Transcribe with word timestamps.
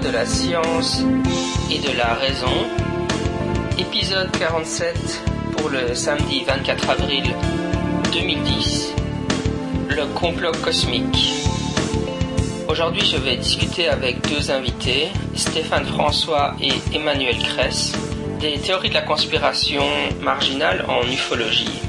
de 0.00 0.08
la 0.08 0.24
science 0.24 1.02
et 1.70 1.78
de 1.78 1.96
la 1.98 2.14
raison, 2.14 2.66
épisode 3.78 4.30
47 4.38 5.22
pour 5.56 5.68
le 5.68 5.94
samedi 5.94 6.44
24 6.44 6.90
avril 6.90 7.24
2010, 8.12 8.94
le 9.90 10.06
complot 10.14 10.52
cosmique. 10.64 11.44
Aujourd'hui, 12.68 13.04
je 13.04 13.18
vais 13.18 13.36
discuter 13.36 13.88
avec 13.88 14.26
deux 14.28 14.50
invités, 14.50 15.08
Stéphane 15.34 15.84
François 15.84 16.54
et 16.60 16.72
Emmanuel 16.96 17.36
Kress, 17.38 17.92
des 18.40 18.58
théories 18.58 18.88
de 18.88 18.94
la 18.94 19.02
conspiration 19.02 19.84
marginale 20.22 20.86
en 20.88 21.02
ufologie. 21.02 21.82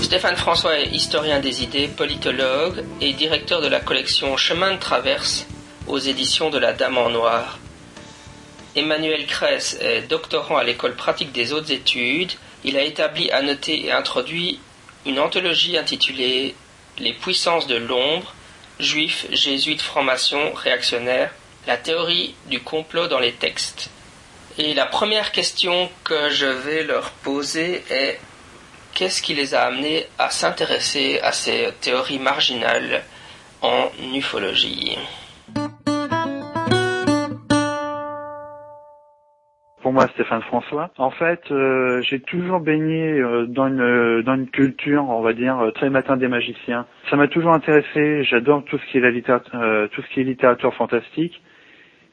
Stéphane 0.00 0.36
François 0.36 0.78
est 0.78 0.88
historien 0.88 1.40
des 1.40 1.62
idées, 1.62 1.88
politologue 1.88 2.84
et 3.02 3.12
directeur 3.12 3.60
de 3.60 3.68
la 3.68 3.80
collection 3.80 4.36
Chemin 4.36 4.74
de 4.74 4.78
traverse 4.78 5.46
aux 5.86 5.98
éditions 5.98 6.50
de 6.50 6.58
la 6.58 6.72
Dame 6.72 6.98
en 6.98 7.10
Noir. 7.10 7.58
Emmanuel 8.74 9.26
Kress 9.26 9.78
est 9.80 10.02
doctorant 10.02 10.56
à 10.56 10.64
l'école 10.64 10.94
pratique 10.94 11.32
des 11.32 11.52
hautes 11.52 11.70
études. 11.70 12.32
Il 12.64 12.76
a 12.76 12.82
établi, 12.82 13.30
annoté 13.30 13.86
et 13.86 13.92
introduit 13.92 14.60
une 15.06 15.18
anthologie 15.18 15.78
intitulée 15.78 16.54
Les 16.98 17.12
puissances 17.12 17.66
de 17.66 17.76
l'ombre, 17.76 18.34
juifs, 18.80 19.26
jésuites, 19.30 19.82
francs-maçons, 19.82 20.52
réactionnaires, 20.54 21.32
la 21.66 21.76
théorie 21.76 22.34
du 22.46 22.60
complot 22.60 23.06
dans 23.06 23.18
les 23.18 23.32
textes. 23.32 23.90
Et 24.58 24.74
la 24.74 24.86
première 24.86 25.32
question 25.32 25.90
que 26.04 26.30
je 26.30 26.46
vais 26.46 26.82
leur 26.84 27.10
poser 27.10 27.84
est 27.90 28.18
qu'est-ce 28.94 29.20
qui 29.20 29.34
les 29.34 29.54
a 29.54 29.64
amenés 29.64 30.06
à 30.18 30.30
s'intéresser 30.30 31.20
à 31.20 31.32
ces 31.32 31.68
théories 31.82 32.18
marginales 32.18 33.04
en 33.60 33.90
ufologie? 34.14 34.96
Pour 39.86 39.92
moi 39.92 40.08
Stéphane 40.08 40.42
François. 40.42 40.90
En 40.98 41.12
fait, 41.12 41.42
euh, 41.52 42.00
j'ai 42.02 42.18
toujours 42.18 42.58
baigné 42.58 43.20
euh, 43.20 43.46
dans 43.46 43.68
une 43.68 44.20
dans 44.22 44.34
une 44.34 44.48
culture, 44.48 45.08
on 45.08 45.20
va 45.20 45.32
dire 45.32 45.60
euh, 45.60 45.70
très 45.70 45.90
matin 45.90 46.16
des 46.16 46.26
magiciens. 46.26 46.86
Ça 47.08 47.14
m'a 47.14 47.28
toujours 47.28 47.52
intéressé. 47.52 48.24
J'adore 48.24 48.64
tout 48.64 48.78
ce 48.78 48.86
qui 48.90 48.98
est 48.98 49.00
la 49.00 49.12
littérature, 49.12 49.88
tout 49.92 50.02
ce 50.02 50.08
qui 50.08 50.22
est 50.22 50.24
littérature 50.24 50.74
fantastique. 50.74 51.40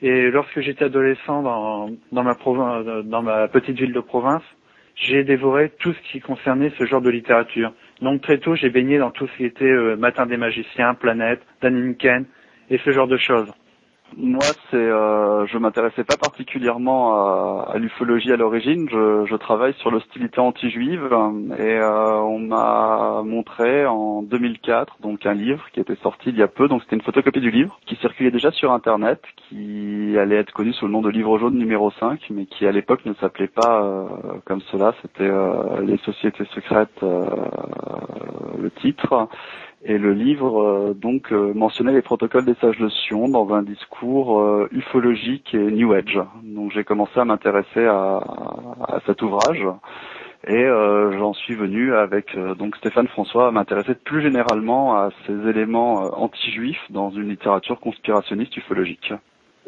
Et 0.03 0.29
lorsque 0.29 0.59
j'étais 0.59 0.85
adolescent 0.85 1.41
dans 1.41 1.89
dans 2.11 2.23
ma 2.23 2.35
province, 2.35 2.85
dans 3.05 3.23
ma 3.23 3.47
petite 3.47 3.79
ville 3.79 3.93
de 3.93 4.01
province, 4.01 4.43
j'ai 4.93 5.23
dévoré 5.23 5.71
tout 5.79 5.93
ce 5.93 6.11
qui 6.11 6.19
concernait 6.19 6.71
ce 6.77 6.85
genre 6.85 7.01
de 7.01 7.09
littérature. 7.09 7.73
Donc 8.03 8.21
très 8.21 8.37
tôt, 8.37 8.53
j'ai 8.53 8.69
baigné 8.69 8.99
dans 8.99 9.09
tout 9.09 9.25
ce 9.25 9.37
qui 9.37 9.45
était 9.45 9.73
Matin 9.97 10.27
des 10.27 10.37
magiciens, 10.37 10.93
Planète, 10.93 11.41
Dan 11.63 11.95
et 12.69 12.77
ce 12.77 12.91
genre 12.91 13.07
de 13.07 13.17
choses. 13.17 13.51
Moi, 14.15 14.43
c'est, 14.69 14.75
euh, 14.75 15.45
je 15.47 15.57
m'intéressais 15.57 16.03
pas 16.03 16.17
particulièrement 16.17 17.15
à, 17.15 17.71
à 17.73 17.77
l'ufologie 17.77 18.31
à 18.31 18.37
l'origine. 18.37 18.87
Je, 18.89 19.25
je, 19.25 19.35
travaille 19.35 19.73
sur 19.75 19.89
l'hostilité 19.89 20.39
anti-juive 20.39 21.09
et 21.57 21.77
euh, 21.77 22.19
on 22.19 22.39
m'a 22.39 23.21
montré 23.25 23.85
en 23.85 24.21
2004 24.21 24.97
donc 25.01 25.25
un 25.25 25.33
livre 25.33 25.65
qui 25.73 25.79
était 25.79 25.95
sorti 25.95 26.29
il 26.29 26.37
y 26.37 26.43
a 26.43 26.47
peu. 26.47 26.67
Donc 26.67 26.83
c'était 26.83 26.95
une 26.95 27.01
photocopie 27.01 27.41
du 27.41 27.49
livre 27.49 27.79
qui 27.85 27.95
circulait 27.95 28.31
déjà 28.31 28.51
sur 28.51 28.71
Internet, 28.71 29.21
qui 29.49 30.15
allait 30.17 30.37
être 30.37 30.53
connu 30.53 30.73
sous 30.73 30.85
le 30.85 30.91
nom 30.91 31.01
de 31.01 31.09
Livre 31.09 31.37
jaune 31.39 31.57
numéro 31.57 31.91
5, 31.99 32.19
mais 32.29 32.45
qui 32.45 32.67
à 32.67 32.71
l'époque 32.71 33.05
ne 33.05 33.13
s'appelait 33.15 33.47
pas 33.47 33.83
euh, 33.83 34.05
comme 34.45 34.61
cela. 34.71 34.93
C'était 35.01 35.23
euh, 35.23 35.81
les 35.81 35.97
sociétés 35.97 36.45
secrètes, 36.53 37.01
euh, 37.01 37.25
le 38.61 38.69
titre. 38.69 39.27
Et 39.85 39.97
le 39.97 40.13
livre 40.13 40.61
euh, 40.61 40.93
donc 40.93 41.33
euh, 41.33 41.53
mentionnait 41.53 41.91
les 41.91 42.01
protocoles 42.01 42.45
des 42.45 42.53
sages 42.55 42.77
de 42.77 42.87
Sion 42.87 43.27
dans 43.27 43.53
un 43.53 43.63
discours 43.63 44.39
euh, 44.39 44.69
ufologique 44.71 45.53
et 45.53 45.57
New 45.57 45.91
Age. 45.91 46.21
Donc 46.41 46.71
j'ai 46.71 46.85
commencé 46.85 47.19
à 47.19 47.25
m'intéresser 47.25 47.85
à, 47.85 48.23
à, 48.87 49.01
cet 49.05 49.21
ouvrage 49.21 49.65
et 50.47 50.65
j'en 50.65 51.33
suis 51.33 51.55
venu 51.55 51.95
avec 51.95 52.37
donc 52.57 52.75
Stéphane 52.75 53.07
François 53.07 53.47
à 53.47 53.51
m'intéresser 53.51 53.95
plus 53.95 54.21
généralement 54.21 54.97
à 54.97 55.09
ces 55.25 55.47
éléments 55.47 56.01
anti-juifs 56.21 56.83
dans 56.89 57.11
une 57.11 57.29
littérature 57.29 57.79
conspirationniste 57.79 58.57
ufologique. 58.57 59.13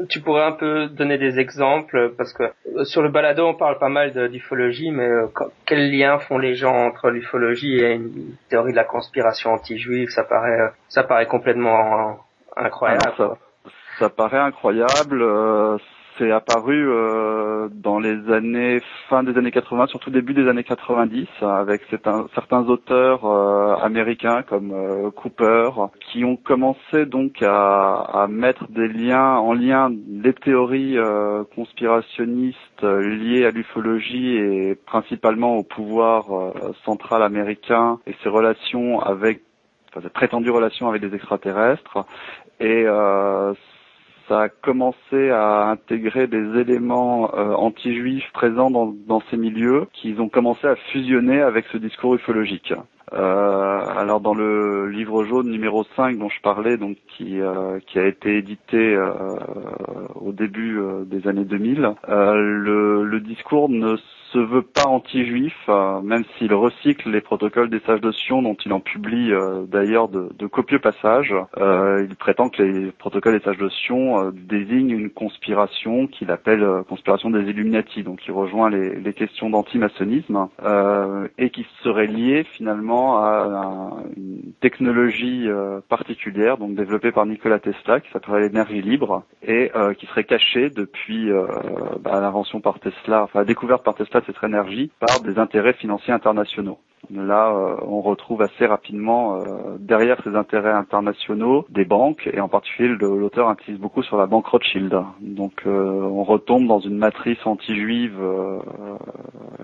Tu 0.10 0.20
pourrais 0.20 0.44
un 0.44 0.52
peu 0.52 0.88
donner 0.88 1.18
des 1.18 1.40
exemples 1.40 2.14
parce 2.18 2.34
que 2.34 2.44
euh, 2.44 2.84
sur 2.84 3.02
le 3.02 3.10
balado 3.10 3.46
on 3.48 3.54
parle 3.54 3.78
pas 3.78 3.90
mal 3.90 4.30
d'ufologie, 4.30 4.92
mais 4.92 5.08
euh, 5.08 5.28
quels 5.66 5.92
liens 5.92 6.20
font 6.20 6.38
les 6.38 6.56
gens 6.56 6.76
entre 6.76 7.10
l'ufologie 7.10 7.80
et 7.80 7.94
une 7.94 8.36
théorie 8.50 8.72
de 8.72 8.78
la 8.78 8.84
conspiration 8.84 9.52
anti-juive? 9.54 10.10
Ça 10.10 10.24
paraît, 10.24 10.60
euh, 10.60 10.70
ça 10.90 11.04
paraît 11.04 11.28
complètement 11.28 12.20
incroyable. 12.58 13.14
ça, 13.18 13.38
ça, 14.00 14.10
paraît 14.10 14.40
incroyable 14.40 15.24
c'est 16.18 16.32
apparu 16.32 16.88
euh, 16.90 17.68
dans 17.72 18.00
les 18.00 18.32
années 18.32 18.80
fin 19.10 19.24
des 19.24 19.38
années 19.38 19.52
80, 19.52 19.88
surtout 19.88 20.10
début 20.10 20.34
des 20.34 20.48
années 20.48 20.64
90, 20.64 21.28
avec 21.42 21.82
certains 21.90 22.62
auteurs 22.68 23.26
euh, 23.26 23.76
américains 23.82 24.42
comme 24.44 24.72
euh, 24.74 25.12
Cooper, 25.12 25.70
qui 26.00 26.24
ont 26.24 26.38
commencé 26.38 27.06
donc 27.06 27.42
à, 27.42 28.28
mettre 28.30 28.68
des 28.70 28.88
liens 28.88 29.36
en 29.38 29.54
lien 29.54 29.92
les 30.10 30.34
théories 30.34 30.98
conspirationnistes 31.56 32.82
liées 32.84 33.46
à 33.46 33.52
l'ufologie 33.52 34.36
et 34.38 34.76
principalement 34.76 35.56
au 35.58 35.64
pouvoir 35.64 36.26
central 36.86 37.22
américain 37.24 38.00
et 38.08 38.16
ses 38.24 38.30
relations 38.30 39.00
avec 39.00 39.42
enfin, 39.92 40.02
ses 40.02 40.10
prétendues 40.10 40.50
relations 40.50 40.90
avec 40.90 41.02
des 41.02 41.14
extraterrestres. 41.16 42.00
Et 42.60 42.86
ça 44.28 44.42
a 44.42 44.50
commencé 44.50 45.30
à 45.30 45.70
intégrer 45.70 46.28
des 46.28 46.60
éléments 46.60 47.34
euh, 47.36 47.54
anti-juifs 47.54 48.30
présents 48.34 48.72
dans, 48.72 49.22
ces 49.30 49.38
milieux 49.38 49.88
qu'ils 49.94 50.22
ont 50.22 50.30
commencé 50.30 50.68
à 50.68 50.76
fusionner 50.92 51.42
avec 51.42 51.66
ce 51.72 51.78
discours 51.78 52.16
ufologique. 52.16 52.74
Euh, 53.14 53.86
alors 53.98 54.20
dans 54.20 54.34
le 54.34 54.90
livre 54.90 55.24
jaune 55.26 55.50
numéro 55.50 55.84
5 55.96 56.18
dont 56.18 56.30
je 56.30 56.42
parlais, 56.42 56.78
donc 56.78 56.98
qui, 57.16 57.40
euh, 57.40 57.80
qui 57.86 58.00
a 58.00 58.08
été 58.08 58.38
édité 58.38 58.96
euh, 58.96 59.36
au 60.16 60.32
début 60.32 60.80
euh, 60.80 61.06
des 61.06 61.28
années 61.28 61.46
2000, 61.46 61.94
le, 62.08 63.04
le 63.04 63.20
discours 63.20 63.70
ne 63.70 63.96
se 64.36 64.40
veut 64.40 64.64
pas 64.64 64.88
anti-juif, 64.88 65.56
euh, 65.70 66.02
même 66.02 66.26
s'il 66.38 66.54
recycle 66.54 67.10
les 67.10 67.22
protocoles 67.22 67.70
des 67.70 67.80
sages 67.80 68.02
de 68.02 68.12
Sion, 68.12 68.42
dont 68.42 68.58
il 68.66 68.74
en 68.74 68.82
publie 68.82 69.32
euh, 69.32 69.64
d'ailleurs 69.66 70.10
de, 70.10 70.48
copieux 70.48 70.80
passages. 70.80 71.34
Euh, 71.58 72.06
il 72.08 72.16
prétend 72.16 72.50
que 72.50 72.62
les 72.62 72.92
protocoles 72.92 73.40
des 73.40 73.44
sages 73.44 73.58
de 73.58 73.70
Sion 73.70 74.32
désignent 74.34 74.92
une 74.92 75.10
conspiration 75.10 76.08
qu'il 76.08 76.32
appelle 76.32 76.66
conspiration 76.88 77.30
des 77.30 77.50
Illuminati, 77.50 78.04
donc 78.04 78.20
qui 78.20 78.32
rejoint 78.32 78.70
les, 78.70 78.96
les 78.96 79.14
questions 79.14 79.50
d'antimaçonnisme, 79.50 80.48
et 81.38 81.50
qui 81.50 81.66
serait 81.84 82.08
liée 82.08 82.44
finalement 82.44 83.18
à, 83.18 83.98
une 84.16 84.54
technologie 84.62 85.48
particulière, 85.90 86.58
donc 86.58 86.76
développée 86.76 87.12
par 87.12 87.26
Nikola 87.26 87.60
Tesla, 87.60 88.00
qui 88.00 88.12
s'appelle 88.12 88.42
l'énergie 88.42 88.82
libre, 88.82 89.24
et 89.46 89.72
qui 89.98 90.06
serait 90.08 90.24
cachée 90.24 90.70
depuis 90.70 91.30
bah, 92.02 92.20
l'invention 92.22 92.62
par 92.62 92.80
Tesla, 92.80 93.24
enfin 93.24 93.40
la 93.40 93.46
découverte 93.46 93.84
par 93.84 93.96
Tesla 93.96 94.22
cette 94.26 94.44
énergie 94.44 94.92
par 95.00 95.22
des 95.22 95.38
intérêts 95.40 95.74
financiers 95.74 96.14
internationaux. 96.14 96.80
Là, 97.14 97.50
euh, 97.54 97.76
on 97.88 98.02
retrouve 98.02 98.42
assez 98.42 98.66
rapidement 98.66 99.36
euh, 99.36 99.78
derrière 99.80 100.18
ces 100.24 100.36
intérêts 100.36 100.72
internationaux 100.72 101.66
des 101.70 101.86
banques, 101.86 102.28
et 102.32 102.40
en 102.40 102.48
particulier 102.48 102.90
l'auteur 102.90 103.50
insiste 103.50 103.80
beaucoup 103.80 104.04
sur 104.04 104.18
la 104.18 104.26
banque 104.26 104.48
Rothschild. 104.48 104.98
Donc 105.22 105.64
euh, 105.66 106.02
on 106.02 106.24
retombe 106.24 106.68
dans 106.68 106.80
une 106.80 106.98
matrice 106.98 107.38
anti-juive 107.46 108.20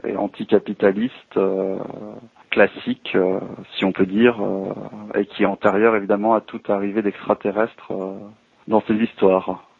et 0.03 0.15
anticapitaliste 0.15 1.39
classique, 2.49 3.17
si 3.75 3.85
on 3.85 3.91
peut 3.91 4.05
dire, 4.05 4.39
et 5.15 5.25
qui 5.25 5.43
est 5.43 5.47
antérieure 5.47 5.95
évidemment 5.95 6.33
à 6.33 6.41
toute 6.41 6.69
arrivée 6.69 7.01
d'extraterrestres 7.01 7.91
dans 8.67 8.81
ces 8.87 8.95
histoires. 8.95 9.70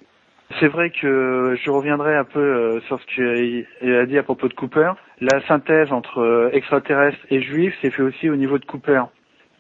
C'est 0.60 0.68
vrai 0.68 0.90
que 0.90 1.56
je 1.64 1.70
reviendrai 1.70 2.16
un 2.16 2.24
peu 2.24 2.40
euh, 2.40 2.82
sur 2.82 3.00
ce 3.00 3.06
qu'il 3.06 3.94
a 3.96 4.06
dit 4.06 4.18
à 4.18 4.24
propos 4.24 4.48
de 4.48 4.54
Cooper. 4.54 4.94
La 5.20 5.40
synthèse 5.48 5.92
entre 5.92 6.20
euh, 6.20 6.50
extraterrestres 6.52 7.20
et 7.30 7.42
juifs 7.42 7.76
s'est 7.82 7.92
fait 7.92 8.02
aussi 8.02 8.30
au 8.30 8.36
niveau 8.36 8.58
de 8.58 8.66
Cooper. 8.66 9.04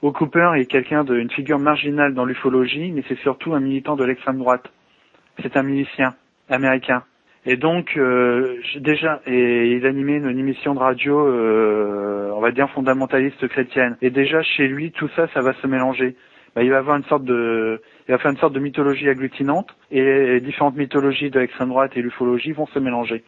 Au 0.01 0.11
Cooper 0.11 0.51
est 0.55 0.65
quelqu'un 0.65 1.03
d'une 1.03 1.29
figure 1.29 1.59
marginale 1.59 2.13
dans 2.13 2.25
l'ufologie, 2.25 2.91
mais 2.91 3.03
c'est 3.07 3.19
surtout 3.19 3.53
un 3.53 3.59
militant 3.59 3.95
de 3.95 4.03
l'extrême 4.03 4.39
droite. 4.39 4.71
C'est 5.41 5.55
un 5.55 5.63
milicien 5.63 6.15
américain. 6.49 7.03
Et 7.45 7.55
donc 7.57 7.95
euh, 7.97 8.57
déjà, 8.77 9.21
et 9.27 9.73
il 9.73 9.85
animait 9.85 10.17
une, 10.17 10.39
émission 10.39 10.73
de 10.73 10.79
radio, 10.79 11.15
on 12.35 12.39
va 12.39 12.51
dire 12.51 12.69
fondamentaliste 12.71 13.47
chrétienne. 13.47 13.97
Et 14.01 14.09
déjà 14.09 14.41
chez 14.41 14.67
lui, 14.67 14.91
tout 14.91 15.09
ça, 15.15 15.27
ça 15.33 15.41
va 15.41 15.53
se 15.53 15.67
mélanger. 15.67 16.15
Bah, 16.55 16.63
il 16.63 16.69
va 16.69 16.79
avoir 16.79 16.97
une 16.97 17.05
sorte 17.05 17.23
de, 17.23 17.81
il 18.07 18.11
va 18.11 18.17
faire 18.17 18.31
une 18.31 18.37
sorte 18.37 18.53
de 18.53 18.59
mythologie 18.59 19.07
agglutinante 19.07 19.69
et 19.89 20.03
les 20.03 20.41
différentes 20.41 20.75
mythologies 20.75 21.29
de 21.29 21.39
l'extrême 21.39 21.69
droite 21.69 21.91
et 21.95 22.01
l'ufologie 22.01 22.51
vont 22.51 22.67
se 22.67 22.79
mélanger. 22.79 23.23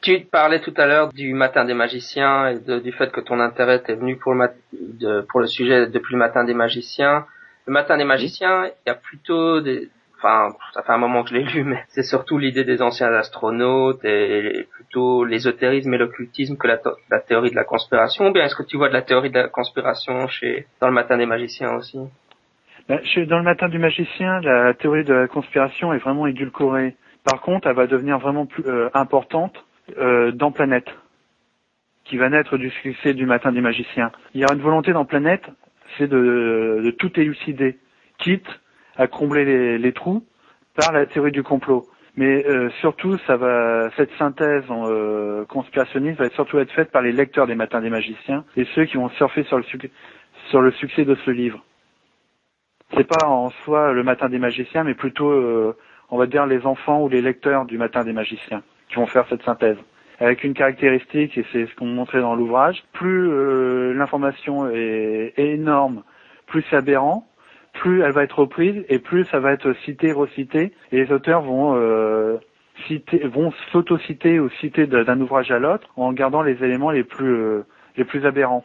Tu 0.00 0.20
parlais 0.20 0.60
tout 0.60 0.74
à 0.76 0.86
l'heure 0.86 1.12
du 1.12 1.34
matin 1.34 1.64
des 1.64 1.74
magiciens 1.74 2.48
et 2.48 2.80
du 2.80 2.92
fait 2.92 3.10
que 3.10 3.20
ton 3.20 3.40
intérêt 3.40 3.82
est 3.86 3.94
venu 3.94 4.16
pour 4.16 4.32
le, 4.32 5.46
sujet 5.46 5.88
depuis 5.88 6.14
le 6.14 6.18
matin 6.18 6.44
des 6.44 6.54
magiciens. 6.54 7.26
le 7.66 7.72
Matin 7.72 7.96
des 7.96 8.04
magiciens, 8.04 8.66
il 8.66 8.88
y 8.88 8.90
a 8.90 8.94
plutôt 8.94 9.60
des, 9.60 9.88
enfin, 10.16 10.54
ça 10.72 10.82
fait 10.82 10.92
un 10.92 10.98
moment 10.98 11.24
que 11.24 11.30
je 11.30 11.34
l'ai 11.34 11.42
lu, 11.44 11.64
mais 11.64 11.84
c'est 11.88 12.04
surtout 12.04 12.38
l'idée 12.38 12.64
des 12.64 12.80
anciens 12.80 13.12
astronautes 13.12 14.04
et 14.04 14.68
plutôt 14.72 15.24
l'ésotérisme 15.24 15.92
et 15.94 15.98
l'occultisme 15.98 16.56
que 16.56 16.68
la, 16.68 16.78
la, 17.10 17.20
théorie 17.20 17.50
de 17.50 17.56
la 17.56 17.64
conspiration. 17.64 18.28
Ou 18.28 18.32
bien 18.32 18.44
est-ce 18.44 18.56
que 18.56 18.62
tu 18.62 18.76
vois 18.76 18.88
de 18.88 18.94
la 18.94 19.02
théorie 19.02 19.30
de 19.30 19.38
la 19.38 19.48
conspiration 19.48 20.28
chez 20.28 20.66
dans 20.80 20.88
le 20.88 20.94
Matin 20.94 21.16
des 21.16 21.26
magiciens 21.26 21.74
aussi? 21.74 21.98
Dans 22.88 23.36
le 23.36 23.42
Matin 23.42 23.68
du 23.68 23.78
magicien, 23.78 24.40
la 24.40 24.72
théorie 24.72 25.04
de 25.04 25.12
la 25.12 25.28
conspiration 25.28 25.92
est 25.92 25.98
vraiment 25.98 26.26
édulcorée. 26.26 26.96
Par 27.22 27.42
contre, 27.42 27.68
elle 27.68 27.76
va 27.76 27.86
devenir 27.86 28.18
vraiment 28.18 28.46
plus 28.46 28.64
euh, 28.66 28.88
importante 28.94 29.62
euh, 29.98 30.32
dans 30.32 30.52
Planète, 30.52 30.88
qui 32.04 32.16
va 32.16 32.30
naître 32.30 32.56
du 32.56 32.70
succès 32.70 33.12
du 33.12 33.26
Matin 33.26 33.52
des 33.52 33.60
magiciens. 33.60 34.10
Il 34.32 34.40
y 34.40 34.44
a 34.44 34.54
une 34.54 34.62
volonté 34.62 34.94
dans 34.94 35.04
Planète, 35.04 35.44
c'est 35.98 36.08
de, 36.08 36.94
tout 36.98 37.20
élucider, 37.20 37.76
quitte 38.16 38.48
à 38.96 39.06
combler 39.06 39.76
les, 39.76 39.92
trous 39.92 40.24
par 40.74 40.90
la 40.92 41.04
théorie 41.04 41.32
du 41.32 41.42
complot. 41.42 41.84
Mais 42.16 42.46
euh, 42.46 42.70
surtout, 42.80 43.18
ça 43.26 43.36
va, 43.36 43.90
cette 43.98 44.12
synthèse 44.18 44.64
conspirationniste 45.48 46.18
va 46.18 46.30
surtout 46.30 46.58
être 46.58 46.72
faite 46.72 46.90
par 46.90 47.02
les 47.02 47.12
lecteurs 47.12 47.46
des 47.46 47.54
Matins 47.54 47.82
des 47.82 47.90
Magiciens 47.90 48.44
et 48.56 48.64
ceux 48.74 48.86
qui 48.86 48.96
vont 48.96 49.10
surfer 49.10 49.44
sur 49.44 49.58
le 50.62 50.70
succès 50.72 51.04
de 51.04 51.14
ce 51.26 51.30
livre. 51.30 51.62
C'est 52.94 53.06
pas 53.06 53.26
en 53.26 53.50
soi 53.64 53.92
le 53.92 54.02
Matin 54.02 54.28
des 54.28 54.38
Magiciens, 54.38 54.84
mais 54.84 54.94
plutôt, 54.94 55.30
euh, 55.30 55.76
on 56.10 56.16
va 56.16 56.26
dire, 56.26 56.46
les 56.46 56.64
enfants 56.66 57.02
ou 57.02 57.08
les 57.08 57.20
lecteurs 57.20 57.66
du 57.66 57.78
Matin 57.78 58.04
des 58.04 58.12
Magiciens 58.12 58.62
qui 58.88 58.96
vont 58.96 59.06
faire 59.06 59.26
cette 59.28 59.42
synthèse. 59.42 59.76
Avec 60.20 60.42
une 60.42 60.54
caractéristique, 60.54 61.38
et 61.38 61.44
c'est 61.52 61.66
ce 61.66 61.74
qu'on 61.76 61.86
montrait 61.86 62.20
dans 62.20 62.34
l'ouvrage, 62.34 62.82
plus 62.92 63.28
euh, 63.30 63.94
l'information 63.94 64.68
est, 64.68 65.34
énorme, 65.36 66.02
plus 66.46 66.64
c'est 66.68 66.76
aberrant, 66.76 67.28
plus 67.74 68.02
elle 68.02 68.12
va 68.12 68.24
être 68.24 68.40
reprise 68.40 68.84
et 68.88 68.98
plus 68.98 69.24
ça 69.26 69.38
va 69.38 69.52
être 69.52 69.72
cité, 69.84 70.10
recité, 70.10 70.72
et 70.90 71.04
les 71.04 71.12
auteurs 71.12 71.42
vont 71.42 71.76
euh, 71.76 72.38
citer, 72.88 73.18
vont 73.28 73.52
s'auto-citer 73.70 74.40
ou 74.40 74.48
citer 74.60 74.86
d'un 74.86 75.20
ouvrage 75.20 75.52
à 75.52 75.60
l'autre 75.60 75.88
en 75.96 76.12
gardant 76.12 76.42
les 76.42 76.64
éléments 76.64 76.90
les 76.90 77.04
plus 77.04 77.34
euh, 77.34 77.62
les 77.96 78.04
plus 78.04 78.26
aberrants. 78.26 78.64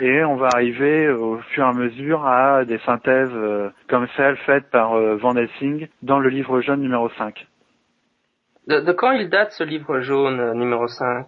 Et 0.00 0.24
on 0.24 0.36
va 0.36 0.48
arriver 0.54 1.08
au 1.08 1.38
fur 1.38 1.64
et 1.64 1.68
à 1.68 1.72
mesure 1.72 2.26
à 2.26 2.64
des 2.64 2.78
synthèses 2.78 3.30
euh, 3.32 3.70
comme 3.88 4.08
celle 4.16 4.36
faite 4.38 4.68
par 4.70 4.98
Van 5.16 5.36
Helsing 5.36 5.88
dans 6.02 6.18
le 6.18 6.28
livre 6.30 6.60
jaune 6.60 6.80
numéro 6.80 7.08
5. 7.10 7.46
De, 8.66 8.80
de 8.80 8.92
quand 8.92 9.12
il 9.12 9.28
date 9.28 9.52
ce 9.52 9.62
livre 9.62 10.00
jaune 10.00 10.52
numéro 10.58 10.88
5 10.88 11.26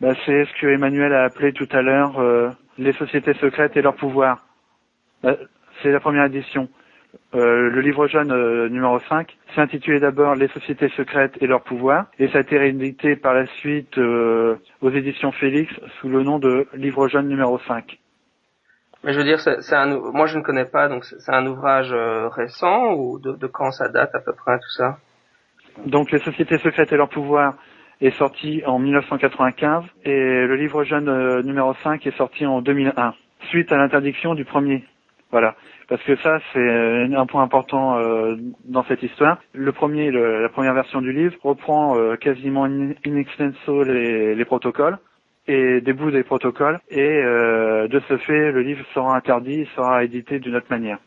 bah, 0.00 0.14
C'est 0.24 0.44
ce 0.44 0.60
que 0.60 0.68
Emmanuel 0.68 1.12
a 1.12 1.24
appelé 1.24 1.52
tout 1.52 1.68
à 1.72 1.82
l'heure 1.82 2.54
les 2.78 2.92
sociétés 2.94 3.34
secrètes 3.34 3.76
et 3.76 3.82
leur 3.82 3.94
pouvoir. 3.94 4.44
Bah, 5.22 5.36
c'est 5.82 5.90
la 5.90 6.00
première 6.00 6.24
édition. 6.24 6.68
Euh, 7.34 7.68
le 7.70 7.80
livre 7.80 8.06
jaune 8.06 8.32
euh, 8.32 8.68
numéro 8.68 8.98
5 9.00 9.36
s'intitulait 9.54 10.00
d'abord 10.00 10.34
Les 10.34 10.48
sociétés 10.48 10.88
secrètes 10.90 11.34
et 11.40 11.46
leur 11.46 11.62
pouvoir 11.62 12.06
et 12.18 12.28
ça 12.28 12.38
a 12.38 12.40
été 12.40 12.56
réédité 12.58 13.16
par 13.16 13.34
la 13.34 13.46
suite 13.46 13.98
euh, 13.98 14.56
aux 14.80 14.90
éditions 14.90 15.30
Félix 15.32 15.72
sous 16.00 16.08
le 16.08 16.22
nom 16.22 16.38
de 16.38 16.66
livre 16.74 17.08
jaune 17.08 17.28
numéro 17.28 17.58
5. 17.58 17.98
Mais 19.04 19.12
je 19.12 19.18
veux 19.18 19.24
dire, 19.24 19.40
c'est 19.40 19.76
un, 19.76 19.98
moi 20.12 20.26
je 20.26 20.38
ne 20.38 20.42
connais 20.42 20.64
pas, 20.64 20.88
donc 20.88 21.04
c'est 21.04 21.32
un 21.32 21.46
ouvrage 21.46 21.92
récent 22.34 22.94
ou 22.94 23.18
de, 23.18 23.32
de, 23.32 23.46
quand 23.46 23.70
ça 23.70 23.88
date 23.88 24.14
à 24.14 24.20
peu 24.20 24.32
près 24.32 24.58
tout 24.58 24.70
ça? 24.70 24.98
Donc 25.86 26.10
Les 26.10 26.18
sociétés 26.18 26.58
secrètes 26.58 26.92
et 26.92 26.96
leur 26.96 27.08
pouvoir 27.08 27.54
est 28.00 28.10
sorti 28.10 28.62
en 28.66 28.78
1995 28.78 29.84
et 30.04 30.46
le 30.46 30.56
livre 30.56 30.82
jaune 30.82 31.42
numéro 31.42 31.74
5 31.84 32.06
est 32.06 32.16
sorti 32.16 32.44
en 32.46 32.60
2001 32.60 33.14
suite 33.50 33.70
à 33.70 33.76
l'interdiction 33.76 34.34
du 34.34 34.44
premier. 34.44 34.84
Voilà, 35.30 35.54
parce 35.88 36.02
que 36.02 36.16
ça 36.16 36.38
c'est 36.52 36.58
euh, 36.58 37.08
un 37.16 37.26
point 37.26 37.42
important 37.42 37.98
euh, 37.98 38.36
dans 38.64 38.84
cette 38.84 39.02
histoire. 39.02 39.38
Le 39.54 39.72
premier, 39.72 40.10
la 40.10 40.48
première 40.50 40.74
version 40.74 41.00
du 41.00 41.12
livre 41.12 41.34
reprend 41.42 41.98
euh, 41.98 42.16
quasiment 42.16 42.64
in, 42.64 42.92
extenso 43.16 43.82
les, 43.82 44.34
les, 44.34 44.44
protocoles 44.44 44.98
et 45.46 45.80
des 45.80 45.94
bouts 45.94 46.10
des 46.10 46.24
protocoles, 46.24 46.78
et 46.90 47.22
de 47.22 48.02
ce 48.06 48.18
fait, 48.18 48.52
le 48.52 48.60
livre 48.60 48.84
sera 48.92 49.16
interdit, 49.16 49.66
sera 49.74 50.04
édité 50.04 50.40
d'une 50.40 50.56
autre 50.56 50.66
manière. 50.68 50.98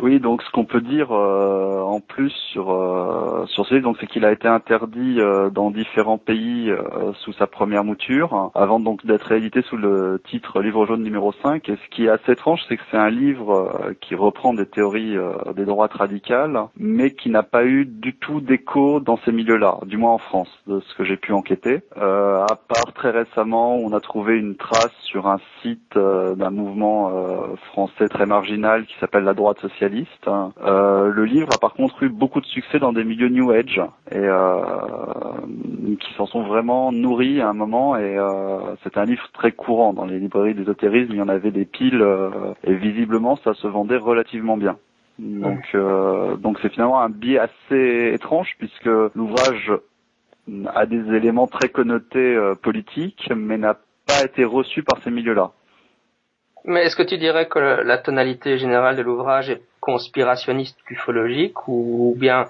Oui, 0.00 0.20
donc 0.20 0.42
ce 0.42 0.50
qu'on 0.50 0.64
peut 0.64 0.80
dire 0.80 1.10
euh, 1.10 1.80
en 1.80 2.00
plus 2.00 2.30
sur 2.52 2.70
euh, 2.70 3.46
sur 3.46 3.66
ce 3.66 3.74
livre, 3.74 3.86
donc 3.86 3.96
c'est 3.98 4.06
qu'il 4.06 4.24
a 4.24 4.30
été 4.30 4.46
interdit 4.46 5.16
euh, 5.18 5.50
dans 5.50 5.72
différents 5.72 6.18
pays 6.18 6.72
sous 7.20 7.32
sa 7.32 7.46
première 7.46 7.84
mouture, 7.84 8.50
avant 8.54 8.78
donc 8.78 9.04
d'être 9.04 9.24
réédité 9.24 9.62
sous 9.62 9.76
le 9.76 10.20
titre 10.28 10.60
Livre 10.60 10.86
jaune 10.86 11.02
numéro 11.02 11.32
5. 11.42 11.68
Et 11.68 11.76
ce 11.76 11.88
qui 11.90 12.04
est 12.04 12.08
assez 12.08 12.32
étrange, 12.32 12.60
c'est 12.68 12.76
que 12.76 12.82
c'est 12.90 12.96
un 12.96 13.10
livre 13.10 13.72
qui 14.00 14.14
reprend 14.14 14.54
des 14.54 14.66
théories 14.66 15.16
des 15.54 15.64
droites 15.64 15.92
radicales, 15.92 16.60
mais 16.76 17.12
qui 17.12 17.30
n'a 17.30 17.42
pas 17.42 17.64
eu 17.64 17.84
du 17.84 18.14
tout 18.14 18.40
d'écho 18.40 19.00
dans 19.00 19.18
ces 19.24 19.32
milieux-là, 19.32 19.78
du 19.86 19.96
moins 19.96 20.12
en 20.12 20.18
France, 20.18 20.50
de 20.66 20.80
ce 20.80 20.94
que 20.94 21.04
j'ai 21.04 21.16
pu 21.16 21.32
enquêter. 21.32 21.80
à 21.96 22.56
part 22.68 22.92
très 22.94 23.10
récemment, 23.10 23.76
on 23.76 23.92
a 23.92 24.00
trouvé 24.00 24.38
une 24.38 24.56
trace 24.56 24.94
sur 25.02 25.26
un 25.26 25.38
site 25.62 25.96
d'un 25.96 26.50
mouvement 26.50 27.12
français 27.72 28.08
très 28.08 28.26
marginal 28.26 28.84
qui 28.86 28.94
s'appelle 29.00 29.24
la 29.24 29.34
droite 29.34 29.60
sociale 29.60 29.87
Euh, 30.26 31.10
le 31.12 31.24
livre 31.24 31.48
a 31.54 31.58
par 31.58 31.74
contre 31.74 32.02
eu 32.02 32.08
beaucoup 32.08 32.40
de 32.40 32.46
succès 32.46 32.78
dans 32.78 32.92
des 32.92 33.04
milieux 33.04 33.28
New 33.28 33.50
Age 33.50 33.80
et 34.10 34.16
euh, 34.16 34.60
qui 36.00 36.14
s'en 36.14 36.26
sont 36.26 36.42
vraiment 36.42 36.92
nourris 36.92 37.40
à 37.40 37.48
un 37.48 37.52
moment 37.52 37.96
et 37.96 38.18
euh, 38.18 38.74
c'est 38.82 38.96
un 38.96 39.04
livre 39.04 39.28
très 39.32 39.52
courant 39.52 39.92
dans 39.92 40.04
les 40.04 40.18
librairies 40.18 40.54
d'ésotérisme. 40.54 41.12
Il 41.12 41.18
y 41.18 41.22
en 41.22 41.28
avait 41.28 41.50
des 41.50 41.64
piles 41.64 42.04
et 42.64 42.74
visiblement 42.74 43.36
ça 43.44 43.54
se 43.54 43.66
vendait 43.66 43.96
relativement 43.96 44.56
bien. 44.56 44.76
Donc 45.18 45.76
donc 46.40 46.58
c'est 46.62 46.72
finalement 46.72 47.00
un 47.00 47.08
biais 47.08 47.38
assez 47.38 48.12
étrange 48.14 48.54
puisque 48.58 48.90
l'ouvrage 49.14 49.72
a 50.74 50.86
des 50.86 51.14
éléments 51.14 51.46
très 51.46 51.68
connotés 51.68 52.38
politiques 52.62 53.30
mais 53.34 53.58
n'a 53.58 53.74
pas 54.06 54.24
été 54.24 54.44
reçu 54.44 54.82
par 54.82 55.02
ces 55.02 55.10
milieux-là. 55.10 55.52
Mais 56.68 56.84
est-ce 56.84 56.96
que 56.96 57.02
tu 57.02 57.16
dirais 57.16 57.46
que 57.48 57.58
la 57.58 57.96
tonalité 57.96 58.58
générale 58.58 58.94
de 58.94 59.00
l'ouvrage 59.00 59.48
est 59.48 59.62
conspirationniste 59.80 60.76
ufologique 60.90 61.66
ou, 61.66 62.14
bien 62.16 62.44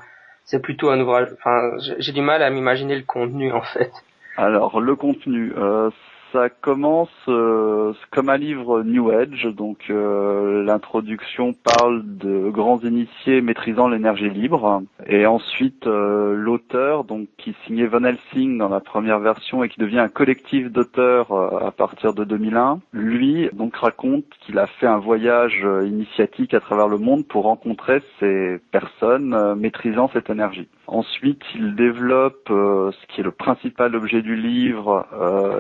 c'est 0.44 0.60
plutôt 0.60 0.90
un 0.90 0.98
ouvrage 1.00 1.28
enfin 1.34 1.72
j'ai 1.98 2.12
du 2.12 2.22
mal 2.22 2.42
à 2.42 2.50
m'imaginer 2.50 2.96
le 2.96 3.04
contenu 3.04 3.52
en 3.52 3.60
fait. 3.62 3.92
Alors 4.36 4.80
le 4.80 4.96
contenu, 4.96 5.52
euh, 5.56 5.90
ça 6.32 6.48
commence 6.48 7.08
euh, 7.28 7.92
comme 8.10 8.28
un 8.28 8.36
livre 8.36 8.82
New 8.82 9.10
Age, 9.10 9.44
donc 9.46 9.86
euh, 9.90 10.62
l'introduction 10.62 11.54
parle 11.54 12.02
de 12.04 12.50
grands 12.50 12.80
initiés 12.80 13.40
maîtrisant 13.40 13.88
l'énergie 13.88 14.28
libre, 14.28 14.82
et 15.06 15.26
ensuite 15.26 15.86
euh, 15.86 16.34
l'auteur, 16.34 17.04
donc 17.04 17.28
qui 17.38 17.54
signait 17.64 17.86
Van 17.86 18.04
Helsing 18.04 18.58
dans 18.58 18.68
la 18.68 18.80
première 18.80 19.20
version 19.20 19.64
et 19.64 19.68
qui 19.68 19.80
devient 19.80 20.00
un 20.00 20.08
collectif 20.08 20.70
d'auteurs 20.70 21.32
à 21.32 21.70
partir 21.70 22.12
de 22.12 22.24
2001, 22.24 22.80
lui 22.92 23.48
donc 23.52 23.76
raconte 23.76 24.24
qu'il 24.40 24.58
a 24.58 24.66
fait 24.66 24.86
un 24.86 24.98
voyage 24.98 25.66
initiatique 25.84 26.54
à 26.54 26.60
travers 26.60 26.88
le 26.88 26.98
monde 26.98 27.26
pour 27.26 27.44
rencontrer 27.44 28.02
ces 28.20 28.58
personnes 28.70 29.54
maîtrisant 29.54 30.10
cette 30.12 30.30
énergie. 30.30 30.68
Ensuite, 30.90 31.42
il 31.54 31.74
développe 31.76 32.46
ce 32.48 33.06
qui 33.08 33.20
est 33.20 33.24
le 33.24 33.30
principal 33.30 33.94
objet 33.94 34.22
du 34.22 34.36
livre, 34.36 35.06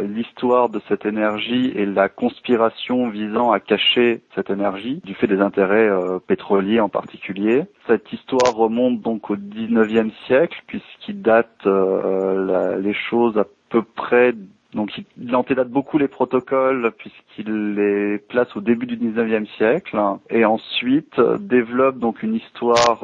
l'histoire 0.02 0.70
de 0.70 0.80
cette 0.88 1.04
énergie 1.04 1.70
et 1.76 1.84
la 1.84 2.08
conspiration 2.08 3.10
visant 3.10 3.52
à 3.52 3.60
cacher 3.60 4.22
cette 4.34 4.50
énergie, 4.50 5.00
du 5.04 5.14
fait 5.14 5.26
des 5.26 5.40
intérêts 5.40 5.88
euh, 5.88 6.18
pétroliers 6.18 6.80
en 6.80 6.88
particulier. 6.88 7.64
Cette 7.86 8.12
histoire 8.12 8.54
remonte 8.54 9.00
donc 9.00 9.30
au 9.30 9.36
19e 9.36 10.10
siècle, 10.26 10.62
puisqu'il 10.66 11.22
date 11.22 11.66
euh, 11.66 12.78
les 12.78 12.94
choses 12.94 13.38
à 13.38 13.44
peu 13.68 13.82
près 13.82 14.34
donc 14.78 14.92
il 15.20 15.34
antedate 15.34 15.68
beaucoup 15.68 15.98
les 15.98 16.08
protocoles 16.08 16.92
puisqu'il 16.96 17.74
les 17.74 18.18
place 18.18 18.48
au 18.56 18.60
début 18.60 18.86
du 18.86 18.96
19e 18.96 19.46
siècle 19.56 19.98
et 20.30 20.44
ensuite 20.44 21.18
euh, 21.18 21.36
développe 21.38 21.98
donc 21.98 22.22
une 22.22 22.34
histoire 22.34 23.00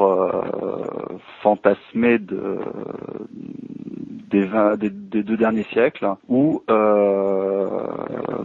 fantasmée 1.43 2.19
de 2.19 2.59
des, 4.77 5.23
deux 5.23 5.37
derniers 5.37 5.65
siècles, 5.65 6.09
où 6.29 6.63
euh, 6.71 7.69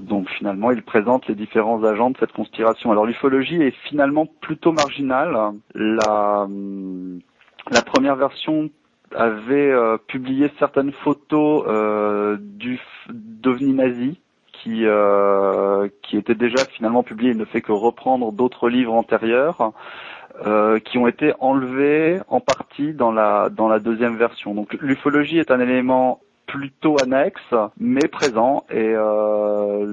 donc 0.02 0.30
finalement 0.30 0.72
il 0.72 0.82
présente 0.84 1.28
les 1.28 1.36
différents 1.36 1.84
agents 1.84 2.10
de 2.12 2.18
cette 2.18 2.32
conspiration. 2.32 2.92
Alors 2.92 3.06
l'ufologie 3.06 3.62
est 3.62 3.76
finalement 3.88 4.26
plutôt 4.42 4.72
marginale. 4.72 5.38
La 5.76 6.48
première 7.86 8.16
version 8.16 8.70
avait 9.16 9.72
euh, 9.72 9.98
publié 9.98 10.52
certaines 10.60 10.92
photos 10.92 11.66
euh, 11.68 12.38
du 12.40 12.80
d'OVNI 13.10 13.74
nazi 13.74 14.20
qui 14.52 14.86
euh, 14.86 15.88
qui 16.02 16.18
était 16.18 16.36
déjà 16.36 16.66
finalement 16.66 17.04
publié. 17.04 17.32
Il 17.32 17.38
ne 17.38 17.46
fait 17.46 17.62
que 17.62 17.72
reprendre 17.72 18.32
d'autres 18.32 18.70
livres 18.70 18.94
antérieurs. 18.94 19.74
Euh, 20.46 20.80
qui 20.80 20.98
ont 20.98 21.08
été 21.08 21.34
enlevés 21.40 22.22
en 22.30 22.40
partie 22.40 22.94
dans 22.94 23.12
la 23.12 23.50
dans 23.50 23.68
la 23.68 23.80
deuxième 23.80 24.16
version. 24.16 24.54
Donc 24.54 24.74
l'ufologie 24.80 25.38
est 25.38 25.52
un 25.52 25.60
élément 25.60 26.22
plutôt 26.50 26.96
annexe, 27.02 27.54
mais 27.80 28.08
présent. 28.08 28.64
Et 28.72 28.94
euh, 28.96 29.86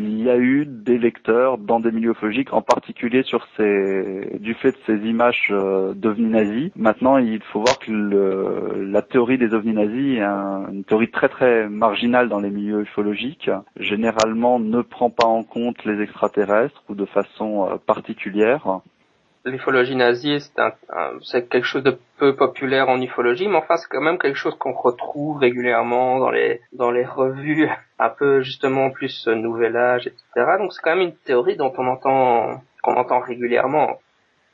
il 0.00 0.22
y 0.22 0.30
a 0.30 0.36
eu 0.36 0.64
des 0.66 0.98
lecteurs 0.98 1.58
dans 1.58 1.80
des 1.80 1.90
milieux 1.90 2.12
ufologiques, 2.12 2.52
en 2.52 2.62
particulier 2.62 3.22
sur 3.24 3.46
ces, 3.56 4.38
du 4.40 4.54
fait 4.54 4.72
de 4.72 4.78
ces 4.86 5.08
images 5.08 5.48
euh, 5.50 5.94
d'ovnis 5.94 6.28
nazis. 6.28 6.70
Maintenant, 6.76 7.18
il 7.18 7.42
faut 7.42 7.60
voir 7.60 7.78
que 7.78 7.90
le, 7.90 8.84
la 8.84 9.02
théorie 9.02 9.38
des 9.38 9.52
ovnis 9.52 9.72
nazis 9.72 10.18
est 10.18 10.22
une 10.22 10.84
théorie 10.84 11.10
très 11.10 11.28
très 11.28 11.68
marginale 11.68 12.28
dans 12.28 12.40
les 12.40 12.50
milieux 12.50 12.82
ufologiques. 12.82 13.50
Généralement, 13.78 14.60
ne 14.60 14.80
prend 14.82 15.10
pas 15.10 15.26
en 15.26 15.42
compte 15.42 15.84
les 15.84 16.00
extraterrestres 16.02 16.84
ou 16.88 16.94
de 16.94 17.04
façon 17.04 17.68
euh, 17.68 17.76
particulière 17.84 18.80
l'ufologie 19.50 19.96
nazie, 19.96 20.38
c'est 21.22 21.48
quelque 21.48 21.66
chose 21.66 21.82
de 21.82 21.98
peu 22.18 22.34
populaire 22.36 22.88
en 22.88 23.00
ufologie, 23.00 23.48
mais 23.48 23.56
enfin 23.56 23.76
c'est 23.76 23.88
quand 23.88 24.00
même 24.00 24.18
quelque 24.18 24.38
chose 24.38 24.56
qu'on 24.58 24.72
retrouve 24.72 25.38
régulièrement 25.38 26.18
dans 26.18 26.30
les 26.30 26.60
dans 26.72 26.90
les 26.90 27.04
revues 27.04 27.68
un 27.98 28.08
peu 28.08 28.42
justement 28.42 28.90
plus 28.90 29.26
nouvel 29.28 29.76
âge, 29.76 30.06
etc. 30.06 30.56
Donc 30.58 30.72
c'est 30.72 30.82
quand 30.82 30.96
même 30.96 31.08
une 31.08 31.16
théorie 31.16 31.56
dont 31.56 31.72
on 31.76 31.86
entend 31.86 32.62
qu'on 32.82 32.94
entend 32.94 33.20
régulièrement. 33.20 33.98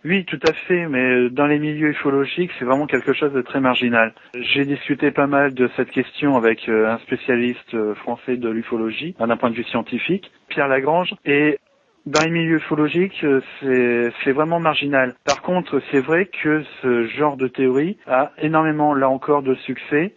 Oui, 0.05 0.27
tout 0.27 0.41
à 0.47 0.53
fait, 0.53 0.87
mais 0.87 1.31
dans 1.31 1.47
les 1.47 1.59
milieux 1.59 1.89
ufologiques, 1.89 2.51
c'est 2.59 2.67
vraiment 2.67 2.87
quelque 2.87 3.15
chose 3.15 3.33
de 3.33 3.41
très 3.41 3.61
marginal. 3.61 4.13
J'ai 4.35 4.67
discuté 4.67 5.11
pas 5.11 5.27
mal 5.27 5.55
de 5.55 5.71
cette 5.77 5.91
question 5.91 6.37
avec 6.37 6.69
euh, 6.69 6.91
un 6.91 6.99
spécialiste 6.99 7.73
euh, 7.73 7.95
français 7.95 8.37
de 8.37 8.51
l'ufologie, 8.51 9.15
d'un 9.19 9.37
point 9.39 9.49
de 9.49 9.55
vue 9.55 9.65
scientifique, 9.65 10.31
Pierre 10.49 10.69
Lagrange, 10.69 11.15
et 11.25 11.59
dans 12.07 12.23
les 12.23 12.31
milieux 12.31 12.57
ufologiques, 12.57 13.25
euh, 13.25 14.11
c'est 14.23 14.33
vraiment 14.33 14.61
marginal. 14.61 15.15
Par 15.25 15.41
contre, 15.43 15.81
c'est 15.91 16.01
vrai 16.01 16.27
que 16.27 16.63
ce 16.83 17.07
genre 17.07 17.37
de 17.37 17.49
théorie 17.49 17.97
a 18.07 18.33
énormément, 18.39 18.95
là 18.95 19.09
encore, 19.09 19.43
de 19.43 19.55
succès 19.55 20.15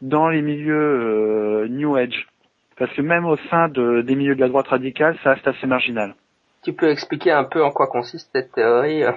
dans 0.00 0.28
les 0.28 0.42
milieux 0.42 0.74
euh, 0.74 1.68
New 1.68 1.96
Age. 1.96 2.26
Parce 2.78 2.92
que 2.94 3.02
même 3.02 3.24
au 3.24 3.36
sein 3.50 3.68
de, 3.68 4.02
des 4.02 4.14
milieux 4.14 4.34
de 4.34 4.40
la 4.40 4.48
droite 4.48 4.68
radicale, 4.68 5.16
ça 5.22 5.34
reste 5.34 5.46
assez 5.46 5.66
marginal. 5.66 6.14
Tu 6.64 6.72
peux 6.72 6.88
expliquer 6.88 7.32
un 7.32 7.44
peu 7.44 7.62
en 7.62 7.70
quoi 7.70 7.86
consiste 7.86 8.30
cette 8.32 8.52
théorie 8.52 9.04
euh 9.04 9.12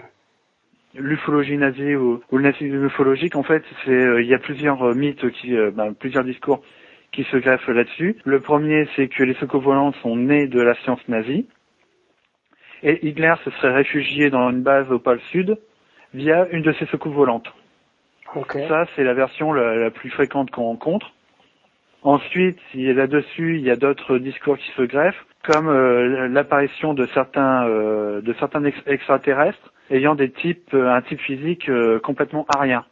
L'ufologie 0.96 1.56
nazie 1.56 1.96
ou, 1.96 2.20
le 2.32 2.42
nazisme 2.42 2.86
ufologique, 2.86 3.36
en 3.36 3.44
fait, 3.44 3.64
c'est 3.86 4.22
il 4.22 4.26
y 4.26 4.34
a 4.34 4.40
plusieurs 4.40 4.96
mythes, 4.96 5.30
qui, 5.34 5.56
ben, 5.76 5.94
plusieurs 5.94 6.24
discours 6.24 6.64
qui 7.12 7.24
se 7.26 7.38
greffent 7.38 7.68
là-dessus. 7.68 8.18
Le 8.26 8.40
premier, 8.40 8.88
c'est 8.96 9.08
que 9.08 9.22
les 9.22 9.36
secours 9.36 9.64
sont 10.02 10.16
nés 10.16 10.48
de 10.48 10.60
la 10.60 10.74
science 10.82 11.00
nazie 11.08 11.46
et 12.84 13.08
Hitler 13.08 13.34
se 13.44 13.52
serait 13.52 13.74
réfugié 13.74 14.30
dans 14.30 14.50
une 14.50 14.64
base 14.64 14.92
au 14.92 15.00
pôle 15.00 15.20
sud 15.32 15.58
via 16.14 16.48
une 16.52 16.62
de 16.62 16.72
ses 16.74 16.86
secousses 16.88 17.14
volantes. 17.14 17.52
Ça, 18.68 18.86
c'est 18.96 19.04
la 19.04 19.14
version 19.14 19.54
la, 19.54 19.90
plus 19.90 20.10
fréquente 20.12 20.52
qu'on 20.52 20.64
rencontre. 20.64 21.12
Ensuite, 22.04 22.60
là-dessus, 22.74 23.58
il 23.58 23.66
y 23.66 23.72
a 23.72 23.76
d'autres 23.76 24.18
discours 24.18 24.58
qui 24.58 24.72
se 24.78 24.84
greffent, 24.84 25.26
comme 25.44 25.68
euh, 25.68 26.28
l'apparition 26.28 26.94
de 26.94 27.08
certains 27.14 27.68
euh, 27.68 28.22
de 28.22 28.34
certains 28.34 28.64
extraterrestres 28.86 29.74
ayant 29.90 30.16
des 30.16 30.32
types 30.32 30.74
euh, 30.74 30.90
un 30.90 31.02
type 31.02 31.20
physique 31.20 31.70
complètement 32.04 32.46
arien. 32.56 32.86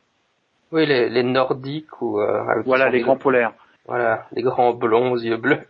Oui, 0.71 0.85
les, 0.85 1.07
les 1.07 1.23
nordiques 1.23 2.01
ou 2.01 2.19
voilà 2.65 2.89
les 2.89 3.01
grands 3.01 3.17
polaires. 3.17 3.53
Voilà, 3.85 4.25
les 4.33 4.41
grands 4.41 4.73
blonds 4.73 5.11
aux 5.11 5.17
yeux 5.17 5.37
bleus. 5.37 5.61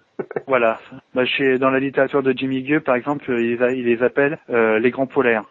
Voilà. 0.48 0.80
Bah, 1.14 1.26
chez, 1.26 1.58
dans 1.58 1.70
la 1.70 1.80
littérature 1.80 2.24
de 2.24 2.34
Jimmy 2.36 2.64
Gueux, 2.64 2.80
par 2.80 2.96
exemple, 2.96 3.32
il, 3.32 3.60
il 3.76 3.86
les 3.86 4.04
appelle 4.04 4.40
euh, 4.50 4.80
les 4.80 4.92
grands 4.92 5.08
polaires. 5.08 5.44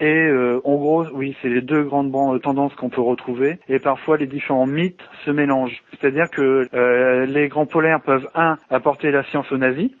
Et 0.00 0.26
euh, 0.26 0.60
en 0.64 0.74
gros, 0.74 1.06
oui, 1.12 1.36
c'est 1.40 1.48
les 1.48 1.60
deux 1.60 1.84
grandes 1.84 2.12
tendances 2.42 2.74
qu'on 2.74 2.88
peut 2.88 3.00
retrouver. 3.00 3.58
Et 3.68 3.78
parfois, 3.78 4.16
les 4.16 4.26
différents 4.26 4.66
mythes 4.66 5.02
se 5.24 5.30
mélangent. 5.30 5.82
C'est-à-dire 5.92 6.28
que 6.30 6.68
euh, 6.74 7.26
les 7.26 7.48
grands 7.48 7.66
polaires 7.66 8.00
peuvent, 8.00 8.28
un, 8.34 8.58
apporter 8.70 9.12
la 9.12 9.22
science 9.24 9.50
aux 9.52 9.58
nazis, 9.58 9.92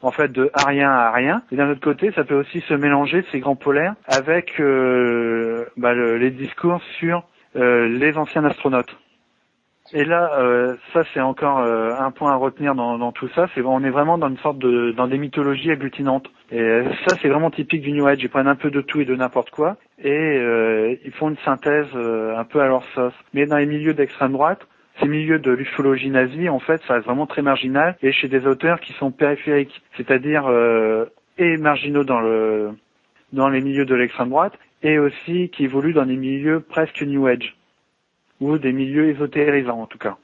en 0.00 0.10
fait, 0.10 0.32
de 0.32 0.50
rien 0.66 0.90
à 0.90 1.10
rien. 1.12 1.42
Et 1.52 1.56
d'un 1.56 1.70
autre 1.70 1.82
côté, 1.82 2.10
ça 2.12 2.24
peut 2.24 2.36
aussi 2.36 2.60
se 2.60 2.72
mélanger, 2.72 3.22
ces 3.30 3.40
grands 3.40 3.56
polaires, 3.56 3.94
avec 4.06 4.54
bah, 5.76 5.92
les 5.92 6.30
discours 6.30 6.80
sur 6.98 7.24
les 7.54 8.16
anciens 8.16 8.44
astronautes. 8.46 8.96
Et 9.92 10.04
là, 10.04 10.38
euh, 10.38 10.76
ça 10.92 11.02
c'est 11.12 11.20
encore 11.20 11.58
euh, 11.58 11.90
un 11.98 12.12
point 12.12 12.32
à 12.32 12.36
retenir 12.36 12.74
dans, 12.74 12.96
dans 12.96 13.10
tout 13.10 13.28
ça, 13.34 13.48
c'est 13.54 13.62
on 13.62 13.82
est 13.82 13.90
vraiment 13.90 14.18
dans 14.18 14.28
une 14.28 14.38
sorte 14.38 14.58
de 14.58 14.92
dans 14.92 15.08
des 15.08 15.18
mythologies 15.18 15.72
agglutinantes. 15.72 16.30
Et 16.52 16.60
euh, 16.60 16.84
ça 17.06 17.16
c'est 17.20 17.28
vraiment 17.28 17.50
typique 17.50 17.82
du 17.82 17.92
New 17.92 18.06
Age. 18.06 18.22
Ils 18.22 18.28
prennent 18.28 18.46
un 18.46 18.54
peu 18.54 18.70
de 18.70 18.80
tout 18.80 19.00
et 19.00 19.04
de 19.04 19.16
n'importe 19.16 19.50
quoi 19.50 19.76
et 20.02 20.40
ils 21.04 21.12
font 21.12 21.28
une 21.28 21.36
synthèse 21.44 21.88
un 21.94 22.44
peu 22.44 22.60
à 22.60 22.66
leur 22.66 22.82
sauce. 22.94 23.12
Mais 23.34 23.44
dans 23.44 23.58
les 23.58 23.66
milieux 23.66 23.92
d'extrême 23.92 24.32
droite, 24.32 24.66
ces 24.98 25.06
milieux 25.06 25.38
de 25.38 25.50
l'ufologie 25.50 26.08
nazie, 26.08 26.48
en 26.48 26.58
fait, 26.58 26.80
ça 26.88 26.94
reste 26.94 27.04
vraiment 27.04 27.26
très 27.26 27.42
marginal 27.42 27.96
et 28.02 28.10
chez 28.10 28.28
des 28.28 28.46
auteurs 28.46 28.80
qui 28.80 28.94
sont 28.94 29.10
périphériques, 29.10 29.82
c'est-à-dire 29.98 30.48
et 31.36 31.56
marginaux 31.58 32.04
dans 32.04 32.20
le 32.20 32.70
dans 33.34 33.48
les 33.50 33.60
milieux 33.60 33.84
de 33.84 33.94
l'extrême 33.94 34.30
droite 34.30 34.58
et 34.82 34.98
aussi 34.98 35.50
qui 35.50 35.64
évoluent 35.64 35.92
dans 35.92 36.06
des 36.06 36.16
milieux 36.16 36.60
presque 36.60 37.02
New 37.02 37.26
Age 37.26 37.54
ou 38.40 38.58
des 38.58 38.72
milieux 38.72 39.10
ésotérisants 39.10 39.82
en 39.82 39.86
tout 39.86 39.98
cas. 39.98 40.16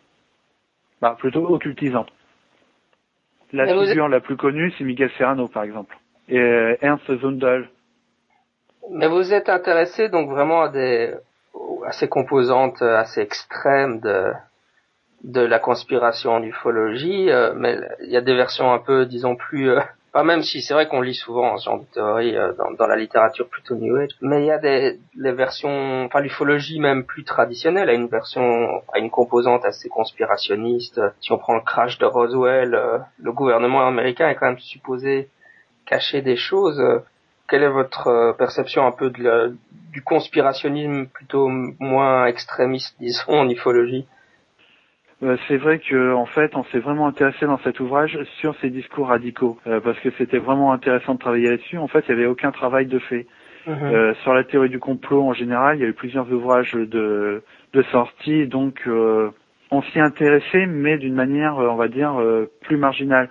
Bah, 1.01 1.17
plutôt 1.19 1.47
occultisants. 1.47 2.07
La 3.53 3.67
figure 3.67 4.09
la 4.09 4.21
plus 4.21 4.37
connue, 4.37 4.73
c'est 4.77 4.85
Miguel 4.85 5.11
Serrano 5.17 5.49
par 5.49 5.63
exemple, 5.63 5.97
et 6.29 6.39
euh, 6.39 6.77
Ernst 6.81 7.05
Zundel. 7.21 7.69
Mais 8.91 9.09
vous 9.09 9.33
êtes 9.33 9.49
intéressé 9.49 10.09
donc 10.09 10.31
vraiment 10.31 10.63
à 10.63 10.69
des 10.69 11.15
à 11.87 11.93
ces 11.93 12.09
composantes 12.09 12.83
assez 12.83 13.21
extrêmes 13.21 14.01
de 14.01 14.33
de 15.25 15.41
la 15.41 15.59
conspiration 15.59 16.33
en 16.33 16.43
ufologie, 16.43 17.31
euh, 17.31 17.53
mais 17.57 17.79
il 18.03 18.11
y 18.11 18.17
a 18.17 18.21
des 18.21 18.35
versions 18.35 18.73
un 18.73 18.79
peu, 18.79 19.07
disons, 19.07 19.37
plus 19.37 19.71
euh, 19.71 19.81
même 20.25 20.43
si 20.43 20.63
c'est 20.63 20.75
vrai 20.75 20.89
qu'on 20.89 21.01
lit 21.01 21.15
souvent 21.15 21.57
ce 21.59 21.65
genre 21.67 21.81
de 21.81 21.85
théorie 21.93 22.35
dans, 22.79 22.87
la 22.87 22.97
littérature 22.97 23.49
plutôt 23.49 23.75
New 23.75 23.97
Age, 23.97 24.11
mais 24.21 24.43
il 24.43 24.47
y 24.47 24.51
a 24.51 24.59
des 24.59 24.99
les 25.17 25.33
versions, 25.33 26.05
enfin 26.05 26.21
l'ufologie 26.21 26.81
même 26.81 27.05
plus 27.05 27.25
traditionnelle 27.25 27.89
a 27.89 27.93
une 27.93 28.07
version, 28.07 28.83
a 28.93 28.99
une 28.99 29.11
composante 29.11 29.65
assez 29.65 29.89
conspirationniste. 29.89 31.01
Si 31.21 31.33
on 31.33 31.39
prend 31.39 31.55
le 31.55 31.61
crash 31.61 31.99
de 31.99 32.07
Roswell, 32.07 32.75
euh, 32.75 32.99
le 33.19 33.33
gouvernement 33.33 33.87
américain 33.87 34.29
est 34.29 34.35
quand 34.37 34.47
même 34.47 34.59
supposé 34.59 35.29
cacher 35.87 36.23
des 36.23 36.37
choses. 36.37 36.83
Quelle 37.49 37.63
est 37.63 37.69
votre 37.69 38.09
euh, 38.09 38.33
perception 38.33 38.87
un 38.87 38.93
peu 38.93 39.11
de 39.11 39.57
du 39.93 40.03
conspirationnisme 40.03 41.07
plutôt 41.07 41.49
moins 41.49 42.27
extrémiste, 42.27 42.97
disons, 43.01 43.41
en 43.41 43.49
ufologie? 43.49 44.07
Euh, 45.23 45.37
c'est 45.49 45.57
vrai 45.57 45.79
que 45.79 46.13
en 46.13 46.27
fait, 46.27 46.55
on 46.57 46.65
s'est 46.65 46.79
vraiment 46.79 47.07
intéressé 47.07 47.47
dans 47.47 47.59
cet 47.59 47.81
ouvrage 47.81 48.19
sur 48.41 48.55
ces 48.57 48.69
discours 48.69 49.09
radicaux, 49.09 49.59
euh, 49.67 49.81
parce 49.81 49.99
que 50.01 50.11
c'était 50.19 50.39
vraiment 50.39 50.73
intéressant 50.73 51.15
de 51.15 51.19
travailler 51.19 51.49
là-dessus. 51.49 51.79
En 51.79 51.89
fait, 51.89 52.05
il 52.09 52.15
n'y 52.15 52.21
avait 52.21 52.31
aucun 52.31 52.53
travail 52.53 52.87
de 52.87 52.99
fait. 52.99 53.27
Mhm. 53.67 53.77
Euh, 53.83 54.15
sur 54.23 54.35
la 54.35 54.45
théorie 54.45 54.69
du 54.69 54.79
complot 54.79 55.23
en 55.23 55.33
général, 55.33 55.77
il 55.77 55.83
y 55.83 55.85
a 55.85 55.89
eu 55.89 55.95
plusieurs 55.95 56.31
ouvrages 56.31 56.73
de, 56.73 57.43
de 57.73 57.83
sortie, 57.91 58.47
donc 58.47 58.89
on 59.71 59.83
s'y 59.83 59.99
intéressait, 59.99 60.67
mais 60.67 60.99
d'une 60.99 61.15
manière, 61.15 61.57
on 61.57 61.75
va 61.75 61.89
dire, 61.89 62.15
plus 62.61 62.77
marginale, 62.77 63.29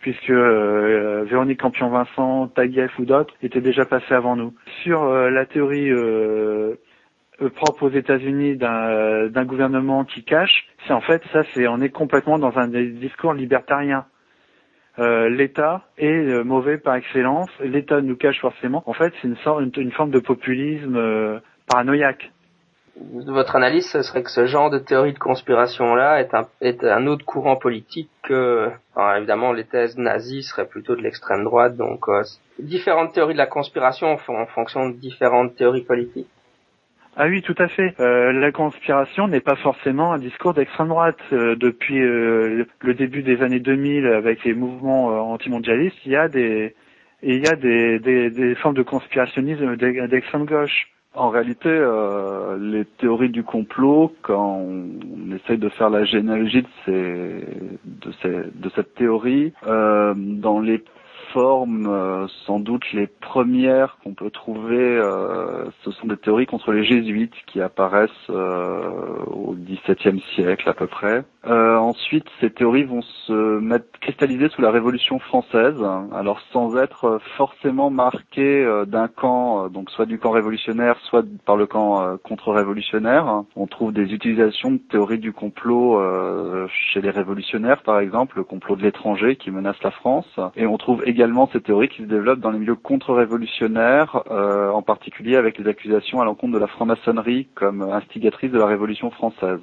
puisque 0.00 0.30
Véronique 0.30 1.60
Campion-Vincent, 1.60 2.48
Taguieff 2.48 2.98
ou 2.98 3.04
d'autres 3.04 3.32
étaient 3.40 3.60
déjà 3.60 3.84
passés 3.84 4.14
avant 4.14 4.34
nous. 4.34 4.52
Sur 4.82 5.04
la 5.04 5.46
théorie 5.46 5.92
euh, 5.92 6.74
propre 7.54 7.84
aux 7.84 7.90
États-Unis 7.90 8.56
d'un 8.56 9.28
d'un 9.28 9.44
gouvernement 9.44 10.04
qui 10.04 10.24
cache, 10.24 10.66
c'est 10.86 10.92
en 10.92 11.00
fait 11.00 11.22
ça, 11.32 11.42
c'est 11.54 11.68
on 11.68 11.80
est 11.80 11.90
complètement 11.90 12.38
dans 12.38 12.58
un 12.58 12.68
discours 12.68 13.32
libertarien. 13.32 14.06
Euh, 14.98 15.28
L'État 15.28 15.82
est 15.96 16.08
euh, 16.08 16.42
mauvais 16.42 16.76
par 16.76 16.96
excellence. 16.96 17.48
L'État 17.60 18.00
nous 18.00 18.16
cache 18.16 18.40
forcément. 18.40 18.82
En 18.86 18.92
fait, 18.92 19.12
c'est 19.20 19.28
une 19.28 19.36
sorte, 19.36 19.62
une, 19.76 19.92
forme 19.92 20.10
de 20.10 20.18
populisme 20.18 20.96
euh, 20.96 21.38
paranoïaque. 21.68 22.32
Votre 23.00 23.54
analyse, 23.54 23.88
ce 23.88 24.02
serait 24.02 24.24
que 24.24 24.30
ce 24.30 24.46
genre 24.46 24.70
de 24.70 24.78
théorie 24.80 25.12
de 25.12 25.20
conspiration-là 25.20 26.20
est 26.20 26.34
un, 26.34 26.48
est 26.60 26.82
un 26.82 27.06
autre 27.06 27.24
courant 27.24 27.54
politique 27.54 28.10
que, 28.24 28.70
évidemment, 29.16 29.52
les 29.52 29.62
thèses 29.62 29.96
nazies 29.96 30.42
seraient 30.42 30.66
plutôt 30.66 30.96
de 30.96 31.02
l'extrême 31.02 31.44
droite. 31.44 31.76
Donc, 31.76 32.06
différentes 32.58 33.12
théories 33.12 33.34
de 33.34 33.38
la 33.38 33.46
conspiration 33.46 34.18
en 34.26 34.46
fonction 34.46 34.88
de 34.88 34.96
différentes 34.96 35.54
théories 35.54 35.84
politiques. 35.84 36.26
Ah 37.20 37.26
oui, 37.26 37.42
tout 37.42 37.54
à 37.58 37.66
fait. 37.66 37.96
Euh, 37.98 38.30
la 38.30 38.52
conspiration 38.52 39.26
n'est 39.26 39.40
pas 39.40 39.56
forcément 39.56 40.12
un 40.12 40.18
discours 40.18 40.54
d'extrême 40.54 40.86
droite. 40.86 41.18
Euh, 41.32 41.56
depuis 41.56 42.00
euh, 42.00 42.64
le 42.80 42.94
début 42.94 43.24
des 43.24 43.42
années 43.42 43.58
2000, 43.58 44.06
avec 44.06 44.44
les 44.44 44.54
mouvements 44.54 45.32
antimondialistes, 45.32 45.96
il 46.06 46.12
y 46.12 46.16
a 46.16 46.28
des 46.28 46.76
il 47.24 47.44
y 47.44 47.48
a 47.48 47.56
des, 47.56 47.98
des, 47.98 48.30
des 48.30 48.54
formes 48.54 48.76
de 48.76 48.84
conspirationnisme 48.84 49.74
d'extrême 50.06 50.44
gauche. 50.44 50.86
En 51.12 51.30
réalité, 51.30 51.68
les 52.60 52.84
théories 52.98 53.30
du 53.30 53.42
complot, 53.42 54.14
quand 54.22 54.60
on, 54.60 55.34
essaye 55.34 55.58
de 55.58 55.68
faire 55.70 55.90
la 55.90 56.04
généalogie 56.04 56.62
de, 56.62 56.68
ces, 56.84 56.92
de, 57.84 58.12
ces, 58.22 58.28
de 58.54 58.70
cette 58.76 58.94
théorie, 58.94 59.52
dans 59.66 60.60
les 60.60 60.84
forme, 61.32 61.86
euh, 61.86 62.26
sans 62.46 62.60
doute 62.60 62.84
les 62.92 63.06
premières 63.06 63.98
qu'on 64.02 64.14
peut 64.14 64.30
trouver, 64.30 64.76
euh, 64.76 65.64
ce 65.84 65.90
sont 65.92 66.06
des 66.06 66.16
théories 66.16 66.46
contre 66.46 66.72
les 66.72 66.84
jésuites 66.84 67.34
qui 67.46 67.60
apparaissent 67.60 68.10
euh, 68.30 68.80
au 69.26 69.54
XVIIe 69.54 70.22
siècle 70.34 70.68
à 70.68 70.74
peu 70.74 70.86
près. 70.86 71.24
ensuite, 71.44 72.26
ces 72.40 72.50
théories 72.50 72.84
vont 72.84 73.02
se 73.26 73.58
mettre 73.60 73.86
cristalliser 74.00 74.48
sous 74.50 74.62
la 74.62 74.70
Révolution 74.70 75.18
française, 75.18 75.82
alors 76.12 76.40
sans 76.52 76.76
être 76.76 77.20
forcément 77.36 77.90
marquées 77.90 78.66
d'un 78.86 79.08
camp, 79.08 79.68
donc 79.68 79.90
soit 79.90 80.04
du 80.04 80.18
camp 80.18 80.30
révolutionnaire, 80.30 80.96
soit 81.04 81.24
par 81.46 81.56
le 81.56 81.66
camp 81.66 82.18
contre-révolutionnaire. 82.22 83.44
On 83.56 83.66
trouve 83.66 83.92
des 83.92 84.12
utilisations 84.12 84.72
de 84.72 84.80
théories 84.90 85.18
du 85.18 85.32
complot 85.32 85.98
chez 86.68 87.00
les 87.00 87.10
révolutionnaires, 87.10 87.82
par 87.82 88.00
exemple, 88.00 88.36
le 88.36 88.44
complot 88.44 88.76
de 88.76 88.82
l'étranger 88.82 89.36
qui 89.36 89.50
menace 89.50 89.82
la 89.82 89.90
France, 89.90 90.28
et 90.56 90.66
on 90.66 90.76
trouve 90.76 91.02
également 91.06 91.17
ces 91.52 91.60
théories 91.60 91.88
qui 91.88 92.02
se 92.02 92.06
développent 92.06 92.40
dans 92.40 92.50
les 92.50 92.58
milieux 92.58 92.76
contre-révolutionnaires, 92.76 94.22
euh, 94.30 94.70
en 94.70 94.82
particulier 94.82 95.36
avec 95.36 95.58
les 95.58 95.68
accusations 95.68 96.20
à 96.20 96.24
l'encontre 96.24 96.54
de 96.54 96.58
la 96.58 96.68
franc-maçonnerie 96.68 97.48
comme 97.54 97.82
instigatrice 97.82 98.52
de 98.52 98.58
la 98.58 98.66
Révolution 98.66 99.10
française. 99.10 99.60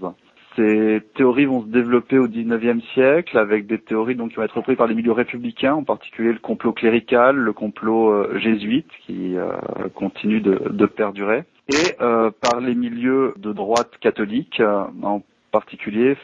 Ces 0.57 1.01
théories 1.15 1.45
vont 1.45 1.61
se 1.61 1.67
développer 1.67 2.17
au 2.17 2.27
XIXe 2.27 2.83
siècle 2.93 3.37
avec 3.37 3.67
des 3.67 3.77
théories 3.77 4.15
donc 4.15 4.31
qui 4.31 4.35
vont 4.37 4.43
être 4.43 4.55
reprises 4.55 4.77
par 4.77 4.87
les 4.87 4.95
milieux 4.95 5.11
républicains, 5.11 5.73
en 5.73 5.83
particulier 5.83 6.31
le 6.33 6.39
complot 6.39 6.73
clérical, 6.73 7.35
le 7.35 7.53
complot 7.53 8.09
euh, 8.09 8.39
jésuite 8.39 8.89
qui 9.05 9.37
euh, 9.37 9.51
continue 9.93 10.41
de, 10.41 10.61
de, 10.69 10.85
perdurer, 10.85 11.43
et 11.69 11.95
par 11.97 12.61
les 12.61 12.75
milieux 12.75 13.33
de 13.37 13.51
droite 13.51 13.91
catholique, 13.99 14.61
en 14.61 15.23
particulier 15.51 16.15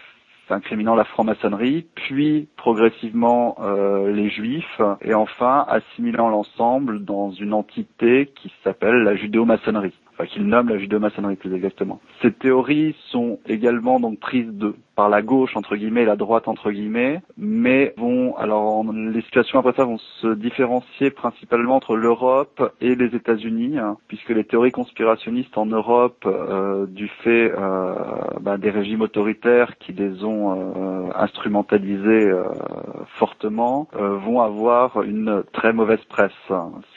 incriminant 0.51 0.95
la 0.95 1.03
franc-maçonnerie, 1.03 1.87
puis 1.95 2.47
progressivement 2.57 3.57
euh, 3.61 4.11
les 4.11 4.29
juifs, 4.29 4.81
et 5.01 5.13
enfin 5.13 5.65
assimilant 5.67 6.29
l'ensemble 6.29 7.03
dans 7.03 7.31
une 7.31 7.53
entité 7.53 8.31
qui 8.35 8.51
s'appelle 8.63 9.03
la 9.03 9.15
judéo-maçonnerie 9.15 9.93
qu'il 10.27 10.45
nomme 10.45 10.69
la 10.69 10.77
judéo-maçonnerie 10.77 11.35
plus 11.35 11.53
exactement. 11.53 11.99
Ces 12.21 12.31
théories 12.31 12.95
sont 13.09 13.39
également 13.47 13.99
donc 13.99 14.19
prises 14.19 14.51
de 14.51 14.75
par 14.95 15.09
la 15.09 15.21
gauche 15.21 15.55
entre 15.55 15.75
guillemets 15.75 16.03
et 16.03 16.05
la 16.05 16.15
droite 16.15 16.47
entre 16.47 16.69
guillemets, 16.71 17.21
mais 17.37 17.93
vont 17.97 18.35
alors 18.35 18.83
les 18.93 19.21
situations 19.21 19.59
après 19.59 19.73
ça 19.73 19.85
vont 19.85 19.97
se 19.97 20.33
différencier 20.33 21.11
principalement 21.11 21.75
entre 21.75 21.95
l'Europe 21.95 22.73
et 22.81 22.95
les 22.95 23.15
États-Unis, 23.15 23.77
hein, 23.77 23.97
puisque 24.07 24.29
les 24.29 24.43
théories 24.43 24.71
conspirationnistes 24.71 25.57
en 25.57 25.65
Europe, 25.65 26.23
euh, 26.25 26.85
du 26.87 27.07
fait 27.23 27.51
euh, 27.51 27.93
bah, 28.41 28.57
des 28.57 28.69
régimes 28.69 29.01
autoritaires 29.01 29.77
qui 29.77 29.93
les 29.93 30.23
ont 30.23 30.51
euh, 30.51 31.09
instrumentalisés 31.15 32.27
euh, 32.29 32.43
fortement, 33.17 33.87
euh, 33.95 34.17
vont 34.17 34.41
avoir 34.41 35.01
une 35.03 35.43
très 35.53 35.73
mauvaise 35.73 36.03
presse, 36.09 36.31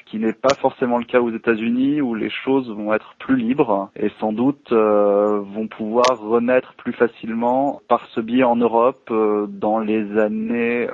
ce 0.04 0.10
qui 0.10 0.18
n'est 0.18 0.32
pas 0.32 0.54
forcément 0.54 0.98
le 0.98 1.04
cas 1.04 1.20
aux 1.20 1.30
États-Unis 1.30 2.00
où 2.00 2.14
les 2.14 2.30
choses 2.30 2.70
vont 2.70 2.92
être 2.92 3.14
plus 3.18 3.36
libres 3.36 3.90
et 3.96 4.10
sans 4.20 4.32
doute 4.32 4.72
euh, 4.72 5.40
vont 5.40 5.66
pouvoir 5.66 6.18
renaître 6.20 6.74
plus 6.74 6.92
facilement 6.92 7.80
par 7.88 8.06
ce 8.14 8.20
biais 8.20 8.44
en 8.44 8.56
Europe 8.56 9.08
euh, 9.10 9.46
dans 9.48 9.78
les 9.78 10.18
années 10.18 10.86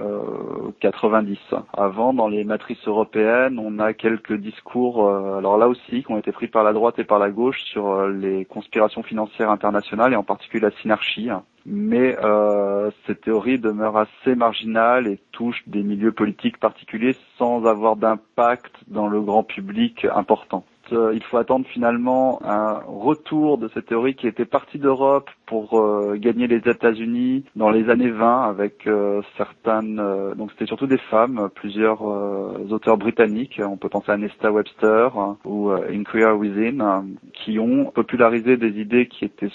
90. 0.81 1.39
Euh, 1.53 1.57
Avant, 1.77 2.13
dans 2.13 2.29
les 2.29 2.45
matrices 2.45 2.87
européennes, 2.87 3.59
on 3.59 3.79
a 3.79 3.93
quelques 3.93 4.37
discours, 4.37 5.09
alors 5.09 5.59
là 5.59 5.69
aussi, 5.69 6.03
qui 6.03 6.13
ont 6.13 6.19
été 6.19 6.33
pris 6.33 6.49
par 6.49 6.65
la 6.65 6.73
droite 6.73 6.99
et 6.99 7.05
par 7.05 7.19
la 7.19 7.31
gauche 7.31 7.61
sur 7.63 8.07
les 8.09 8.45
conspirations 8.45 9.03
financières 9.03 9.51
internationales 9.51 10.13
et 10.13 10.17
en 10.17 10.23
particulier 10.23 10.63
la 10.63 10.71
synarchie 10.83 11.31
mais 11.67 12.17
euh, 12.23 12.91
cette 13.07 13.23
théorie 13.23 13.59
demeure 13.59 13.97
assez 13.97 14.35
marginale 14.35 15.07
et 15.07 15.19
touche 15.33 15.63
des 15.67 15.83
milieux 15.83 16.13
politiques 16.13 16.59
particuliers 16.59 17.17
sans 17.39 17.65
avoir 17.67 17.97
d'impact 17.97 18.73
dans 18.89 19.09
le 19.09 19.21
grand 19.21 19.43
public 19.43 20.07
important. 20.15 20.65
Euh, 20.93 21.13
il 21.15 21.23
faut 21.23 21.37
attendre 21.37 21.67
finalement 21.67 22.41
un 22.45 22.81
retour 22.87 23.59
de 23.59 23.69
cette 23.69 23.87
théorie 23.87 24.15
qui 24.15 24.27
était 24.27 24.45
partie 24.45 24.79
d'Europe 24.79 25.31
pour 25.47 25.79
euh, 25.79 26.17
gagner 26.17 26.47
les 26.47 26.57
États-Unis 26.57 27.45
dans 27.57 27.71
les 27.71 27.89
années 27.91 28.11
20 28.11 28.43
avec 28.49 28.87
euh, 28.87 29.23
certaines 29.37 29.97
donc 30.37 30.51
c'était 30.53 30.67
surtout 30.67 30.87
des 30.87 30.99
femmes, 30.99 31.49
plusieurs 31.55 32.03
auteurs 32.03 32.97
britanniques, 32.97 33.61
on 33.65 33.77
peut 33.77 33.89
penser 33.89 34.11
à 34.13 34.17
Nesta 34.17 34.51
Webster 34.51 35.17
hein, 35.17 35.37
ou 35.45 35.71
Inquirer 35.71 36.33
Within 36.33 37.05
qui 37.33 37.59
ont 37.59 37.87
popularisé 37.87 38.57
des 38.57 38.81
idées 38.81 39.07
qui 39.07 39.25
étaient 39.25 39.51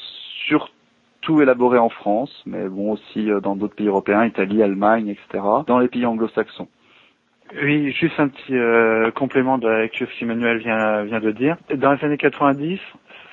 surtout 0.48 0.75
élaborées 1.42 1.80
en 1.80 1.90
France, 1.90 2.44
mais 2.46 2.68
bon 2.68 2.92
aussi 2.92 3.30
dans 3.42 3.56
d'autres 3.56 3.76
pays 3.76 3.88
européens, 3.88 4.26
Italie, 4.26 4.62
Allemagne, 4.64 5.10
etc., 5.10 5.44
dans 5.68 5.80
les 5.80 5.88
pays 5.88 6.06
anglo-saxons. 6.06 6.68
Oui, 7.54 7.92
juste 7.92 8.20
un 8.20 8.28
petit 8.28 8.56
euh, 8.56 9.12
complément 9.12 9.58
de 9.58 9.88
ce 9.94 10.20
qu'Emmanuel 10.20 10.58
vient, 10.58 11.04
vient 11.04 11.20
de 11.20 11.32
dire. 11.32 11.58
Dans 11.76 11.94
les 11.94 12.04
années 12.04 12.18
90, 12.18 12.80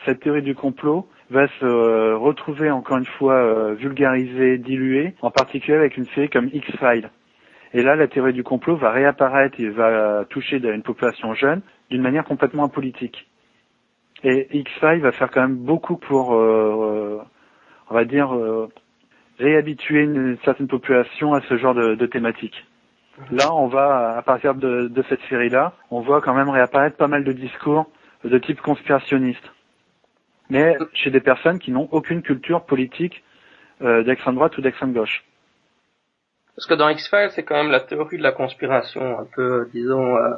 cette 0.04 0.20
théorie 0.20 0.42
du 0.42 0.54
complot 0.54 1.08
va 1.30 1.48
se 1.48 1.64
euh, 1.64 2.16
retrouver 2.16 2.70
encore 2.70 2.98
une 2.98 3.06
fois 3.06 3.34
euh, 3.34 3.74
vulgarisée, 3.74 4.58
diluée, 4.58 5.14
en 5.22 5.30
particulier 5.30 5.76
avec 5.76 5.96
une 5.96 6.04
série 6.06 6.28
comme 6.28 6.50
X-Files. 6.52 7.10
Et 7.72 7.82
là, 7.82 7.96
la 7.96 8.06
théorie 8.06 8.34
du 8.34 8.44
complot 8.44 8.76
va 8.76 8.90
réapparaître 8.90 9.58
et 9.58 9.70
va 9.70 10.26
toucher 10.28 10.58
une 10.58 10.82
population 10.82 11.32
jeune 11.32 11.62
d'une 11.88 12.02
manière 12.02 12.24
complètement 12.24 12.64
apolitique. 12.64 13.26
Et 14.24 14.46
X-Files 14.56 15.00
va 15.00 15.12
faire 15.12 15.30
quand 15.30 15.40
même 15.40 15.56
beaucoup 15.56 15.96
pour, 15.96 16.38
on 17.92 17.94
va 17.94 18.04
dire, 18.06 18.34
réhabituer 19.38 20.04
une, 20.04 20.38
certaine 20.44 20.66
population 20.66 21.34
à 21.34 21.42
ce 21.42 21.58
genre 21.58 21.74
de, 21.74 21.94
de 21.94 22.06
thématique. 22.06 22.64
Là, 23.30 23.54
on 23.54 23.66
va, 23.66 24.16
à 24.16 24.22
partir 24.22 24.54
de, 24.54 24.90
cette 25.08 25.20
série-là, 25.28 25.74
on 25.90 26.00
voit 26.00 26.22
quand 26.22 26.34
même 26.34 26.48
réapparaître 26.48 26.96
pas 26.96 27.08
mal 27.08 27.24
de 27.24 27.32
discours 27.32 27.86
de 28.24 28.38
type 28.38 28.60
conspirationniste. 28.60 29.44
Mais 30.48 30.76
chez 30.94 31.10
des 31.10 31.20
personnes 31.20 31.58
qui 31.58 31.70
n'ont 31.70 31.88
aucune 31.90 32.22
culture 32.22 32.64
politique 32.64 33.22
euh, 33.82 34.02
d'extrême 34.04 34.36
droite 34.36 34.56
ou 34.56 34.62
d'extrême 34.62 34.92
gauche. 34.92 35.24
Parce 36.56 36.66
que 36.66 36.74
dans 36.74 36.88
X-Files, 36.88 37.30
c'est 37.34 37.42
quand 37.42 37.56
même 37.56 37.70
la 37.70 37.80
théorie 37.80 38.18
de 38.18 38.22
la 38.22 38.32
conspiration 38.32 39.18
un 39.18 39.26
peu, 39.34 39.68
disons, 39.72 40.16
euh, 40.16 40.36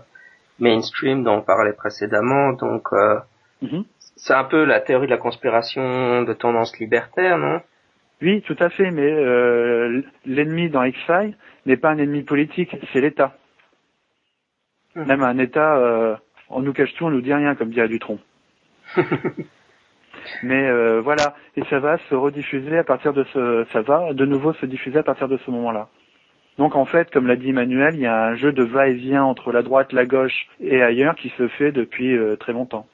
mainstream 0.58 1.24
dont 1.24 1.38
on 1.38 1.42
parlait 1.42 1.72
précédemment. 1.72 2.52
Donc, 2.54 2.88
euh, 2.92 3.18
mm-hmm. 3.62 3.84
C'est 4.16 4.34
un 4.34 4.44
peu 4.44 4.64
la 4.64 4.80
théorie 4.80 5.06
de 5.06 5.10
la 5.10 5.18
conspiration 5.18 6.22
de 6.22 6.32
tendance 6.32 6.78
libertaire, 6.78 7.38
non? 7.38 7.60
Oui, 8.22 8.42
tout 8.42 8.56
à 8.60 8.70
fait, 8.70 8.90
mais 8.90 9.10
euh, 9.10 10.02
l'ennemi 10.24 10.70
dans 10.70 10.84
X-Files 10.84 11.36
n'est 11.66 11.76
pas 11.76 11.90
un 11.90 11.98
ennemi 11.98 12.22
politique, 12.22 12.76
c'est 12.92 13.00
l'État. 13.00 13.36
Hum. 14.96 15.06
Même 15.06 15.22
un 15.22 15.38
État, 15.38 15.76
euh, 15.76 16.16
on 16.48 16.60
nous 16.60 16.72
cache 16.72 16.94
tout, 16.94 17.04
on 17.04 17.10
nous 17.10 17.20
dit 17.20 17.34
rien, 17.34 17.54
comme 17.54 17.70
dirait 17.70 17.88
Dutron. 17.88 18.18
mais 20.42 20.68
euh, 20.68 21.00
voilà, 21.00 21.34
et 21.56 21.64
ça 21.64 21.80
va 21.80 21.98
se 22.08 22.14
rediffuser 22.14 22.78
à 22.78 22.84
partir 22.84 23.12
de 23.12 23.24
ce, 23.24 23.66
ça 23.72 23.82
va 23.82 24.12
de 24.12 24.24
nouveau 24.24 24.52
se 24.54 24.66
diffuser 24.66 24.98
à 24.98 25.02
partir 25.02 25.28
de 25.28 25.36
ce 25.38 25.50
moment-là. 25.50 25.88
Donc 26.56 26.76
en 26.76 26.84
fait, 26.84 27.10
comme 27.10 27.26
l'a 27.26 27.34
dit 27.34 27.50
Emmanuel, 27.50 27.94
il 27.94 28.02
y 28.02 28.06
a 28.06 28.26
un 28.26 28.36
jeu 28.36 28.52
de 28.52 28.62
va-et-vient 28.62 29.24
entre 29.24 29.50
la 29.50 29.62
droite, 29.62 29.92
la 29.92 30.06
gauche 30.06 30.46
et 30.60 30.80
ailleurs 30.82 31.16
qui 31.16 31.30
se 31.30 31.48
fait 31.48 31.72
depuis 31.72 32.16
très 32.38 32.52
longtemps. 32.52 32.86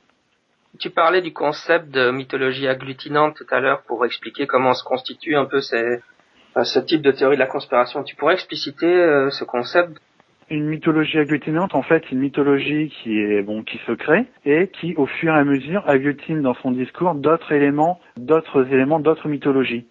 Tu 0.78 0.90
parlais 0.90 1.20
du 1.20 1.33
concept 1.33 1.90
de 1.90 2.11
mythologie 2.11 2.68
agglutinante 2.68 3.37
tout 3.37 3.46
à 3.50 3.61
l'heure 3.61 3.83
pour 3.83 4.04
expliquer 4.06 4.46
comment 4.46 4.72
se 4.72 4.85
constitue 4.85 5.37
un 5.37 5.44
peu 5.44 5.61
ce 5.61 6.78
type 6.78 7.02
de 7.02 7.11
théorie 7.11 7.37
de 7.37 7.40
la 7.40 7.46
conspiration. 7.46 8.02
Tu 8.04 8.16
pourrais 8.16 8.35
expliciter 8.35 8.87
euh, 8.87 9.30
ce 9.30 9.44
concept? 9.44 10.00
Une 10.48 10.66
mythologie 10.66 11.18
agglutinante, 11.18 11.74
en 11.74 11.83
fait, 11.83 12.02
c'est 12.04 12.12
une 12.12 12.20
mythologie 12.20 12.88
qui 12.88 13.20
est 13.20 13.42
bon, 13.42 13.62
qui 13.62 13.78
se 13.87 13.92
crée 13.92 14.26
et 14.44 14.68
qui, 14.68 14.94
au 14.96 15.06
fur 15.06 15.33
et 15.33 15.38
à 15.38 15.44
mesure, 15.44 15.88
agglutine 15.88 16.42
dans 16.42 16.54
son 16.54 16.72
discours 16.72 17.14
d'autres 17.14 17.52
éléments, 17.52 18.00
d'autres 18.16 18.66
éléments, 18.72 18.98
d'autres 18.98 19.28
mythologies. 19.28 19.87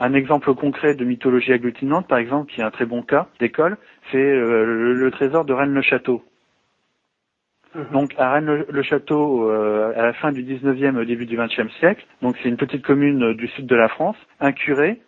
Un 0.00 0.14
exemple 0.14 0.54
concret 0.54 0.94
de 0.94 1.04
mythologie 1.04 1.52
agglutinante, 1.52 2.06
par 2.06 2.18
exemple, 2.18 2.52
qui 2.52 2.60
est 2.60 2.64
un 2.64 2.70
très 2.70 2.86
bon 2.86 3.02
cas 3.02 3.26
d'école, 3.40 3.78
c'est 4.10 4.18
euh, 4.18 4.94
le, 4.94 5.10
trésor 5.10 5.44
de 5.44 5.52
Rennes-le-Château. 5.52 6.22
Mhm. 7.74 7.86
Donc 7.92 8.14
à 8.16 8.32
Rennes-le-Château, 8.32 9.50
euh, 9.50 9.92
à 9.96 10.02
la 10.02 10.12
fin 10.14 10.32
du 10.32 10.42
19e, 10.42 10.96
au 10.96 11.04
début 11.04 11.26
du 11.26 11.36
20e 11.36 11.70
siècle, 11.78 12.04
donc 12.22 12.36
c'est 12.42 12.48
une 12.48 12.56
petite 12.56 12.84
commune 12.84 13.22
euh, 13.22 13.34
du 13.34 13.48
sud 13.48 13.66
de 13.66 13.76
la 13.76 13.88
France, 13.88 14.16
un 14.40 14.52
curé, 14.52 15.00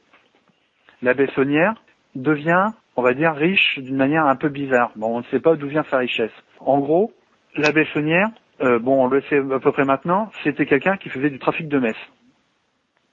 l'abbé 1.03 1.27
Saunière, 1.35 1.75
devient, 2.15 2.67
on 2.97 3.03
va 3.03 3.15
dire, 3.15 3.33
riche 3.35 3.79
d'une 3.79 3.97
manière 3.97 4.27
un 4.27 4.37
peu 4.37 4.49
bizarre. 4.49 4.93
Bon, 4.97 5.17
on 5.17 5.19
ne 5.21 5.25
sait 5.25 5.41
pas 5.41 5.55
d'où 5.57 5.69
vient 5.69 5.85
sa 5.91 5.99
richesse. 5.99 6.33
En 6.59 6.81
gros, 6.81 7.13
l'abbé 7.57 7.87
Saunière, 7.95 8.29
euh, 8.61 8.79
bon, 8.79 9.05
on 9.05 9.09
le 9.09 9.23
sait 9.23 9.39
à 9.39 9.59
peu 9.59 9.73
près 9.73 9.85
maintenant, 9.85 10.31
c'était 10.45 10.67
quelqu'un 10.67 10.97
qui 10.97 11.09
faisait 11.09 11.31
du 11.31 11.39
trafic 11.39 11.69
de 11.69 11.79
messe. 11.79 11.97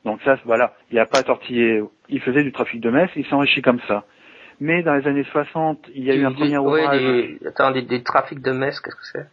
Donc 0.03 0.21
ça, 0.23 0.37
voilà, 0.45 0.73
il 0.91 0.95
n'y 0.95 0.99
a 0.99 1.05
pas 1.05 1.19
à 1.19 1.23
tortiller. 1.23 1.81
Il 2.09 2.21
faisait 2.21 2.43
du 2.43 2.51
trafic 2.51 2.81
de 2.81 2.89
messe, 2.89 3.09
il 3.15 3.25
s'enrichit 3.25 3.61
comme 3.61 3.79
ça. 3.87 4.03
Mais 4.59 4.81
dans 4.81 4.95
les 4.95 5.07
années 5.07 5.25
60, 5.31 5.89
il 5.93 6.03
y 6.03 6.11
a 6.11 6.15
eu 6.15 6.25
un 6.25 6.31
premier 6.31 6.57
ouvrage... 6.57 6.99
Des, 6.99 7.39
attends, 7.45 7.71
des, 7.71 7.83
des 7.83 8.01
trafics 8.03 8.41
de 8.41 8.51
messe, 8.51 8.79
qu'est-ce 8.79 8.95
que 8.95 9.05
c'est? 9.19 9.27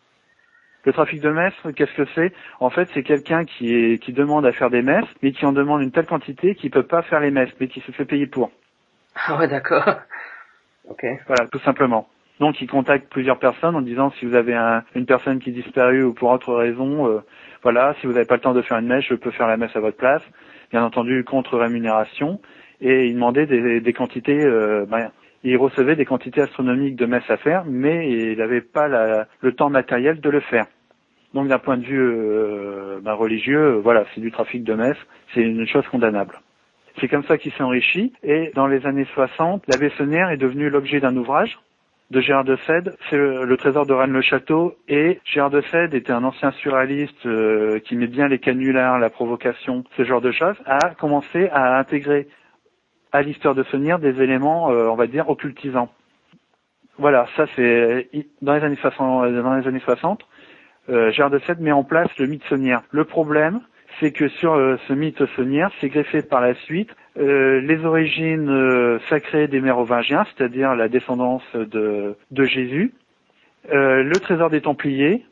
Le 0.84 0.92
trafic 0.92 1.20
de 1.20 1.30
messes, 1.30 1.54
qu'est-ce 1.76 1.94
que 1.94 2.06
c'est? 2.14 2.32
En 2.60 2.70
fait, 2.70 2.88
c'est 2.94 3.02
quelqu'un 3.02 3.44
qui, 3.44 3.74
est, 3.74 3.98
qui 3.98 4.12
demande 4.12 4.46
à 4.46 4.52
faire 4.52 4.70
des 4.70 4.82
messes, 4.82 5.06
mais 5.22 5.32
qui 5.32 5.46
en 5.46 5.52
demande 5.52 5.82
une 5.82 5.90
telle 5.90 6.06
quantité 6.06 6.54
qu'il 6.54 6.70
peut 6.70 6.82
pas 6.82 7.02
faire 7.02 7.20
les 7.20 7.30
messes, 7.30 7.52
mais 7.60 7.68
qui 7.68 7.80
se 7.80 7.92
fait 7.92 8.04
payer 8.04 8.26
pour. 8.26 8.50
Ah 9.26 9.38
ouais, 9.38 9.48
d'accord. 9.48 9.84
Ok. 10.88 11.04
Voilà, 11.26 11.46
tout 11.50 11.60
simplement. 11.60 12.08
Donc 12.40 12.60
il 12.60 12.68
contacte 12.68 13.08
plusieurs 13.08 13.38
personnes 13.38 13.76
en 13.76 13.80
disant 13.80 14.10
si 14.18 14.26
vous 14.26 14.34
avez 14.34 14.54
une 14.94 15.06
personne 15.06 15.38
qui 15.38 15.50
est 15.50 15.52
disparue 15.52 16.02
ou 16.02 16.12
pour 16.12 16.30
autre 16.30 16.52
raison, 16.52 17.08
euh, 17.08 17.20
voilà, 17.62 17.94
si 18.00 18.06
vous 18.06 18.12
n'avez 18.12 18.26
pas 18.26 18.34
le 18.34 18.40
temps 18.40 18.54
de 18.54 18.62
faire 18.62 18.78
une 18.78 18.88
messe, 18.88 19.04
je 19.04 19.14
peux 19.14 19.30
faire 19.30 19.46
la 19.46 19.56
messe 19.56 19.74
à 19.76 19.80
votre 19.80 19.96
place. 19.96 20.22
Bien 20.70 20.84
entendu 20.84 21.24
contre 21.24 21.56
rémunération. 21.58 22.40
Et 22.80 23.06
il 23.06 23.14
demandait 23.14 23.46
des, 23.46 23.92
quantités, 23.92 24.44
euh, 24.44 24.84
il 25.44 25.56
recevait 25.56 25.96
des 25.96 26.04
quantités 26.04 26.40
astronomiques 26.40 26.96
de 26.96 27.06
messe 27.06 27.28
à 27.28 27.36
faire, 27.36 27.64
mais 27.66 28.10
il 28.10 28.38
n'avait 28.38 28.62
pas 28.62 28.88
le 29.40 29.52
temps 29.52 29.70
matériel 29.70 30.20
de 30.20 30.30
le 30.30 30.40
faire. 30.40 30.66
Donc 31.34 31.48
d'un 31.48 31.58
point 31.58 31.76
de 31.76 31.84
vue 31.84 32.00
euh, 32.00 33.00
ben, 33.02 33.12
religieux, 33.12 33.80
voilà, 33.82 34.04
c'est 34.14 34.20
du 34.20 34.30
trafic 34.30 34.62
de 34.64 34.74
messe, 34.74 34.96
c'est 35.34 35.42
une 35.42 35.66
chose 35.66 35.86
condamnable. 35.88 36.40
C'est 37.00 37.08
comme 37.08 37.24
ça 37.24 37.38
qu'il 37.38 37.52
s'est 37.52 37.62
enrichi. 37.62 38.12
Et 38.22 38.52
dans 38.54 38.68
les 38.68 38.86
années 38.86 39.06
60, 39.14 39.64
la 39.66 39.76
Bessonnière 39.76 40.30
est 40.30 40.36
devenue 40.36 40.70
l'objet 40.70 41.00
d'un 41.00 41.16
ouvrage 41.16 41.58
de 42.10 42.20
Gérard 42.20 42.44
de 42.44 42.56
Sède, 42.66 42.94
c'est 43.08 43.16
le, 43.16 43.56
trésor 43.56 43.86
de 43.86 43.92
Rennes-le-Château. 43.92 44.76
Et 44.88 45.20
Gérard 45.24 45.50
de 45.50 45.62
Sède 45.62 45.94
était 45.94 46.12
un 46.12 46.22
ancien 46.22 46.52
surréaliste 46.52 47.26
euh, 47.26 47.80
qui 47.80 47.96
met 47.96 48.06
bien 48.06 48.28
les 48.28 48.38
canulars, 48.38 48.98
la 48.98 49.10
provocation, 49.10 49.84
ce 49.96 50.04
genre 50.04 50.20
de 50.20 50.30
choses, 50.30 50.56
a 50.66 50.94
commencé 50.94 51.48
à 51.48 51.78
intégrer 51.78 52.28
à 53.14 53.22
l'histoire 53.22 53.54
de 53.54 53.62
Sonnière 53.62 54.00
des 54.00 54.20
éléments, 54.20 54.72
euh, 54.72 54.88
on 54.88 54.96
va 54.96 55.06
dire, 55.06 55.30
occultisants. 55.30 55.88
Voilà, 56.98 57.26
ça 57.36 57.46
c'est 57.56 58.08
dans 58.42 58.54
les 58.54 58.62
années 58.62 58.76
60. 58.76 59.32
Dans 59.32 59.54
les 59.54 59.66
années 59.66 59.80
60 59.80 60.20
euh, 60.90 61.10
Gérard 61.12 61.30
de 61.30 61.38
Sède 61.40 61.60
met 61.60 61.72
en 61.72 61.84
place 61.84 62.08
le 62.18 62.26
mythe 62.26 62.44
Sonnière. 62.44 62.82
Le 62.90 63.04
problème, 63.04 63.60
c'est 64.00 64.10
que 64.10 64.28
sur 64.28 64.54
euh, 64.54 64.76
ce 64.88 64.92
mythe 64.92 65.24
sonnière, 65.36 65.70
c'est 65.80 65.88
greffé 65.88 66.22
par 66.22 66.40
la 66.40 66.54
suite 66.54 66.90
euh, 67.16 67.60
les 67.60 67.84
origines 67.84 68.50
euh, 68.50 68.98
sacrées 69.08 69.46
des 69.46 69.60
mérovingiens, 69.60 70.26
c'est-à-dire 70.36 70.74
la 70.74 70.88
descendance 70.88 71.44
de, 71.54 72.16
de 72.32 72.44
Jésus, 72.44 72.92
le 73.70 74.12
trésor 74.18 74.50
des 74.50 74.60
Templiers, 74.60 75.24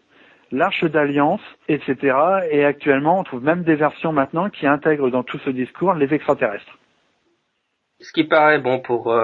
l'arche 0.52 0.84
d'alliance, 0.84 1.42
etc. 1.68 2.16
Et 2.50 2.64
actuellement, 2.64 3.18
on 3.18 3.24
trouve 3.24 3.42
même 3.42 3.62
des 3.62 3.74
versions 3.74 4.12
maintenant 4.12 4.48
qui 4.48 4.66
intègrent 4.66 5.10
dans 5.10 5.22
tout 5.22 5.38
ce 5.44 5.50
discours 5.50 5.92
les 5.94 6.14
extraterrestres. 6.14 6.78
Ce 8.02 8.12
qui 8.12 8.24
paraît 8.24 8.58
bon 8.58 8.80
pour 8.80 9.14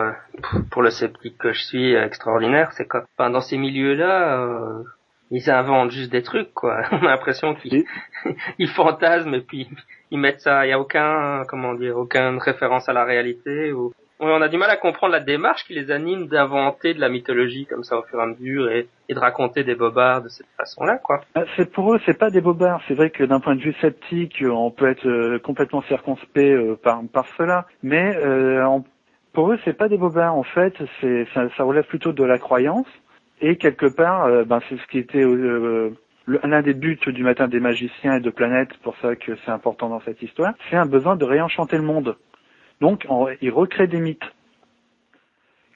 pour 0.70 0.82
le 0.82 0.90
sceptique 0.90 1.36
que 1.38 1.52
je 1.52 1.62
suis 1.62 1.94
extraordinaire, 1.94 2.72
c'est 2.72 2.86
que 2.86 2.98
dans 3.18 3.40
ces 3.40 3.58
milieux-là, 3.58 4.82
ils 5.30 5.50
inventent 5.50 5.90
juste 5.90 6.10
des 6.10 6.22
trucs, 6.22 6.52
quoi. 6.54 6.82
On 6.92 6.98
a 6.98 7.10
l'impression 7.10 7.54
qu'ils 7.54 7.84
ils 8.58 8.68
fantasment 8.68 9.34
et 9.34 9.40
puis 9.40 9.68
ils 10.10 10.18
mettent 10.18 10.40
ça. 10.40 10.66
Il 10.66 10.70
y 10.70 10.72
a 10.72 10.80
aucun, 10.80 11.42
comment 11.48 11.74
dire, 11.74 11.96
aucune 11.96 12.38
référence 12.38 12.88
à 12.88 12.92
la 12.92 13.04
réalité. 13.04 13.72
Ou... 13.72 13.92
On 14.20 14.42
a 14.42 14.48
du 14.48 14.58
mal 14.58 14.70
à 14.70 14.76
comprendre 14.76 15.12
la 15.12 15.20
démarche 15.20 15.64
qui 15.64 15.74
les 15.74 15.90
anime 15.90 16.26
d'inventer 16.26 16.92
de 16.92 17.00
la 17.00 17.08
mythologie 17.08 17.66
comme 17.66 17.84
ça 17.84 17.98
au 17.98 18.02
fur 18.02 18.18
et 18.18 18.22
à 18.22 18.26
mesure 18.26 18.70
et, 18.70 18.88
de 19.08 19.18
raconter 19.18 19.64
des 19.64 19.74
bobards 19.74 20.22
de 20.22 20.28
cette 20.28 20.48
façon-là, 20.56 20.98
quoi. 20.98 21.20
Ah, 21.34 21.44
c'est 21.56 21.70
pour 21.72 21.94
eux, 21.94 22.00
c'est 22.04 22.18
pas 22.18 22.30
des 22.30 22.40
bobards. 22.40 22.82
C'est 22.88 22.94
vrai 22.94 23.10
que 23.10 23.24
d'un 23.24 23.40
point 23.40 23.54
de 23.54 23.60
vue 23.60 23.74
sceptique, 23.80 24.42
on 24.44 24.70
peut 24.70 24.90
être 24.90 25.06
euh, 25.06 25.38
complètement 25.38 25.82
circonspect 25.82 26.36
euh, 26.36 26.76
par 26.76 27.00
par 27.12 27.26
cela, 27.36 27.66
mais 27.82 28.16
euh, 28.16 28.66
pour 29.32 29.52
eux, 29.52 29.58
c'est 29.64 29.76
pas 29.76 29.88
des 29.88 29.98
bobards. 29.98 30.34
En 30.34 30.42
fait, 30.42 30.74
ça, 31.32 31.62
relève 31.62 31.86
plutôt 31.86 32.12
de 32.12 32.24
la 32.24 32.38
croyance 32.38 32.88
et 33.40 33.56
quelque 33.56 33.86
part, 33.86 34.24
euh, 34.24 34.44
ben, 34.44 34.60
c'est 34.68 34.76
ce 34.76 34.86
qui 34.88 34.98
était 34.98 35.22
euh, 35.22 35.90
l'un 36.26 36.62
des 36.62 36.74
buts 36.74 36.98
du 37.06 37.22
matin 37.22 37.46
des 37.48 37.60
magiciens 37.60 38.16
et 38.16 38.20
de 38.20 38.30
Planète, 38.30 38.70
pour 38.82 38.96
ça 39.00 39.14
que 39.16 39.36
c'est 39.44 39.50
important 39.50 39.88
dans 39.88 40.00
cette 40.00 40.22
histoire, 40.22 40.54
c'est 40.68 40.76
un 40.76 40.86
besoin 40.86 41.16
de 41.16 41.24
réenchanter 41.24 41.76
le 41.76 41.84
monde. 41.84 42.16
Donc, 42.80 43.06
on, 43.08 43.28
il 43.40 43.50
recrée 43.50 43.86
des 43.86 44.00
mythes. 44.00 44.24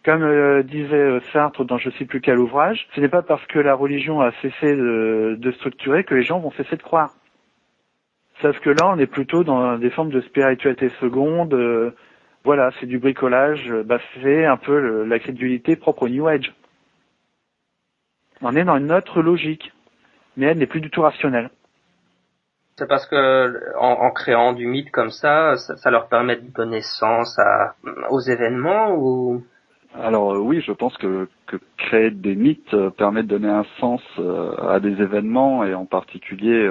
Comme 0.05 0.23
euh, 0.23 0.63
disait 0.63 1.21
Sartre 1.33 1.65
dans 1.65 1.79
je 1.79 1.89
ne 1.89 1.95
sais 1.95 2.05
plus 2.05 2.21
quel 2.21 2.39
ouvrage, 2.39 2.89
ce 2.95 3.01
n'est 3.01 3.09
pas 3.09 3.23
parce 3.23 3.45
que 3.47 3.59
la 3.59 3.75
religion 3.75 4.21
a 4.21 4.33
cessé 4.43 4.75
de, 4.75 5.53
structurer 5.59 6.03
que 6.05 6.15
les 6.15 6.25
gens 6.25 6.41
vont 6.41 6.51
cesser 6.53 6.77
de 6.77 6.83
croire. 6.83 7.15
Sauf 8.41 8.59
que 8.61 8.71
là, 8.71 8.89
on 8.89 8.99
est 8.99 9.07
plutôt 9.07 9.45
dans 9.45 9.79
des 9.79 9.91
formes 9.91 10.11
de 10.11 10.21
spiritualité 10.23 10.89
seconde. 11.01 11.55
voilà, 12.43 12.71
c'est 12.81 12.87
du 12.87 12.99
bricolage. 12.99 13.73
Bah, 13.85 13.99
c'est 14.21 14.45
un 14.45 14.57
peu 14.57 15.05
la 15.05 15.19
crédulité 15.21 15.77
propre 15.77 16.05
au 16.05 16.09
New 16.09 16.27
Age. 16.27 16.53
On 18.41 18.57
est 18.57 18.65
dans 18.65 18.77
une 18.77 18.91
autre 18.91 19.23
logique, 19.23 19.73
mais 20.37 20.47
elle 20.47 20.59
n'est 20.59 20.67
plus 20.67 20.81
du 20.81 20.91
tout 20.91 21.03
rationnelle. 21.03 21.51
C'est 22.83 22.89
parce 22.89 23.07
que 23.07 23.77
en, 23.79 24.11
créant 24.11 24.55
du 24.55 24.67
mythe 24.67 24.91
comme 24.91 25.11
ça, 25.11 25.55
ça, 25.57 25.91
leur 25.93 26.09
permet 26.09 26.35
de 26.35 26.53
donner 26.53 26.81
sens 26.81 27.39
à, 27.39 27.77
aux 28.11 28.19
événements 28.19 28.97
ou? 28.97 29.45
Alors 29.95 30.35
euh, 30.35 30.39
oui, 30.39 30.61
je 30.67 30.73
pense 30.73 30.97
que, 30.97 31.29
que 31.47 31.59
créer 31.79 32.11
des 32.11 32.35
mythes 32.35 32.75
euh, 32.75 32.91
permet 32.91 33.23
de 33.23 33.29
donner 33.29 33.51
un 33.51 33.65
sens 33.79 34.03
euh, 34.19 34.57
à 34.69 34.81
des 34.81 35.01
événements 35.01 35.63
et 35.63 35.75
en 35.75 35.87
particulier 35.87 36.69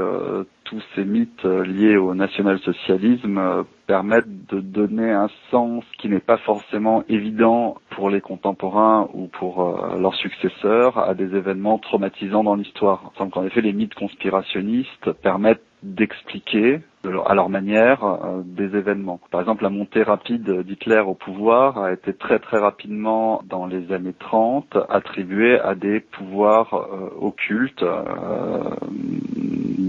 tous 0.71 0.81
ces 0.95 1.03
mythes 1.03 1.43
liés 1.43 1.97
au 1.97 2.15
national-socialisme 2.15 3.65
permettent 3.87 4.47
de 4.49 4.61
donner 4.61 5.11
un 5.11 5.27
sens 5.51 5.83
qui 5.99 6.07
n'est 6.07 6.19
pas 6.21 6.37
forcément 6.37 7.03
évident 7.09 7.75
pour 7.89 8.09
les 8.09 8.21
contemporains 8.21 9.09
ou 9.13 9.27
pour 9.27 9.77
leurs 9.99 10.15
successeurs 10.15 10.97
à 10.97 11.13
des 11.13 11.35
événements 11.35 11.77
traumatisants 11.77 12.45
dans 12.45 12.55
l'histoire. 12.55 13.11
Il 13.13 13.17
semble 13.17 13.31
qu'en 13.31 13.43
effet 13.45 13.59
les 13.59 13.73
mythes 13.73 13.95
conspirationnistes 13.95 15.11
permettent 15.21 15.61
d'expliquer 15.83 16.79
à 17.25 17.33
leur 17.33 17.49
manière 17.49 18.03
euh, 18.03 18.41
des 18.45 18.75
événements. 18.77 19.19
Par 19.31 19.41
exemple, 19.41 19.63
la 19.63 19.69
montée 19.69 20.03
rapide 20.03 20.61
d'Hitler 20.61 20.99
au 20.99 21.15
pouvoir 21.15 21.79
a 21.79 21.91
été 21.93 22.13
très 22.13 22.37
très 22.37 22.59
rapidement 22.59 23.41
dans 23.47 23.65
les 23.65 23.91
années 23.91 24.13
30 24.17 24.77
attribuée 24.89 25.59
à 25.59 25.73
des 25.73 25.99
pouvoirs 25.99 26.73
euh, 26.75 27.09
occultes 27.19 27.81
euh, 27.81 28.69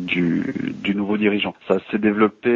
du, 0.00 0.74
du, 0.82 0.94
nouveau 0.94 1.16
dirigeant. 1.16 1.54
Ça 1.68 1.78
s'est 1.90 1.98
développé 1.98 2.50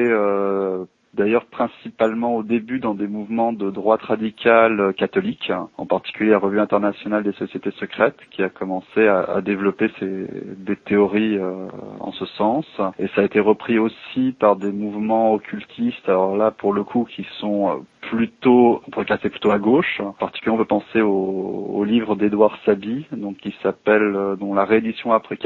d'ailleurs 1.17 1.47
principalement 1.47 2.37
au 2.37 2.43
début 2.43 2.79
dans 2.79 2.95
des 2.95 3.07
mouvements 3.07 3.53
de 3.53 3.71
droite 3.71 4.03
radicale 4.03 4.93
catholique, 4.97 5.51
en 5.77 5.87
particulier 5.87 6.31
la 6.31 6.39
Revue 6.39 6.61
internationale 6.61 7.25
des 7.25 7.33
sociétés 7.33 7.71
secrètes, 7.73 8.19
qui 8.31 8.43
a 8.43 8.49
commencé 8.49 9.07
à, 9.07 9.23
à 9.23 9.41
développer 9.41 9.91
ces, 9.99 10.27
des 10.59 10.77
théories 10.77 11.39
euh, 11.39 11.69
en 12.01 12.13
ce 12.13 12.27
sens. 12.27 12.67
Et 12.99 13.09
ça 13.09 13.23
a 13.23 13.25
été 13.25 13.41
repris 13.41 13.79
aussi 13.79 14.35
par 14.39 14.57
des 14.57 14.71
mouvements 14.71 15.33
occultistes, 15.33 16.09
alors 16.09 16.37
là 16.37 16.51
pour 16.51 16.73
le 16.73 16.85
coup 16.85 17.07
qui 17.11 17.27
sont 17.41 17.85
plutôt, 18.03 18.83
on 18.87 18.91
pourrait 18.91 19.07
classer 19.07 19.31
plutôt 19.31 19.51
à 19.51 19.59
gauche. 19.59 20.01
En 20.01 20.13
particulier, 20.13 20.55
on 20.55 20.59
peut 20.59 20.65
penser 20.65 21.01
au, 21.01 21.11
au 21.75 21.85
livre 21.85 22.15
d'Edouard 22.15 22.57
Sabi, 22.65 23.07
donc 23.11 23.39
qui 23.39 23.55
s'appelle, 23.63 24.15
euh, 24.15 24.37
dont 24.37 24.55
la 24.55 24.65
réédition 24.65 25.13
après 25.13 25.37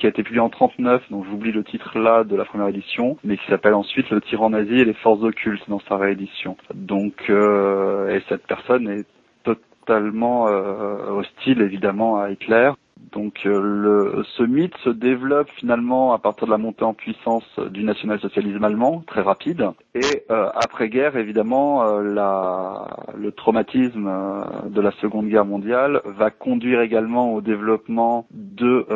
qui 0.00 0.06
a 0.06 0.08
été 0.08 0.22
publié 0.22 0.40
en 0.40 0.48
39, 0.48 1.10
donc 1.10 1.26
j'oublie 1.30 1.52
le 1.52 1.62
titre 1.62 1.98
là 1.98 2.24
de 2.24 2.34
la 2.34 2.46
première 2.46 2.68
édition, 2.68 3.18
mais 3.22 3.36
qui 3.36 3.46
s'appelle 3.48 3.74
ensuite 3.74 4.08
Le 4.10 4.20
tyran 4.22 4.50
nazi 4.50 4.80
et 4.80 4.84
les 4.84 4.94
forces 4.94 5.22
occultes 5.22 5.68
dans 5.68 5.80
sa 5.88 5.96
réédition. 5.96 6.56
Donc, 6.74 7.28
euh, 7.28 8.16
et 8.16 8.22
cette 8.28 8.46
personne 8.46 8.88
est 8.88 9.04
totalement 9.44 10.48
euh, 10.48 11.10
hostile 11.10 11.60
évidemment 11.60 12.18
à 12.18 12.30
Hitler. 12.30 12.72
Donc 13.12 13.40
euh, 13.44 13.60
le, 13.60 14.24
ce 14.36 14.42
mythe 14.42 14.76
se 14.84 14.90
développe 14.90 15.48
finalement 15.56 16.12
à 16.12 16.18
partir 16.18 16.46
de 16.46 16.52
la 16.52 16.58
montée 16.58 16.84
en 16.84 16.94
puissance 16.94 17.44
du 17.70 17.82
national-socialisme 17.82 18.62
allemand, 18.62 19.02
très 19.06 19.20
rapide. 19.20 19.70
Et 19.94 20.24
euh, 20.30 20.48
après-guerre, 20.54 21.16
évidemment, 21.16 21.82
euh, 21.82 22.02
la, 22.02 22.86
le 23.16 23.32
traumatisme 23.32 24.10
de 24.66 24.80
la 24.80 24.92
Seconde 24.92 25.28
Guerre 25.28 25.44
mondiale 25.44 26.00
va 26.04 26.30
conduire 26.30 26.80
également 26.80 27.34
au 27.34 27.40
développement 27.40 28.26
de 28.30 28.86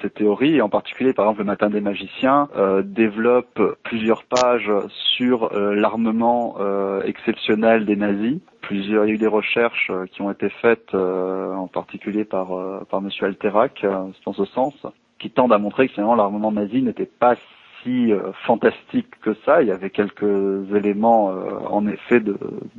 ces 0.00 0.10
théories. 0.10 0.56
Et 0.56 0.62
en 0.62 0.68
particulier, 0.68 1.12
par 1.12 1.26
exemple, 1.26 1.40
le 1.40 1.46
Matin 1.46 1.70
des 1.70 1.80
magiciens 1.80 2.48
développe 2.84 3.60
plusieurs 3.82 4.24
pages 4.24 4.70
sur 5.16 5.50
l'armement 5.54 6.56
exceptionnel 7.04 7.84
des 7.84 7.96
nazis 7.96 8.38
il 8.70 8.90
y 8.90 8.96
a 8.96 9.06
eu 9.06 9.18
des 9.18 9.26
recherches 9.26 9.90
euh, 9.90 10.06
qui 10.06 10.22
ont 10.22 10.30
été 10.30 10.48
faites, 10.48 10.94
euh, 10.94 11.54
en 11.54 11.66
particulier 11.66 12.24
par 12.24 12.56
euh, 12.56 12.86
par 12.90 13.00
Monsieur 13.00 13.26
Alterac, 13.26 13.84
dans 14.24 14.32
ce 14.32 14.44
sens, 14.46 14.74
qui 15.18 15.30
tendent 15.30 15.52
à 15.52 15.58
montrer 15.58 15.88
que 15.88 15.94
finalement 15.94 16.14
l'armement 16.14 16.52
nazi 16.52 16.82
n'était 16.82 17.06
pas 17.06 17.34
si 17.82 18.12
euh, 18.12 18.32
fantastique 18.46 19.08
que 19.22 19.34
ça. 19.44 19.62
Il 19.62 19.68
y 19.68 19.72
avait 19.72 19.90
quelques 19.90 20.74
éléments, 20.74 21.30
euh, 21.30 21.50
en 21.68 21.86
effet, 21.86 22.20
de, 22.20 22.36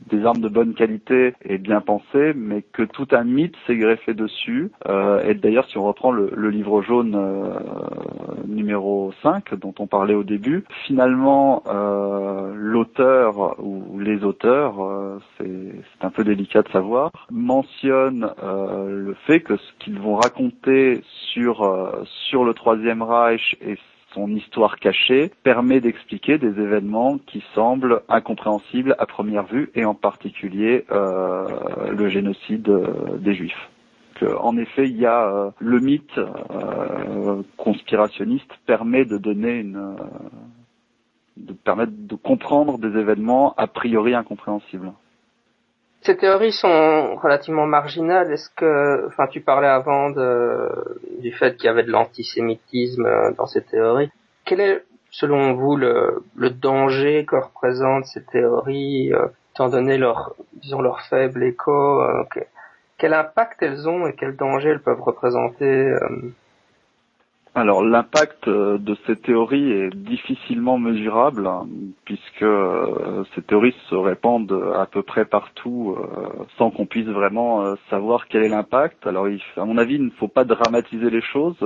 des 0.09 0.25
armes 0.25 0.41
de 0.41 0.49
bonne 0.49 0.73
qualité 0.73 1.33
et 1.43 1.57
bien 1.57 1.81
pensées, 1.81 2.33
mais 2.35 2.63
que 2.73 2.83
tout 2.83 3.07
un 3.11 3.23
mythe 3.23 3.55
s'est 3.67 3.77
greffé 3.77 4.13
dessus. 4.13 4.71
Euh, 4.87 5.23
et 5.23 5.33
d'ailleurs, 5.33 5.67
si 5.69 5.77
on 5.77 5.83
reprend 5.83 6.11
le, 6.11 6.31
le 6.35 6.49
livre 6.49 6.81
jaune 6.81 7.17
numéro 8.47 9.13
5, 9.23 9.55
dont 9.55 9.73
on 9.79 9.87
parlait 9.87 10.13
au 10.13 10.23
début, 10.23 10.63
finalement, 10.85 11.63
l'auteur 12.55 13.55
ou 13.59 13.99
les 13.99 14.23
auteurs, 14.23 14.75
c'est 15.37 15.73
un 16.01 16.09
peu 16.09 16.23
délicat 16.23 16.61
de 16.61 16.69
savoir, 16.69 17.11
mentionnent 17.29 18.29
le 18.41 19.15
fait 19.25 19.41
que 19.41 19.57
ce 19.57 19.71
qu'ils 19.79 19.99
vont 19.99 20.15
raconter 20.15 21.01
sur 21.33 21.91
sur 22.29 22.43
le 22.43 22.53
Troisième 22.53 23.01
Reich 23.01 23.55
et 23.61 23.77
son 24.13 24.35
histoire 24.35 24.77
cachée 24.77 25.31
permet 25.43 25.79
d'expliquer 25.79 26.37
des 26.37 26.59
événements 26.59 27.17
qui 27.17 27.43
semblent 27.55 28.01
incompréhensibles 28.09 28.95
à 28.99 29.05
première 29.05 29.45
vue 29.45 29.71
et 29.75 29.85
en 29.85 29.95
particulier 29.95 30.85
euh, 30.91 31.91
le 31.91 32.09
génocide 32.09 32.69
euh, 32.69 33.17
des 33.17 33.33
juifs. 33.33 33.69
en 34.37 34.57
effet, 34.57 34.87
il 34.87 34.97
y 34.97 35.05
a 35.05 35.51
le 35.59 35.79
mythe 35.79 36.19
conspirationniste 37.57 38.51
permet 38.65 39.05
de 39.05 39.17
donner 39.17 39.59
une 39.59 39.95
de 41.37 41.53
permettre 41.53 41.93
de 41.95 42.15
comprendre 42.15 42.77
des 42.77 42.99
événements 42.99 43.53
a 43.57 43.67
priori 43.67 44.13
incompréhensibles. 44.13 44.91
Ces 46.01 46.17
théories 46.17 46.51
sont 46.51 47.15
relativement 47.15 47.67
marginales. 47.67 48.31
Est-ce 48.31 48.49
que, 48.55 49.07
enfin, 49.07 49.27
tu 49.27 49.41
parlais 49.41 49.67
avant 49.67 50.09
de, 50.09 50.69
du 51.19 51.31
fait 51.31 51.55
qu'il 51.55 51.65
y 51.65 51.69
avait 51.69 51.83
de 51.83 51.91
l'antisémitisme 51.91 53.07
dans 53.37 53.45
ces 53.45 53.61
théories. 53.61 54.09
Quel 54.45 54.61
est, 54.61 54.83
selon 55.11 55.53
vous, 55.53 55.75
le, 55.75 56.23
le 56.35 56.49
danger 56.49 57.25
que 57.25 57.35
représentent 57.35 58.05
ces 58.05 58.23
théories, 58.23 59.13
euh, 59.13 59.27
étant 59.53 59.69
donné 59.69 59.97
leur, 59.97 60.33
disons, 60.53 60.81
leur 60.81 61.01
faible 61.01 61.43
écho 61.43 62.01
euh, 62.01 62.23
Quel 62.97 63.13
impact 63.13 63.61
elles 63.61 63.87
ont 63.87 64.07
et 64.07 64.15
quel 64.15 64.35
danger 64.35 64.69
elles 64.69 64.81
peuvent 64.81 65.01
représenter 65.01 65.65
euh, 65.65 65.99
alors 67.53 67.83
l'impact 67.83 68.47
euh, 68.47 68.77
de 68.77 68.95
ces 69.05 69.17
théories 69.17 69.71
est 69.71 69.93
difficilement 69.93 70.77
mesurable 70.77 71.47
hein, 71.47 71.67
puisque 72.05 72.43
euh, 72.43 73.25
ces 73.35 73.41
théories 73.41 73.75
se 73.89 73.95
répandent 73.95 74.71
à 74.77 74.85
peu 74.85 75.03
près 75.03 75.25
partout 75.25 75.97
euh, 75.97 76.45
sans 76.57 76.71
qu'on 76.71 76.85
puisse 76.85 77.07
vraiment 77.07 77.75
savoir 77.89 78.27
quel 78.29 78.43
est 78.43 78.49
l'impact. 78.49 79.05
Alors 79.05 79.27
à 79.57 79.65
mon 79.65 79.77
avis, 79.77 79.95
il 79.95 80.05
ne 80.05 80.09
faut 80.11 80.29
pas 80.29 80.45
dramatiser 80.45 81.09
les 81.09 81.21
choses. 81.21 81.57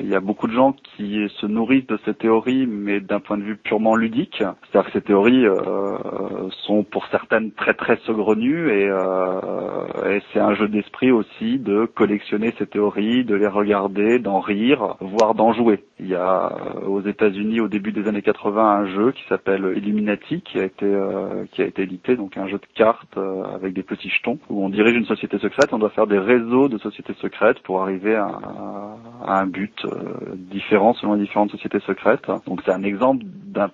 Il 0.00 0.08
y 0.08 0.16
a 0.16 0.20
beaucoup 0.20 0.48
de 0.48 0.52
gens 0.52 0.74
qui 0.96 1.28
se 1.40 1.46
nourrissent 1.46 1.86
de 1.86 1.98
ces 2.04 2.14
théories 2.14 2.66
mais 2.66 3.00
d'un 3.00 3.20
point 3.20 3.38
de 3.38 3.44
vue 3.44 3.56
purement 3.56 3.94
ludique. 3.94 4.38
C'est-à-dire 4.38 4.90
que 4.90 4.98
ces 4.98 5.04
théories 5.04 5.46
sont 6.66 6.82
pour 6.82 7.06
certaines 7.08 7.52
très 7.52 7.74
très 7.74 7.96
saugrenues 8.04 8.70
et 8.70 8.90
c'est 10.32 10.40
un 10.40 10.54
jeu 10.54 10.68
d'esprit 10.68 11.12
aussi 11.12 11.58
de 11.58 11.86
collectionner 11.86 12.52
ces 12.58 12.66
théories, 12.66 13.24
de 13.24 13.34
les 13.34 13.46
regarder, 13.46 14.18
d'en 14.18 14.40
rire 14.40 14.96
voire 15.06 15.34
d'en 15.34 15.52
jouer. 15.52 15.84
Il 16.00 16.08
y 16.08 16.14
a 16.14 16.52
euh, 16.52 16.86
aux 16.86 17.00
États-Unis 17.00 17.60
au 17.60 17.68
début 17.68 17.92
des 17.92 18.08
années 18.08 18.22
80 18.22 18.62
un 18.62 18.86
jeu 18.86 19.12
qui 19.12 19.22
s'appelle 19.28 19.74
Illuminati 19.76 20.42
qui 20.42 20.58
a 20.58 20.64
été 20.64 20.86
euh, 20.86 21.44
qui 21.52 21.62
a 21.62 21.66
été 21.66 21.82
édité, 21.82 22.16
donc 22.16 22.36
un 22.36 22.46
jeu 22.48 22.58
de 22.58 22.66
cartes 22.74 23.16
euh, 23.16 23.42
avec 23.54 23.74
des 23.74 23.82
petits 23.82 24.10
jetons 24.10 24.38
où 24.48 24.64
on 24.64 24.68
dirige 24.68 24.96
une 24.96 25.06
société 25.06 25.38
secrète, 25.38 25.72
on 25.72 25.78
doit 25.78 25.90
faire 25.90 26.06
des 26.06 26.18
réseaux 26.18 26.68
de 26.68 26.78
sociétés 26.78 27.14
secrètes 27.20 27.60
pour 27.60 27.82
arriver 27.82 28.14
à, 28.14 28.28
à 29.24 29.40
un 29.40 29.46
but 29.46 29.86
différent 30.34 30.94
selon 30.94 31.14
les 31.14 31.20
différentes 31.20 31.50
sociétés 31.50 31.80
secrètes. 31.80 32.26
Donc 32.46 32.62
c'est 32.64 32.72
un 32.72 32.82
exemple 32.82 33.24
d'un 33.24 33.70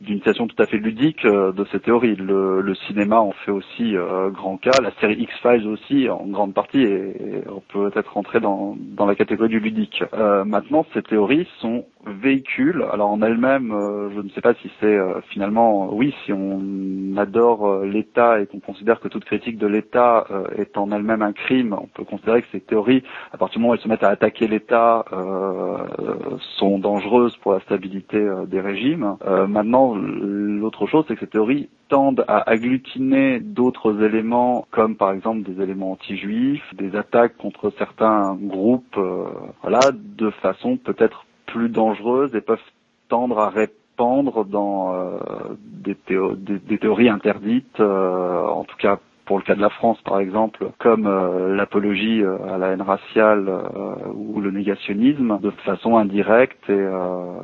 d'une 0.00 0.18
situation 0.18 0.46
tout 0.46 0.60
à 0.62 0.66
fait 0.66 0.76
ludique 0.76 1.24
euh, 1.24 1.52
de 1.52 1.64
ces 1.72 1.80
théories. 1.80 2.16
Le, 2.16 2.74
cinéma 2.86 3.20
en 3.20 3.32
fait 3.32 3.50
aussi 3.52 3.96
euh, 3.96 4.30
grand 4.30 4.56
cas, 4.56 4.72
la 4.82 4.90
série 5.00 5.14
X-Files 5.14 5.66
aussi 5.68 6.08
en 6.08 6.26
grande 6.26 6.52
partie, 6.52 6.82
et, 6.82 7.44
on 7.48 7.60
peut 7.60 7.90
être 7.94 8.12
rentré 8.12 8.40
dans, 8.40 8.76
dans 8.78 9.06
la 9.06 9.14
catégorie 9.14 9.48
du 9.48 9.60
ludique. 9.60 10.02
Euh, 10.12 10.44
maintenant, 10.44 10.84
ces 10.92 11.02
théories 11.02 11.46
sont 11.60 11.84
véhicules. 12.06 12.84
Alors 12.92 13.10
en 13.10 13.22
elles-mêmes, 13.22 13.72
je 14.14 14.20
ne 14.20 14.28
sais 14.30 14.40
pas 14.40 14.54
si 14.54 14.70
c'est 14.80 14.98
finalement, 15.30 15.92
oui, 15.92 16.14
si 16.24 16.32
on 16.32 17.16
adore 17.16 17.84
l'État 17.84 18.40
et 18.40 18.46
qu'on 18.46 18.60
considère 18.60 19.00
que 19.00 19.08
toute 19.08 19.24
critique 19.24 19.58
de 19.58 19.66
l'État 19.66 20.26
est 20.56 20.76
en 20.76 20.90
elle-même 20.92 21.22
un 21.22 21.32
crime, 21.32 21.76
on 21.80 21.86
peut 21.86 22.04
considérer 22.04 22.42
que 22.42 22.48
ces 22.52 22.60
théories, 22.60 23.02
à 23.32 23.38
partir 23.38 23.58
du 23.58 23.62
moment 23.62 23.72
où 23.72 23.74
elles 23.74 23.80
se 23.80 23.88
mettent 23.88 24.04
à 24.04 24.10
attaquer 24.10 24.48
l'État, 24.48 25.04
sont 26.58 26.78
dangereuses 26.78 27.36
pour 27.38 27.52
la 27.52 27.60
stabilité 27.60 28.24
des 28.46 28.60
régimes. 28.60 29.16
maintenant, 29.48 29.94
l'autre 29.94 30.86
chose, 30.86 31.04
c'est 31.08 31.14
que 31.14 31.20
ces 31.20 31.26
théories 31.26 31.68
tendent 31.88 32.24
à 32.28 32.50
agglutiner 32.50 33.40
d'autres 33.40 34.02
éléments, 34.02 34.66
comme 34.70 34.96
par 34.96 35.12
exemple 35.12 35.42
des 35.42 35.62
éléments 35.62 35.92
anti-juifs, 35.92 36.74
des 36.74 36.96
attaques 36.96 37.36
contre 37.36 37.72
certains 37.78 38.36
groupes, 38.40 38.96
euh, 38.96 39.24
voilà, 39.62 39.80
de 39.92 40.30
façon 40.30 40.76
peut-être 40.76 41.23
plus 41.46 41.68
dangereuse 41.68 42.34
et 42.34 42.40
peuvent 42.40 42.58
tendre 43.08 43.38
à 43.38 43.50
répandre 43.50 44.44
dans 44.44 44.94
euh, 44.94 45.18
des, 45.58 45.94
théories 46.78 47.08
interdites, 47.08 47.80
euh, 47.80 48.46
en 48.46 48.64
tout 48.64 48.76
cas 48.76 48.98
pour 49.26 49.38
le 49.38 49.44
cas 49.44 49.54
de 49.54 49.60
la 49.60 49.70
France 49.70 49.98
par 50.04 50.20
exemple, 50.20 50.70
comme 50.78 51.06
euh, 51.06 51.54
l'apologie 51.56 52.22
euh, 52.22 52.36
à 52.52 52.58
la 52.58 52.68
haine 52.68 52.82
raciale 52.82 53.48
euh, 53.48 53.94
ou 54.14 54.40
le 54.40 54.50
négationnisme 54.50 55.38
de 55.40 55.50
façon 55.64 55.96
indirecte. 55.96 56.68
Et 56.68 56.86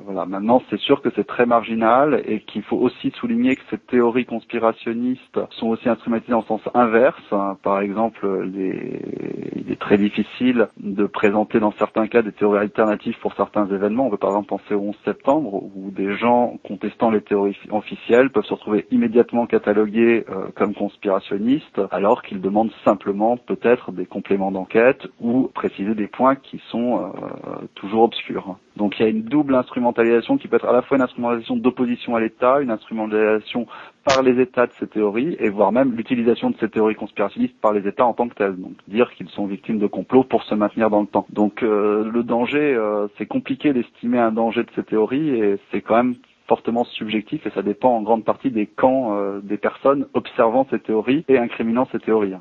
voilà, 0.04 0.26
maintenant 0.26 0.62
c'est 0.70 0.78
sûr 0.78 1.02
que 1.02 1.08
c'est 1.14 1.26
très 1.26 1.46
marginal 1.46 2.22
et 2.26 2.40
qu'il 2.40 2.62
faut 2.62 2.76
aussi 2.76 3.10
souligner 3.12 3.56
que 3.56 3.62
ces 3.70 3.78
théories 3.78 4.26
conspirationnistes 4.26 5.40
sont 5.50 5.68
aussi 5.68 5.88
instrumentalisées 5.88 6.34
en 6.34 6.42
sens 6.42 6.60
inverse. 6.74 7.20
Hein. 7.32 7.56
Par 7.62 7.80
exemple, 7.80 8.26
il 8.54 9.70
est 9.70 9.80
très 9.80 9.98
difficile 9.98 10.68
de 10.78 11.06
présenter 11.06 11.60
dans 11.60 11.72
certains 11.72 12.06
cas 12.06 12.22
des 12.22 12.32
théories 12.32 12.58
alternatives 12.58 13.16
pour 13.20 13.34
certains 13.34 13.66
événements. 13.66 14.06
On 14.06 14.10
peut 14.10 14.16
par 14.16 14.30
exemple 14.30 14.48
penser 14.48 14.74
au 14.74 14.80
11 14.80 14.96
septembre 15.04 15.54
où 15.54 15.90
des 15.90 16.16
gens 16.16 16.58
contestant 16.64 17.10
les 17.10 17.22
théories 17.22 17.56
officielles 17.70 18.30
peuvent 18.30 18.44
se 18.44 18.54
retrouver 18.54 18.86
immédiatement 18.90 19.46
catalogués 19.46 20.24
comme 20.54 20.74
conspirationnistes 20.74 21.69
alors 21.90 22.22
qu'ils 22.22 22.40
demandent 22.40 22.72
simplement 22.84 23.36
peut-être 23.36 23.92
des 23.92 24.06
compléments 24.06 24.50
d'enquête 24.50 25.06
ou 25.20 25.50
préciser 25.54 25.94
des 25.94 26.06
points 26.06 26.36
qui 26.36 26.60
sont 26.70 26.98
euh, 26.98 27.66
toujours 27.74 28.02
obscurs. 28.02 28.56
Donc 28.76 28.98
il 28.98 29.02
y 29.02 29.06
a 29.06 29.08
une 29.08 29.22
double 29.22 29.54
instrumentalisation 29.54 30.38
qui 30.38 30.48
peut 30.48 30.56
être 30.56 30.68
à 30.68 30.72
la 30.72 30.82
fois 30.82 30.96
une 30.96 31.02
instrumentalisation 31.02 31.56
d'opposition 31.56 32.16
à 32.16 32.20
l'État, 32.20 32.60
une 32.60 32.70
instrumentalisation 32.70 33.66
par 34.04 34.22
les 34.22 34.40
États 34.40 34.66
de 34.66 34.72
ces 34.78 34.86
théories, 34.86 35.36
et 35.38 35.50
voire 35.50 35.70
même 35.72 35.94
l'utilisation 35.94 36.50
de 36.50 36.56
ces 36.58 36.68
théories 36.68 36.94
conspirationnistes 36.94 37.60
par 37.60 37.72
les 37.72 37.86
États 37.86 38.06
en 38.06 38.14
tant 38.14 38.28
que 38.28 38.34
telles. 38.34 38.56
Donc 38.56 38.72
dire 38.88 39.12
qu'ils 39.12 39.28
sont 39.28 39.46
victimes 39.46 39.78
de 39.78 39.86
complots 39.86 40.24
pour 40.24 40.42
se 40.44 40.54
maintenir 40.54 40.88
dans 40.88 41.02
le 41.02 41.06
temps. 41.06 41.26
Donc 41.30 41.62
euh, 41.62 42.10
le 42.10 42.22
danger, 42.22 42.74
euh, 42.74 43.08
c'est 43.18 43.26
compliqué 43.26 43.72
d'estimer 43.72 44.18
un 44.18 44.32
danger 44.32 44.62
de 44.62 44.70
ces 44.74 44.84
théories, 44.84 45.28
et 45.28 45.58
c'est 45.70 45.82
quand 45.82 45.96
même 45.96 46.14
fortement 46.50 46.82
subjectif 46.82 47.46
et 47.46 47.50
ça 47.50 47.62
dépend 47.62 47.90
en 47.90 48.02
grande 48.02 48.24
partie 48.24 48.50
des 48.50 48.66
camps 48.66 49.16
euh, 49.16 49.38
des 49.40 49.56
personnes 49.56 50.08
observant 50.14 50.66
ces 50.68 50.80
théories 50.80 51.24
et 51.28 51.38
incriminant 51.38 51.86
ces 51.92 52.00
théories. 52.00 52.34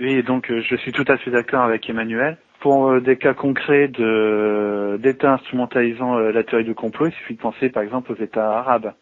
Oui, 0.00 0.20
donc 0.24 0.50
euh, 0.50 0.60
je 0.62 0.74
suis 0.74 0.90
tout 0.90 1.04
à 1.06 1.16
fait 1.16 1.30
d'accord 1.30 1.62
avec 1.62 1.88
Emmanuel. 1.88 2.38
Pour 2.58 2.88
euh, 2.88 3.00
des 3.00 3.16
cas 3.16 3.34
concrets 3.34 3.86
d'États 3.86 5.34
instrumentalisant 5.34 6.18
la 6.18 6.42
théorie 6.42 6.64
du 6.64 6.74
complot, 6.74 7.06
il 7.06 7.12
suffit 7.12 7.34
de 7.34 7.40
penser 7.40 7.68
par 7.68 7.84
exemple 7.84 8.10
aux 8.10 8.20
États 8.20 8.50
arabes, 8.58 8.92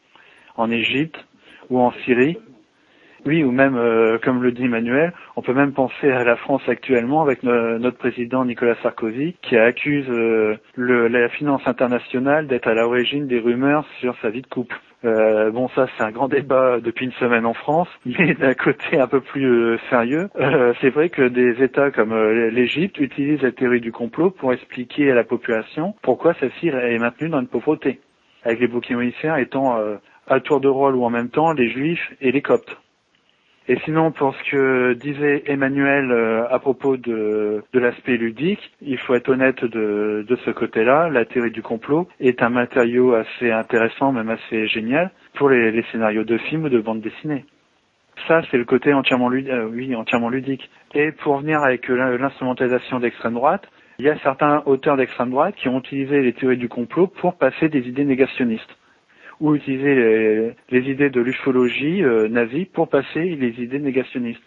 en 0.58 0.70
Égypte 0.70 1.16
ou 1.70 1.80
en 1.80 1.92
Syrie, 2.04 2.36
oui, 3.26 3.42
ou 3.42 3.50
même, 3.50 3.76
euh, 3.76 4.18
comme 4.18 4.42
le 4.42 4.52
dit 4.52 4.64
Emmanuel, 4.64 5.12
on 5.36 5.42
peut 5.42 5.54
même 5.54 5.72
penser 5.72 6.10
à 6.10 6.24
la 6.24 6.36
France 6.36 6.62
actuellement 6.68 7.22
avec 7.22 7.42
notre 7.42 7.96
président 7.96 8.44
Nicolas 8.44 8.74
Sarkozy, 8.82 9.36
qui 9.42 9.56
accuse 9.56 10.06
euh, 10.10 10.56
le, 10.76 11.08
la 11.08 11.28
finance 11.30 11.62
internationale 11.66 12.46
d'être 12.46 12.68
à 12.68 12.74
l'origine 12.74 13.26
des 13.26 13.38
rumeurs 13.38 13.86
sur 14.00 14.14
sa 14.20 14.28
vie 14.28 14.42
de 14.42 14.46
couple. 14.46 14.76
Euh, 15.06 15.50
bon, 15.50 15.68
ça 15.68 15.86
c'est 15.96 16.04
un 16.04 16.10
grand 16.10 16.28
débat 16.28 16.80
depuis 16.80 17.06
une 17.06 17.12
semaine 17.12 17.46
en 17.46 17.54
France, 17.54 17.88
mais 18.06 18.34
d'un 18.34 18.54
côté 18.54 18.98
un 18.98 19.06
peu 19.06 19.20
plus 19.20 19.78
sérieux, 19.90 20.28
c'est 20.80 20.90
vrai 20.90 21.08
que 21.08 21.22
des 21.28 21.62
États 21.62 21.90
comme 21.90 22.14
l'Égypte 22.50 22.98
utilisent 22.98 23.42
la 23.42 23.52
théorie 23.52 23.80
du 23.80 23.92
complot 23.92 24.30
pour 24.30 24.52
expliquer 24.52 25.10
à 25.10 25.14
la 25.14 25.24
population 25.24 25.94
pourquoi 26.02 26.34
celle-ci 26.40 26.68
est 26.68 26.98
maintenue 26.98 27.28
dans 27.28 27.40
une 27.40 27.48
pauvreté, 27.48 28.00
avec 28.44 28.60
les 28.60 28.70
émissaires 28.90 29.36
étant 29.36 29.78
à 30.26 30.40
tour 30.40 30.60
de 30.60 30.68
rôle 30.68 30.94
ou 30.96 31.04
en 31.04 31.10
même 31.10 31.28
temps 31.28 31.52
les 31.52 31.68
Juifs 31.68 32.14
et 32.22 32.32
les 32.32 32.40
Coptes. 32.40 32.78
Et 33.66 33.78
sinon, 33.84 34.12
pour 34.12 34.34
ce 34.36 34.50
que 34.50 34.92
disait 34.92 35.44
Emmanuel 35.46 36.10
euh, 36.12 36.46
à 36.50 36.58
propos 36.58 36.98
de, 36.98 37.62
de 37.72 37.78
l'aspect 37.80 38.18
ludique, 38.18 38.72
il 38.82 38.98
faut 38.98 39.14
être 39.14 39.30
honnête 39.30 39.64
de, 39.64 40.24
de 40.28 40.36
ce 40.44 40.50
côté-là. 40.50 41.08
La 41.08 41.24
théorie 41.24 41.50
du 41.50 41.62
complot 41.62 42.06
est 42.20 42.42
un 42.42 42.50
matériau 42.50 43.14
assez 43.14 43.50
intéressant, 43.50 44.12
même 44.12 44.28
assez 44.28 44.66
génial, 44.66 45.10
pour 45.34 45.48
les, 45.48 45.82
scénarios 45.90 46.24
de 46.24 46.36
films 46.36 46.64
ou 46.64 46.68
de 46.68 46.80
bandes 46.80 47.00
dessinées. 47.00 47.46
Ça, 48.28 48.42
c'est 48.50 48.58
le 48.58 48.66
côté 48.66 48.92
entièrement, 48.92 49.30
euh, 49.32 49.66
oui, 49.72 49.96
entièrement 49.96 50.28
ludique. 50.28 50.68
Et 50.94 51.12
pour 51.12 51.38
venir 51.38 51.62
avec 51.62 51.88
l'instrumentalisation 51.88 53.00
d'extrême 53.00 53.34
droite, 53.34 53.66
il 53.98 54.04
y 54.04 54.10
a 54.10 54.18
certains 54.18 54.62
auteurs 54.66 54.98
d'extrême 54.98 55.30
droite 55.30 55.54
qui 55.56 55.68
ont 55.68 55.78
utilisé 55.78 56.20
les 56.20 56.34
théories 56.34 56.58
du 56.58 56.68
complot 56.68 57.06
pour 57.06 57.36
passer 57.36 57.70
des 57.70 57.88
idées 57.88 58.04
négationnistes 58.04 58.76
ou 59.44 59.54
utiliser 59.54 60.54
les, 60.70 60.90
idées 60.90 61.10
de 61.10 61.20
l'ufologie 61.20 62.02
euh, 62.02 62.28
nazie 62.28 62.64
pour 62.64 62.88
passer 62.88 63.36
les 63.36 63.62
idées 63.62 63.78
négationnistes 63.78 64.42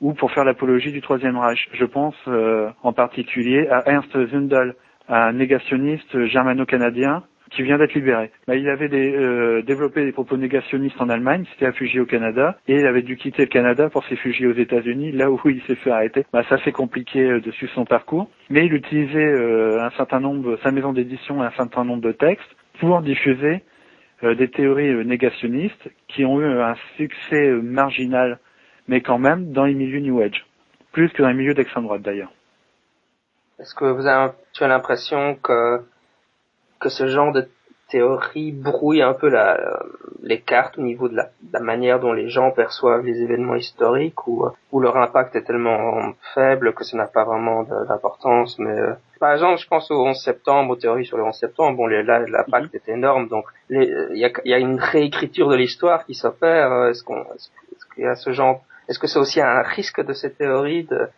ou 0.00 0.12
pour 0.12 0.30
faire 0.30 0.44
l'apologie 0.44 0.92
du 0.92 1.00
Troisième 1.00 1.36
Reich. 1.36 1.68
Je 1.72 1.84
pense 1.84 2.14
euh, 2.28 2.70
en 2.84 2.92
particulier 2.92 3.66
à 3.66 3.82
Ernst 3.90 4.16
Zundel, 4.30 4.76
un 5.08 5.32
négationniste 5.32 6.26
germano-canadien 6.26 7.24
qui 7.50 7.64
vient 7.64 7.76
d'être 7.76 7.94
libéré. 7.94 8.30
Bah, 8.46 8.54
il 8.54 8.68
avait 8.68 8.88
euh, 8.92 9.62
développé 9.62 10.04
des 10.04 10.12
propos 10.12 10.36
négationnistes 10.36 11.00
en 11.00 11.08
Allemagne, 11.08 11.44
s'était 11.52 11.66
réfugié 11.66 11.98
au 11.98 12.06
Canada, 12.06 12.56
et 12.68 12.74
il 12.74 12.86
avait 12.86 13.02
dû 13.02 13.16
quitter 13.16 13.42
le 13.42 13.48
Canada 13.48 13.90
pour 13.90 14.04
se 14.04 14.10
réfugier 14.10 14.46
aux 14.46 14.54
États-Unis, 14.54 15.10
là 15.10 15.28
où 15.28 15.40
il 15.46 15.60
s'est 15.62 15.74
fait 15.74 15.90
arrêter. 15.90 16.24
Bah, 16.32 16.44
ça 16.48 16.58
fait 16.58 16.72
compliqué 16.72 17.20
euh, 17.20 17.40
de 17.40 17.50
suivre 17.50 17.72
son 17.74 17.84
parcours, 17.84 18.30
mais 18.48 18.66
il 18.66 18.74
utilisait 18.74 19.80
un 19.80 19.90
certain 19.96 20.20
nombre, 20.20 20.56
sa 20.62 20.70
maison 20.70 20.92
d'édition, 20.92 21.42
un 21.42 21.50
certain 21.52 21.84
nombre 21.84 22.02
de 22.02 22.12
textes 22.12 22.54
pour 22.78 23.02
diffuser 23.02 23.62
des 24.32 24.48
théories 24.48 24.88
euh, 24.88 25.04
négationnistes 25.04 25.90
qui 26.08 26.24
ont 26.24 26.40
eu 26.40 26.46
un 26.46 26.74
succès 26.96 27.48
euh, 27.48 27.60
marginal, 27.60 28.38
mais 28.88 29.02
quand 29.02 29.18
même 29.18 29.52
dans 29.52 29.64
les 29.64 29.74
milieux 29.74 30.00
New 30.00 30.20
Age, 30.20 30.46
plus 30.92 31.10
que 31.10 31.22
dans 31.22 31.28
les 31.28 31.34
milieux 31.34 31.54
d'extrême 31.54 31.84
droite 31.84 32.02
d'ailleurs. 32.02 32.32
Est-ce 33.58 33.74
que 33.74 33.84
vous 33.84 34.06
avez, 34.06 34.32
tu 34.52 34.64
as 34.64 34.68
l'impression 34.68 35.36
que 35.36 35.82
que 36.80 36.88
ce 36.88 37.06
genre 37.06 37.32
de 37.32 37.48
théorie 37.88 38.52
brouille 38.52 39.02
un 39.02 39.14
peu 39.14 39.28
la, 39.28 39.78
les 40.22 40.40
cartes 40.40 40.78
au 40.78 40.82
niveau 40.82 41.08
de 41.08 41.16
la, 41.16 41.28
la, 41.52 41.60
manière 41.60 42.00
dont 42.00 42.12
les 42.12 42.28
gens 42.28 42.50
perçoivent 42.50 43.04
les 43.04 43.22
événements 43.22 43.54
historiques 43.54 44.26
ou, 44.26 44.46
où 44.72 44.80
leur 44.80 44.96
impact 44.96 45.36
est 45.36 45.42
tellement 45.42 46.12
faible 46.34 46.74
que 46.74 46.84
ça 46.84 46.96
n'a 46.96 47.06
pas 47.06 47.24
vraiment 47.24 47.62
d'importance. 47.62 48.58
Mais 48.58 48.78
euh, 48.78 48.94
par 49.24 49.32
exemple, 49.32 49.58
je 49.58 49.66
pense 49.66 49.90
au 49.90 50.04
11 50.04 50.22
septembre, 50.22 50.72
aux 50.72 50.76
théories 50.76 51.06
sur 51.06 51.16
le 51.16 51.24
11 51.24 51.34
septembre. 51.34 51.78
Bon, 51.78 51.86
là, 51.86 52.02
l'impact 52.02 52.74
mm 52.74 52.76
est 52.76 52.88
énorme, 52.90 53.28
donc 53.28 53.46
il 53.70 53.82
y 54.12 54.26
a, 54.26 54.30
y 54.44 54.52
a, 54.52 54.58
une 54.58 54.78
réécriture 54.78 55.48
de 55.48 55.56
l'histoire 55.56 56.04
qui 56.04 56.12
s'opère. 56.12 56.88
Est-ce 56.90 57.02
qu'on, 57.02 57.22
est-ce 57.34 57.48
qu'il 57.94 58.04
y 58.04 58.06
a 58.06 58.16
ce 58.16 58.32
genre, 58.32 58.60
est-ce 58.86 58.98
que 58.98 59.06
c'est 59.06 59.18
aussi 59.18 59.40
un 59.40 59.62
risque 59.62 60.04
de 60.04 60.12
ces 60.12 60.30
théories 60.30 60.84
de, 60.84 61.08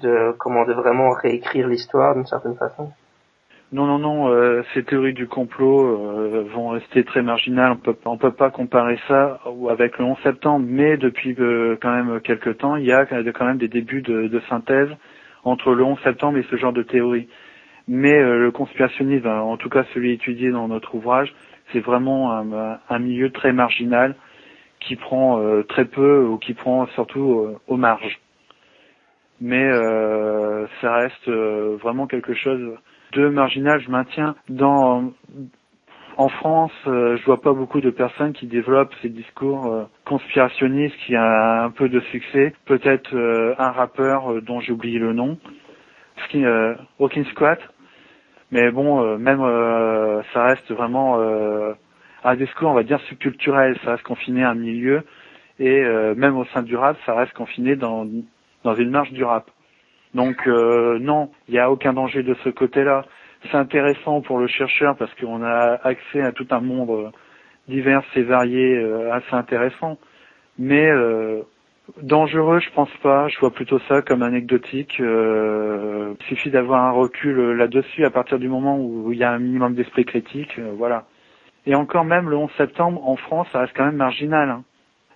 de 0.00 0.34
comment 0.38 0.64
de 0.64 0.72
vraiment 0.72 1.12
réécrire 1.12 1.68
l'histoire 1.68 2.16
d'une 2.16 2.26
certaine 2.26 2.56
façon? 2.56 2.90
Non, 3.70 3.86
non, 3.86 4.00
non. 4.00 4.28
Euh, 4.32 4.64
ces 4.74 4.82
théories 4.82 5.14
du 5.14 5.28
complot 5.28 5.86
euh, 5.86 6.44
vont 6.52 6.70
rester 6.70 7.04
très 7.04 7.22
marginales. 7.22 7.70
On 7.70 7.76
peut, 7.76 7.96
on 8.06 8.18
peut 8.18 8.32
pas 8.32 8.50
comparer 8.50 8.98
ça 9.06 9.38
avec 9.70 9.98
le 9.98 10.04
11 10.06 10.18
septembre, 10.24 10.66
mais 10.68 10.96
depuis 10.96 11.36
euh, 11.38 11.76
quand 11.80 11.94
même 11.94 12.20
quelques 12.22 12.58
temps, 12.58 12.74
il 12.74 12.86
y 12.86 12.92
a 12.92 13.06
quand 13.06 13.46
même 13.46 13.58
des 13.58 13.68
débuts 13.68 14.02
de, 14.02 14.26
de, 14.26 14.40
synthèse 14.48 14.90
entre 15.44 15.74
le 15.74 15.84
11 15.84 16.00
septembre 16.02 16.38
et 16.38 16.46
ce 16.50 16.56
genre 16.56 16.72
de 16.72 16.82
théorie. 16.82 17.28
Mais 17.88 18.18
le 18.18 18.50
conspirationnisme, 18.50 19.26
en 19.26 19.56
tout 19.56 19.68
cas 19.68 19.84
celui 19.92 20.12
étudié 20.12 20.50
dans 20.50 20.68
notre 20.68 20.94
ouvrage, 20.94 21.34
c'est 21.72 21.80
vraiment 21.80 22.32
un, 22.32 22.98
milieu 22.98 23.30
très 23.30 23.52
marginal 23.52 24.14
qui 24.80 24.96
prend 24.96 25.42
très 25.68 25.84
peu 25.84 26.24
ou 26.24 26.38
qui 26.38 26.54
prend 26.54 26.86
surtout 26.94 27.56
aux 27.66 27.76
marges. 27.76 28.20
Mais 29.40 29.68
ça 30.80 30.94
reste 30.94 31.28
vraiment 31.28 32.06
quelque 32.06 32.34
chose 32.34 32.78
de 33.12 33.28
marginal, 33.28 33.80
je 33.80 33.90
maintiens 33.90 34.36
dans 34.48 35.12
en 36.16 36.28
France, 36.28 36.72
euh, 36.86 37.16
je 37.16 37.24
vois 37.24 37.40
pas 37.40 37.52
beaucoup 37.52 37.80
de 37.80 37.90
personnes 37.90 38.32
qui 38.32 38.46
développent 38.46 38.94
ces 39.00 39.08
discours 39.08 39.66
euh, 39.66 39.84
conspirationnistes 40.04 40.96
qui 41.06 41.16
a 41.16 41.64
un 41.64 41.70
peu 41.70 41.88
de 41.88 42.00
succès. 42.00 42.54
Peut-être 42.66 43.14
euh, 43.14 43.54
un 43.58 43.70
rappeur 43.70 44.42
dont 44.42 44.60
j'ai 44.60 44.72
oublié 44.72 44.98
le 44.98 45.12
nom, 45.12 45.38
Walking 46.98 47.24
Squat. 47.26 47.58
Mais 48.52 48.70
bon, 48.70 49.18
même 49.18 49.40
ça 50.32 50.44
reste 50.44 50.70
vraiment 50.70 51.18
un 52.22 52.36
discours, 52.36 52.70
on 52.70 52.74
va 52.74 52.82
dire, 52.82 53.00
subculturel. 53.08 53.76
Ça 53.84 53.92
reste 53.92 54.04
confiné 54.04 54.44
à 54.44 54.50
un 54.50 54.54
milieu. 54.54 55.02
Et 55.58 55.82
même 56.16 56.36
au 56.36 56.44
sein 56.46 56.62
du 56.62 56.76
rap, 56.76 56.96
ça 57.06 57.14
reste 57.14 57.32
confiné 57.32 57.76
dans, 57.76 58.06
dans 58.62 58.74
une 58.74 58.90
marge 58.90 59.12
du 59.12 59.24
rap. 59.24 59.50
Donc 60.14 60.46
euh, 60.46 60.98
non, 60.98 61.30
il 61.48 61.54
n'y 61.54 61.60
a 61.60 61.70
aucun 61.70 61.92
danger 61.92 62.22
de 62.22 62.34
ce 62.44 62.50
côté-là. 62.50 63.04
C'est 63.50 63.56
intéressant 63.56 64.20
pour 64.20 64.38
le 64.38 64.46
chercheur 64.46 64.96
parce 64.96 65.12
qu'on 65.14 65.42
a 65.42 65.80
accès 65.82 66.20
à 66.20 66.32
tout 66.32 66.46
un 66.50 66.60
monde 66.60 66.90
euh, 66.90 67.10
divers 67.68 68.02
et 68.14 68.22
varié 68.22 68.76
euh, 68.76 69.12
assez 69.12 69.34
intéressant. 69.34 69.98
Mais 70.58 70.90
dangereux, 72.02 72.60
je 72.60 72.70
pense 72.70 72.90
pas. 73.02 73.28
Je 73.28 73.38
vois 73.38 73.50
plutôt 73.50 73.78
ça 73.88 74.02
comme 74.02 74.22
anecdotique. 74.22 74.98
il 74.98 76.26
suffit 76.28 76.50
d'avoir 76.50 76.84
un 76.84 76.92
recul 76.92 77.52
là-dessus 77.52 78.04
à 78.04 78.10
partir 78.10 78.38
du 78.38 78.48
moment 78.48 78.78
où 78.78 79.12
il 79.12 79.18
y 79.18 79.24
a 79.24 79.30
un 79.30 79.38
minimum 79.38 79.74
d'esprit 79.74 80.04
critique. 80.04 80.58
voilà. 80.76 81.06
Et 81.66 81.74
encore 81.74 82.04
même 82.04 82.28
le 82.28 82.36
11 82.36 82.50
septembre 82.56 83.08
en 83.08 83.16
France, 83.16 83.46
ça 83.52 83.60
reste 83.60 83.72
quand 83.76 83.84
même 83.84 83.96
marginal. 83.96 84.50
Hein. 84.50 84.64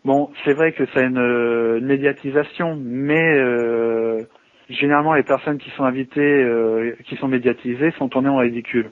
Bon, 0.05 0.31
c'est 0.45 0.53
vrai 0.53 0.73
que 0.73 0.87
ça 0.87 1.01
a 1.01 1.03
une, 1.03 1.81
médiatisation, 1.81 2.79
mais 2.81 3.37
généralement 4.69 5.15
les 5.15 5.23
personnes 5.23 5.59
qui 5.59 5.71
sont 5.71 5.85
invitées, 5.85 6.43
euh, 6.43 6.97
qui 7.05 7.17
sont 7.17 7.29
médiatisées, 7.29 7.93
sont 7.93 8.09
tournées 8.09 8.29
en 8.29 8.39
ridicule. 8.39 8.91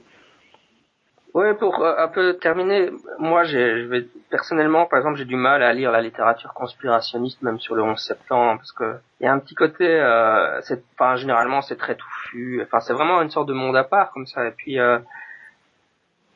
Oui, 1.35 1.53
pour 1.59 1.83
euh, 1.83 1.95
un 1.97 2.07
peu 2.07 2.37
terminer, 2.37 2.91
moi, 3.19 3.43
je 3.43 3.57
vais 3.87 4.07
personnellement, 4.29 4.85
par 4.85 4.99
exemple, 4.99 5.17
j'ai 5.17 5.25
du 5.25 5.35
mal 5.35 5.61
à 5.63 5.73
lire 5.73 5.91
la 5.91 6.01
littérature 6.01 6.53
conspirationniste, 6.53 7.41
même 7.41 7.59
sur 7.59 7.75
le 7.75 7.83
11 7.83 7.99
septembre, 7.99 8.57
parce 8.57 8.71
que 8.71 8.95
il 9.19 9.25
y 9.25 9.27
a 9.27 9.33
un 9.33 9.39
petit 9.39 9.53
côté, 9.53 9.85
euh, 9.85 10.61
c'est, 10.61 10.81
enfin, 10.93 11.17
généralement, 11.17 11.61
c'est 11.61 11.75
très 11.75 11.95
touffu. 11.95 12.61
Enfin, 12.63 12.79
c'est 12.79 12.93
vraiment 12.93 13.21
une 13.21 13.31
sorte 13.31 13.49
de 13.49 13.53
monde 13.53 13.75
à 13.75 13.83
part 13.83 14.11
comme 14.13 14.25
ça. 14.27 14.47
Et 14.47 14.51
puis, 14.51 14.79
euh, 14.79 14.97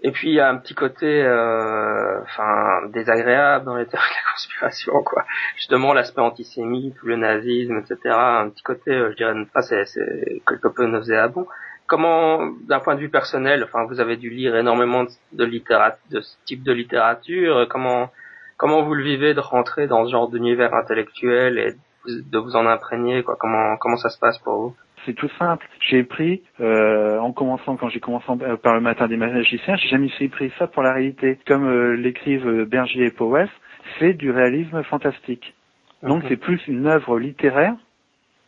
et 0.03 0.12
puis 0.12 0.31
il 0.31 0.35
y 0.35 0.41
a 0.41 0.49
un 0.49 0.57
petit 0.57 0.75
côté, 0.75 1.23
euh, 1.23 2.21
enfin, 2.23 2.81
désagréable 2.89 3.63
dans 3.63 3.77
les 3.77 3.85
théories 3.85 4.03
de 4.09 4.15
la 4.15 4.31
conspiration, 4.33 5.03
quoi. 5.03 5.25
Justement, 5.55 5.93
l'aspect 5.93 6.19
antisémite 6.21 7.01
ou 7.03 7.07
le 7.07 7.15
nazisme, 7.15 7.77
etc. 7.77 7.97
Un 8.05 8.49
petit 8.49 8.63
côté, 8.63 8.91
euh, 8.91 9.12
je 9.12 9.15
dirais, 9.15 9.33
pas 9.53 9.62
c'est, 9.62 9.85
c'est 9.85 10.41
quelque 10.45 10.67
peu 10.67 10.85
nauséabond. 10.88 11.47
Comment, 11.89 12.52
d'un 12.67 12.80
point 12.80 12.95
de 12.95 13.02
vue 13.02 13.10
personnel, 13.10 13.63
enfin, 13.63 13.84
vous 13.89 13.99
avez 13.99 14.15
dû 14.15 14.30
lire 14.30 14.56
énormément 14.56 15.06
de 15.34 15.43
littérature, 15.43 15.99
de 16.12 16.21
ce 16.21 16.38
type 16.45 16.63
de 16.63 16.71
littérature. 16.71 17.67
Comment, 17.67 18.12
comment 18.58 18.84
vous 18.84 18.93
le 18.93 19.04
vivez 19.04 19.34
de 19.34 19.39
rentrer 19.39 19.88
dans 19.88 20.06
ce 20.06 20.12
genre 20.12 20.30
d'univers 20.30 20.73
intellectuel 20.73 21.58
et 21.58 21.73
de 22.08 22.38
vous 22.38 22.56
en 22.56 22.65
imprégner, 22.65 23.23
quoi? 23.23 23.36
Comment, 23.39 23.75
comment 23.78 23.97
ça 23.97 24.10
se 24.10 24.19
passe 24.19 24.38
pour 24.39 24.56
vous? 24.62 24.75
C'est 25.06 25.15
tout 25.15 25.30
simple. 25.39 25.67
J'ai 25.89 26.04
pris, 26.04 26.43
euh, 26.60 27.17
en 27.19 27.32
commençant, 27.32 27.75
quand 27.75 27.89
j'ai 27.89 27.99
commencé 27.99 28.25
par 28.62 28.75
le 28.75 28.82
matin 28.82 29.08
des 29.08 29.17
magiciens, 29.17 29.75
j'ai 29.78 29.89
jamais 29.89 30.12
pris 30.30 30.52
ça 30.60 30.67
pour 30.67 30.84
la 30.84 30.93
réalité. 30.93 31.39
Comme 31.47 31.67
euh, 31.67 31.95
l'écrivent 31.95 32.65
Berger 32.65 33.06
et 33.06 33.12
Powell, 33.12 33.49
c'est 33.97 34.13
du 34.13 34.30
réalisme 34.30 34.84
fantastique. 34.84 35.56
Donc 36.04 36.23
c'est 36.28 36.38
plus 36.38 36.62
une 36.67 36.86
œuvre 36.86 37.17
littéraire 37.17 37.75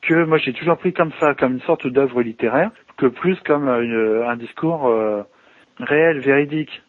que 0.01 0.25
moi 0.25 0.37
j'ai 0.39 0.53
toujours 0.53 0.77
pris 0.77 0.93
comme 0.93 1.11
ça, 1.19 1.33
comme 1.35 1.53
une 1.53 1.61
sorte 1.61 1.85
d'œuvre 1.85 2.21
littéraire, 2.21 2.71
que 2.97 3.07
plus 3.07 3.39
comme 3.41 3.67
euh, 3.67 4.27
un 4.27 4.35
discours 4.35 4.91
réel, 5.79 6.19
véridique. 6.19 6.81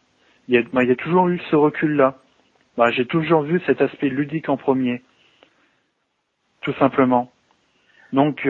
Il 0.48 0.54
y, 0.54 0.58
a, 0.58 0.82
il 0.82 0.88
y 0.88 0.92
a 0.92 0.96
toujours 0.96 1.28
eu 1.28 1.40
ce 1.50 1.56
recul-là. 1.56 2.16
Bah, 2.76 2.90
j'ai 2.90 3.06
toujours 3.06 3.42
vu 3.42 3.60
cet 3.66 3.80
aspect 3.80 4.08
ludique 4.08 4.48
en 4.48 4.56
premier, 4.56 5.02
tout 6.62 6.72
simplement. 6.74 7.30
Donc 8.12 8.46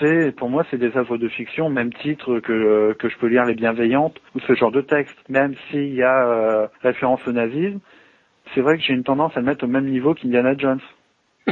c'est 0.00 0.34
pour 0.36 0.48
moi 0.50 0.64
c'est 0.70 0.78
des 0.78 0.96
œuvres 0.96 1.16
de 1.16 1.28
fiction, 1.28 1.70
même 1.70 1.92
titre 1.92 2.40
que 2.40 2.52
euh, 2.52 2.94
que 2.94 3.08
je 3.08 3.16
peux 3.18 3.28
lire 3.28 3.44
Les 3.44 3.54
Bienveillantes 3.54 4.20
ou 4.34 4.40
ce 4.40 4.54
genre 4.54 4.72
de 4.72 4.80
texte. 4.80 5.16
Même 5.28 5.54
s'il 5.70 5.94
y 5.94 6.02
a 6.02 6.26
euh, 6.26 6.66
référence 6.82 7.20
au 7.26 7.32
nazisme, 7.32 7.80
c'est 8.54 8.60
vrai 8.60 8.76
que 8.76 8.82
j'ai 8.82 8.92
une 8.92 9.04
tendance 9.04 9.36
à 9.36 9.40
le 9.40 9.46
mettre 9.46 9.64
au 9.64 9.68
même 9.68 9.86
niveau 9.86 10.14
qu'Indiana 10.14 10.56
Jones. 10.56 10.80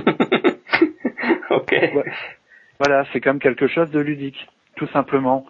ok. 1.51 1.75
Voilà, 2.81 3.05
c'est 3.13 3.21
comme 3.21 3.39
quelque 3.39 3.69
chose 3.69 3.91
de 3.91 4.01
ludique, 4.01 4.49
tout 4.77 4.87
simplement. 4.89 5.47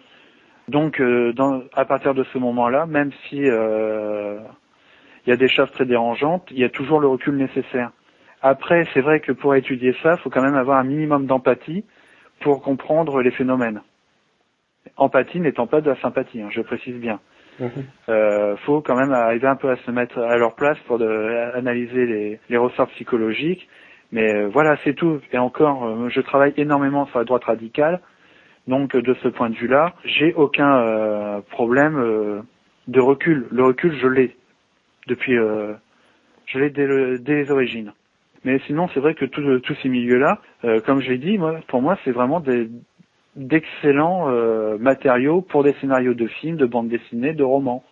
Donc, 0.67 0.99
euh, 0.99 1.33
dans, 1.33 1.61
à 1.73 1.85
partir 1.85 2.13
de 2.13 2.23
ce 2.33 2.37
moment-là, 2.37 2.85
même 2.85 3.11
si 3.27 3.37
il 3.37 4.49
y 5.27 5.31
a 5.31 5.37
des 5.37 5.49
choses 5.49 5.71
très 5.71 5.85
dérangeantes, 5.85 6.47
il 6.51 6.59
y 6.59 6.63
a 6.63 6.69
toujours 6.69 6.99
le 6.99 7.07
recul 7.07 7.35
nécessaire. 7.35 7.91
Après, 8.41 8.85
c'est 8.93 9.01
vrai 9.01 9.21
que 9.21 9.31
pour 9.31 9.55
étudier 9.55 9.95
ça, 10.03 10.13
il 10.13 10.17
faut 10.19 10.29
quand 10.29 10.43
même 10.43 10.55
avoir 10.55 10.77
un 10.77 10.83
minimum 10.83 11.25
d'empathie 11.25 11.83
pour 12.41 12.61
comprendre 12.61 13.21
les 13.21 13.31
phénomènes. 13.31 13.81
Empathie 14.97 15.39
n'étant 15.39 15.67
pas 15.67 15.81
de 15.81 15.89
la 15.89 15.99
sympathie, 15.99 16.41
hein, 16.41 16.49
je 16.51 16.61
précise 16.61 16.95
bien. 16.95 17.19
Il 17.59 17.65
mhm. 17.65 17.71
euh, 18.09 18.55
faut 18.57 18.81
quand 18.81 18.95
même 18.95 19.13
arriver 19.13 19.47
un 19.47 19.55
peu 19.55 19.69
à 19.69 19.77
se 19.77 19.91
mettre 19.91 20.19
à 20.19 20.37
leur 20.37 20.55
place 20.55 20.77
pour 20.87 21.01
analyser 21.01 22.05
les, 22.05 22.39
les, 22.49 22.57
ressorts 22.57 22.89
psychologiques. 22.89 23.67
Mais 24.11 24.35
euh, 24.35 24.47
voilà, 24.47 24.77
c'est 24.83 24.93
tout. 24.93 25.19
Et 25.31 25.37
encore, 25.37 25.85
euh, 25.85 26.09
je 26.09 26.21
travaille 26.21 26.53
énormément 26.57 27.05
sur 27.07 27.19
la 27.19 27.25
droite 27.25 27.45
radicale. 27.45 28.01
Donc 28.67 28.95
de 28.95 29.13
ce 29.21 29.27
point 29.27 29.49
de 29.49 29.55
vue-là, 29.55 29.93
j'ai 30.03 30.33
aucun 30.33 30.79
euh, 30.79 31.41
problème 31.51 32.43
de 32.87 32.99
recul. 32.99 33.47
Le 33.51 33.63
recul, 33.63 33.95
je 34.01 34.07
l'ai 34.07 34.35
depuis, 35.07 35.35
je 35.35 36.59
l'ai 36.59 36.69
dès, 36.69 37.19
dès 37.19 37.35
les 37.35 37.51
origines. 37.51 37.93
Mais 38.45 38.59
sinon, 38.67 38.87
c'est 38.93 38.99
vrai 38.99 39.15
que 39.15 39.25
tous 39.25 39.75
ces 39.81 39.89
milieux-là, 39.89 40.39
euh, 40.63 40.79
comme 40.79 41.01
je 41.01 41.09
l'ai 41.09 41.17
dit, 41.17 41.39
moi, 41.39 41.59
pour 41.67 41.81
moi, 41.81 41.97
c'est 42.05 42.11
vraiment 42.11 42.39
des 42.39 42.69
d'excellents 43.35 44.29
euh, 44.29 44.77
matériaux 44.77 45.41
pour 45.41 45.63
des 45.63 45.73
scénarios 45.81 46.13
de 46.13 46.27
films, 46.27 46.55
de 46.55 46.65
bandes 46.65 46.87
dessinées, 46.87 47.33
de 47.33 47.43
romans. 47.43 47.83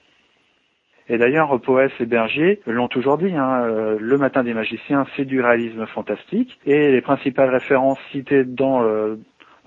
Et 1.09 1.17
d'ailleurs, 1.17 1.59
Poès 1.59 1.91
et 1.99 2.05
Berger 2.05 2.61
l'ont 2.65 2.87
toujours 2.87 3.17
dit, 3.17 3.35
hein, 3.35 3.63
euh, 3.63 3.97
le 3.99 4.17
matin 4.17 4.43
des 4.43 4.53
magiciens, 4.53 5.05
c'est 5.17 5.25
du 5.25 5.41
réalisme 5.41 5.85
fantastique, 5.87 6.57
et 6.65 6.91
les 6.91 7.01
principales 7.01 7.49
références 7.49 7.99
citées 8.11 8.45
dans, 8.45 8.85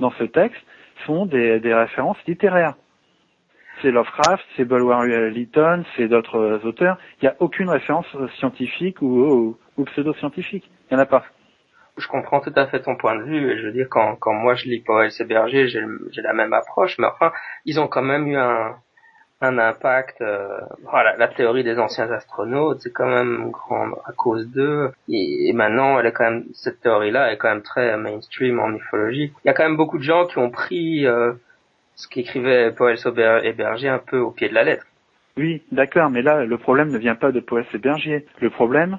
dans 0.01 0.11
ce 0.12 0.24
texte 0.24 0.64
sont 1.05 1.26
des, 1.26 1.61
des 1.61 1.74
références 1.74 2.18
littéraires. 2.26 2.74
C'est 3.82 3.90
Lovecraft, 3.90 4.44
c'est 4.57 4.64
Bulwer 4.64 5.30
Lytton, 5.30 5.84
c'est 5.97 6.09
d'autres 6.09 6.61
auteurs. 6.64 6.97
Il 7.20 7.26
n'y 7.26 7.28
a 7.28 7.36
aucune 7.40 7.68
référence 7.68 8.07
scientifique 8.38 9.03
ou, 9.03 9.59
ou 9.76 9.84
pseudo-scientifique. 9.84 10.70
Il 10.90 10.94
n'y 10.94 11.01
en 11.01 11.03
a 11.03 11.07
pas. 11.07 11.24
Je 11.99 12.09
comprends 12.09 12.40
tout 12.40 12.53
à 12.57 12.66
fait 12.66 12.80
ton 12.80 12.97
point 12.97 13.16
de 13.16 13.24
vue. 13.24 13.51
Et 13.51 13.59
je 13.59 13.66
veux 13.66 13.72
dire, 13.72 13.88
quand, 13.90 14.16
quand 14.16 14.32
moi 14.32 14.55
je 14.55 14.64
lis 14.64 14.82
et 15.20 15.24
Berger, 15.24 15.68
j'ai 15.68 16.22
la 16.22 16.32
même 16.32 16.53
approche. 16.55 16.97
Mais 16.99 17.07
enfin, 17.07 17.32
ils 17.66 17.78
ont 17.78 17.88
quand 17.88 18.03
même 18.03 18.26
eu 18.26 18.36
un, 18.36 18.76
un 19.41 19.59
impact. 19.59 20.20
Euh, 20.20 20.61
voilà, 20.82 21.16
la 21.16 21.28
théorie 21.28 21.64
des 21.64 21.78
anciens 21.78 22.11
astronautes, 22.11 22.80
c'est 22.80 22.93
quand 22.93 23.09
même 23.09 23.51
grande 23.51 23.95
à 24.05 24.12
cause 24.12 24.49
d'eux. 24.49 24.91
Et, 25.09 25.53
maintenant, 25.53 25.99
elle 25.99 26.07
est 26.07 26.12
quand 26.12 26.24
même 26.24 26.45
cette 26.53 26.80
théorie-là 26.80 27.32
est 27.32 27.37
quand 27.37 27.49
même 27.49 27.62
très 27.62 27.97
mainstream 27.97 28.59
en 28.61 28.72
ufologie. 28.72 29.32
Il 29.45 29.49
y 29.49 29.51
a 29.51 29.55
quand 29.55 29.64
même 29.64 29.76
beaucoup 29.76 29.99
de 29.99 30.03
gens 30.03 30.26
qui 30.26 30.39
ont 30.39 30.51
pris 30.51 31.07
euh, 31.07 31.32
ce 31.95 32.09
qu'écrivait 32.09 32.72
Poels 32.72 32.99
et 33.45 33.53
Berger 33.53 33.89
un 33.89 33.99
peu 33.99 34.18
au 34.18 34.30
pied 34.30 34.49
de 34.49 34.55
la 34.55 34.64
lettre. 34.64 34.87
Oui, 35.37 35.62
d'accord, 35.70 36.09
mais 36.09 36.22
là, 36.22 36.45
le 36.47 36.59
problème 36.59 36.91
ne 36.91 36.99
vient 36.99 37.14
pas 37.14 37.30
de 37.30 37.41
Poels 37.41 37.66
et. 37.74 38.26
Le 38.41 38.51
problème 38.51 38.99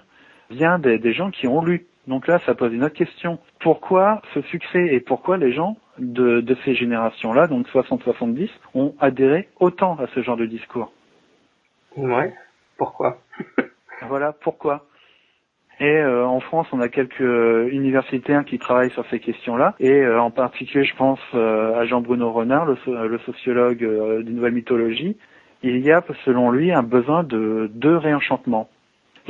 vient 0.51 0.77
des 0.77 1.13
gens 1.13 1.31
qui 1.31 1.47
ont 1.47 1.63
lu. 1.63 1.87
Donc 2.07 2.27
là, 2.27 2.39
ça 2.45 2.55
pose 2.55 2.73
une 2.73 2.83
autre 2.83 2.95
question. 2.95 3.37
Pourquoi 3.59 4.21
ce 4.33 4.41
succès 4.43 4.87
et 4.91 4.99
pourquoi 5.01 5.37
les 5.37 5.51
gens 5.51 5.75
de, 5.99 6.41
de 6.41 6.57
ces 6.65 6.75
générations-là, 6.75 7.47
donc 7.47 7.67
60-70, 7.69 8.49
ont 8.73 8.95
adhéré 8.99 9.49
autant 9.59 9.95
à 9.95 10.07
ce 10.13 10.21
genre 10.21 10.37
de 10.37 10.45
discours 10.45 10.91
Ouais, 11.95 12.33
pourquoi? 12.77 13.17
Voilà, 14.07 14.31
pourquoi 14.31 14.85
et 15.79 15.85
euh, 15.85 16.25
en 16.25 16.39
France, 16.39 16.67
on 16.71 16.79
a 16.81 16.89
quelques 16.89 17.19
universitaires 17.71 18.43
qui 18.45 18.57
travaillent 18.57 18.91
sur 18.91 19.05
ces 19.11 19.19
questions-là. 19.19 19.75
Et 19.79 19.91
euh, 19.91 20.19
en 20.19 20.31
particulier, 20.31 20.83
je 20.83 20.95
pense 20.95 21.19
euh, 21.35 21.79
à 21.79 21.85
Jean-Bruno 21.85 22.31
Renard, 22.31 22.65
le, 22.65 22.77
le 23.07 23.19
sociologue 23.19 23.77
d'une 24.23 24.35
nouvelle 24.35 24.53
mythologie. 24.53 25.17
Il 25.63 25.79
y 25.79 25.91
a, 25.91 26.03
selon 26.25 26.51
lui, 26.51 26.71
un 26.71 26.83
besoin 26.83 27.23
de, 27.23 27.69
de 27.73 27.93
réenchantement. 27.93 28.69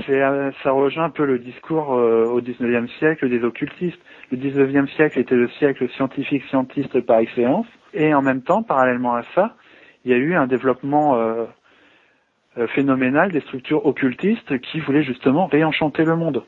Ça 0.06 0.72
rejoint 0.72 1.06
un 1.06 1.10
peu 1.10 1.26
le 1.26 1.40
discours 1.40 1.90
au 1.90 2.42
XIXe 2.42 2.92
siècle 3.00 3.30
des 3.30 3.44
occultistes. 3.44 4.00
Le 4.32 4.38
XIXe 4.38 4.92
siècle 4.96 5.20
était 5.20 5.36
le 5.36 5.50
siècle 5.50 5.90
scientifique 5.90 6.44
scientiste 6.50 7.00
par 7.02 7.20
excellence. 7.20 7.68
Et 7.94 8.14
en 8.14 8.22
même 8.22 8.42
temps, 8.42 8.64
parallèlement 8.64 9.16
à 9.16 9.24
ça, 9.36 9.56
il 10.06 10.12
y 10.12 10.14
a 10.14 10.18
eu 10.18 10.36
un 10.36 10.48
développement 10.48 11.18
euh, 12.58 12.66
phénoménal 12.68 13.32
des 13.32 13.42
structures 13.42 13.86
occultistes 13.86 14.60
qui 14.60 14.80
voulaient 14.80 15.04
justement 15.04 15.46
réenchanter 15.46 16.04
le 16.04 16.16
monde. 16.16 16.44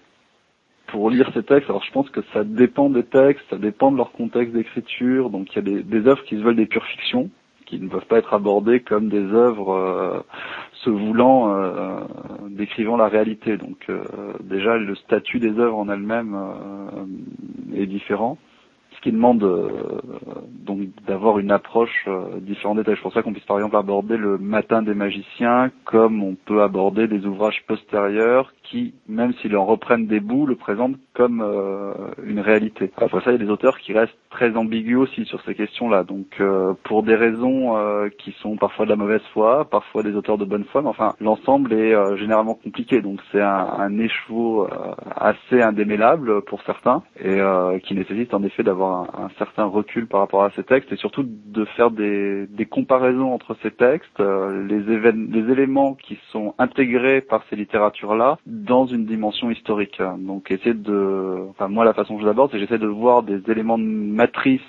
Pour 0.87 1.11
lire 1.11 1.29
ces 1.35 1.43
textes, 1.43 1.69
alors 1.69 1.83
je 1.83 1.91
pense 1.91 2.09
que 2.09 2.21
ça 2.33 2.43
dépend 2.43 2.89
des 2.89 3.03
textes, 3.03 3.45
ça 3.49 3.57
dépend 3.57 3.91
de 3.91 3.97
leur 3.97 4.11
contexte 4.11 4.55
d'écriture, 4.55 5.29
donc 5.29 5.53
il 5.53 5.55
y 5.57 5.59
a 5.59 5.61
des, 5.61 5.83
des, 5.83 6.07
œuvres 6.07 6.23
qui 6.23 6.35
se 6.35 6.41
veulent 6.41 6.55
des 6.55 6.65
pures 6.65 6.85
fictions, 6.85 7.29
qui 7.69 7.79
ne 7.79 7.87
peuvent 7.87 8.05
pas 8.05 8.17
être 8.17 8.33
abordées 8.33 8.79
comme 8.79 9.09
des 9.09 9.23
œuvres 9.33 9.73
euh, 9.73 10.19
se 10.83 10.89
voulant 10.89 11.53
euh, 11.53 11.99
décrivant 12.49 12.97
la 12.97 13.07
réalité. 13.07 13.57
Donc 13.57 13.85
euh, 13.89 14.03
déjà 14.41 14.77
le 14.77 14.95
statut 14.95 15.39
des 15.39 15.59
œuvres 15.59 15.77
en 15.77 15.89
elles-mêmes 15.89 16.35
est 17.75 17.85
différent 17.85 18.37
ce 18.99 19.03
qui 19.03 19.11
demande 19.13 19.43
euh, 19.43 19.69
donc 20.65 20.79
d'avoir 21.07 21.39
une 21.39 21.51
approche 21.51 22.07
différente 22.41 22.77
des 22.77 22.83
textes. 22.83 22.97
C'est 22.97 23.03
pour 23.03 23.13
ça 23.13 23.21
qu'on 23.21 23.31
puisse 23.31 23.45
par 23.45 23.57
exemple 23.57 23.77
aborder 23.77 24.17
le 24.17 24.37
Matin 24.37 24.81
des 24.81 24.93
magiciens 24.93 25.71
comme 25.85 26.21
on 26.21 26.35
peut 26.35 26.61
aborder 26.61 27.07
des 27.07 27.25
ouvrages 27.25 27.63
postérieurs 27.67 28.53
qui, 28.69 28.93
même 29.07 29.33
s'ils 29.41 29.55
en 29.55 29.65
reprennent 29.65 30.07
des 30.07 30.19
bouts, 30.19 30.45
le 30.45 30.55
présentent 30.55 30.97
comme 31.13 31.41
euh, 31.41 31.93
une 32.23 32.39
réalité. 32.39 32.91
Après 32.97 33.21
ça, 33.21 33.31
il 33.31 33.39
y 33.39 33.41
a 33.41 33.45
des 33.45 33.51
auteurs 33.51 33.79
qui 33.79 33.93
restent 33.93 34.17
très 34.29 34.55
ambigus 34.55 34.97
aussi 34.97 35.25
sur 35.25 35.41
ces 35.41 35.55
questions-là. 35.55 36.03
Donc 36.03 36.41
pour 36.83 37.03
des 37.03 37.15
raisons 37.15 37.75
qui 38.19 38.31
sont 38.41 38.57
parfois 38.57 38.85
de 38.85 38.91
la 38.91 38.95
mauvaise 38.95 39.21
foi, 39.33 39.65
parfois 39.65 40.03
des 40.03 40.15
auteurs 40.15 40.37
de 40.37 40.45
bonne 40.45 40.65
foi, 40.65 40.81
mais 40.81 40.87
enfin 40.87 41.13
l'ensemble 41.19 41.73
est 41.73 42.17
généralement 42.17 42.53
compliqué. 42.53 43.01
Donc 43.01 43.19
c'est 43.31 43.41
un, 43.41 43.67
un 43.79 43.97
écheveau 43.97 44.67
assez 45.15 45.61
indémêlable 45.61 46.43
pour 46.43 46.61
certains 46.63 47.01
et 47.19 47.39
qui 47.83 47.95
nécessite 47.95 48.33
en 48.33 48.43
effet 48.43 48.63
d'avoir 48.63 49.19
un, 49.19 49.29
certain 49.37 49.65
recul 49.65 50.07
par 50.07 50.21
rapport 50.21 50.43
à 50.43 50.51
ces 50.51 50.63
textes 50.63 50.91
et 50.91 50.95
surtout 50.95 51.23
de 51.25 51.65
faire 51.65 51.91
des, 51.91 52.47
des 52.47 52.65
comparaisons 52.65 53.33
entre 53.33 53.55
ces 53.61 53.71
textes, 53.71 54.19
euh, 54.19 54.65
les, 54.67 54.79
les 54.79 55.51
éléments 55.51 55.95
qui 55.95 56.17
sont 56.31 56.53
intégrés 56.57 57.21
par 57.21 57.43
ces 57.49 57.55
littératures-là 57.55 58.37
dans 58.63 58.85
une 58.85 59.05
dimension 59.05 59.49
historique. 59.49 60.01
Donc 60.19 60.51
essayer 60.51 60.73
de, 60.73 61.47
enfin 61.49 61.67
moi 61.67 61.85
la 61.85 61.93
façon 61.93 62.15
que 62.15 62.21
je 62.21 62.27
l'aborde, 62.27 62.51
c'est 62.51 62.59
j'essaie 62.59 62.77
de 62.77 62.87
voir 62.87 63.23
des 63.23 63.41
éléments 63.49 63.77
de 63.77 63.83
matrice 63.83 64.61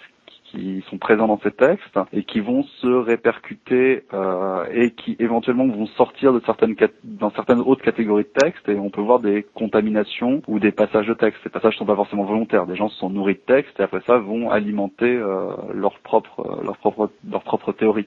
qui 0.50 0.82
sont 0.90 0.98
présents 0.98 1.28
dans 1.28 1.38
ces 1.42 1.52
textes 1.52 1.98
et 2.12 2.24
qui 2.24 2.40
vont 2.40 2.64
se 2.80 2.86
répercuter 2.86 4.02
euh, 4.12 4.64
et 4.72 4.90
qui 4.90 5.16
éventuellement 5.20 5.66
vont 5.68 5.86
sortir 5.86 6.32
de 6.32 6.40
certaines 6.44 6.74
dans 7.04 7.30
certaines 7.30 7.60
autres 7.60 7.82
catégories 7.82 8.24
de 8.24 8.40
textes 8.40 8.68
et 8.68 8.76
on 8.76 8.90
peut 8.90 9.00
voir 9.00 9.20
des 9.20 9.46
contaminations 9.54 10.42
ou 10.48 10.58
des 10.58 10.72
passages 10.72 11.06
de 11.06 11.14
texte. 11.14 11.40
Ces 11.44 11.50
passages 11.50 11.74
ne 11.74 11.78
sont 11.78 11.86
pas 11.86 11.94
forcément 11.94 12.24
volontaires. 12.24 12.66
Des 12.66 12.74
gens 12.76 12.88
se 12.88 12.96
sont 12.98 13.10
nourris 13.10 13.34
de 13.34 13.54
textes 13.54 13.78
et 13.78 13.82
après 13.84 14.00
ça 14.06 14.18
vont 14.18 14.50
alimenter 14.50 15.14
euh, 15.16 15.52
leur 15.72 15.98
propre 16.00 16.60
leur 16.64 16.76
propre 16.78 17.10
leur 17.30 17.42
propre 17.42 17.72
théorie. 17.72 18.06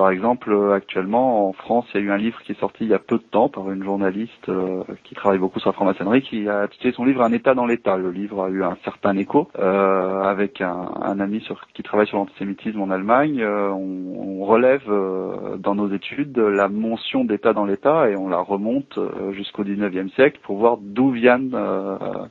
Par 0.00 0.08
exemple, 0.08 0.50
euh, 0.50 0.72
actuellement 0.72 1.46
en 1.46 1.52
France, 1.52 1.84
il 1.92 2.00
y 2.00 2.02
a 2.02 2.06
eu 2.06 2.10
un 2.10 2.16
livre 2.16 2.40
qui 2.40 2.52
est 2.52 2.58
sorti 2.58 2.84
il 2.84 2.88
y 2.88 2.94
a 2.94 2.98
peu 2.98 3.18
de 3.18 3.22
temps 3.22 3.50
par 3.50 3.70
une 3.70 3.84
journaliste 3.84 4.48
euh, 4.48 4.82
qui 5.04 5.14
travaille 5.14 5.38
beaucoup 5.38 5.60
sur 5.60 5.68
la 5.68 5.74
franc-maçonnerie, 5.74 6.22
qui 6.22 6.48
a 6.48 6.68
titré 6.68 6.92
son 6.92 7.04
livre 7.04 7.20
Un 7.20 7.32
État 7.32 7.52
dans 7.52 7.66
l'État. 7.66 7.98
Le 7.98 8.10
livre 8.10 8.44
a 8.44 8.48
eu 8.48 8.64
un 8.64 8.78
certain 8.82 9.14
écho 9.18 9.50
euh, 9.58 10.22
avec 10.22 10.62
un, 10.62 11.20
ami 11.20 11.46
qui 11.74 11.82
travaille 11.82 12.06
sur 12.06 12.16
l'antisémitisme 12.16 12.80
en 12.80 12.88
Allemagne. 12.88 13.44
On, 13.44 14.30
relève 14.40 14.90
dans 15.58 15.74
nos 15.74 15.92
études 15.92 16.36
la 16.38 16.68
mention 16.68 17.24
d'État 17.24 17.52
dans 17.52 17.66
l'État 17.66 18.08
et 18.08 18.16
on 18.16 18.28
la 18.28 18.40
remonte 18.40 18.98
jusqu'au 19.32 19.62
19e 19.62 20.08
siècle 20.14 20.40
pour 20.42 20.56
voir 20.56 20.78
d'où 20.80 21.10
vient 21.10 21.38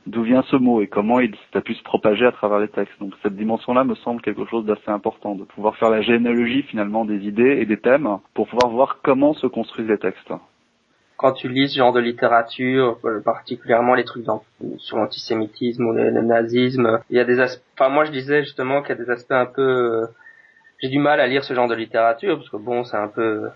d'où 0.06 0.22
vient 0.22 0.42
ce 0.50 0.56
mot 0.56 0.82
et 0.82 0.88
comment 0.88 1.20
il 1.20 1.34
a 1.54 1.60
pu 1.60 1.74
se 1.74 1.82
propager 1.82 2.26
à 2.26 2.32
travers 2.32 2.58
les 2.58 2.68
textes. 2.68 2.98
Donc 3.00 3.14
cette 3.22 3.36
dimension-là 3.36 3.84
me 3.84 3.94
semble 3.94 4.20
quelque 4.20 4.44
chose 4.46 4.66
d'assez 4.66 4.90
important, 4.90 5.34
de 5.34 5.44
pouvoir 5.44 5.76
faire 5.76 5.88
la 5.88 6.02
généalogie 6.02 6.62
finalement 6.62 7.04
des 7.04 7.26
idées 7.26 7.59
des 7.66 7.78
thèmes 7.78 8.18
pour 8.34 8.48
pouvoir 8.48 8.70
voir 8.70 8.98
comment 9.02 9.34
se 9.34 9.46
construisent 9.46 9.88
les 9.88 9.98
textes. 9.98 10.32
Quand 11.16 11.32
tu 11.32 11.48
lis 11.48 11.68
ce 11.68 11.76
genre 11.76 11.92
de 11.92 12.00
littérature, 12.00 12.98
euh, 13.04 13.20
particulièrement 13.20 13.94
les 13.94 14.04
trucs 14.04 14.24
sur 14.78 14.96
l'antisémitisme 14.96 15.84
ou 15.86 15.92
le, 15.92 16.10
nazisme, 16.22 17.00
il 17.10 17.16
y 17.16 17.20
a 17.20 17.24
des 17.24 17.40
aspects. 17.40 17.62
Enfin, 17.74 17.90
moi, 17.90 18.06
je 18.06 18.10
disais 18.10 18.42
justement 18.42 18.80
qu'il 18.80 18.96
y 18.96 19.00
a 19.00 19.04
des 19.04 19.10
aspects 19.10 19.32
un 19.32 19.44
peu. 19.44 19.62
Euh, 19.62 20.06
j'ai 20.80 20.88
du 20.88 20.98
mal 20.98 21.20
à 21.20 21.26
lire 21.26 21.44
ce 21.44 21.52
genre 21.52 21.68
de 21.68 21.74
littérature 21.74 22.38
parce 22.38 22.48
que 22.48 22.56
bon, 22.56 22.84
c'est 22.84 22.96
un 22.96 23.08
peu 23.08 23.50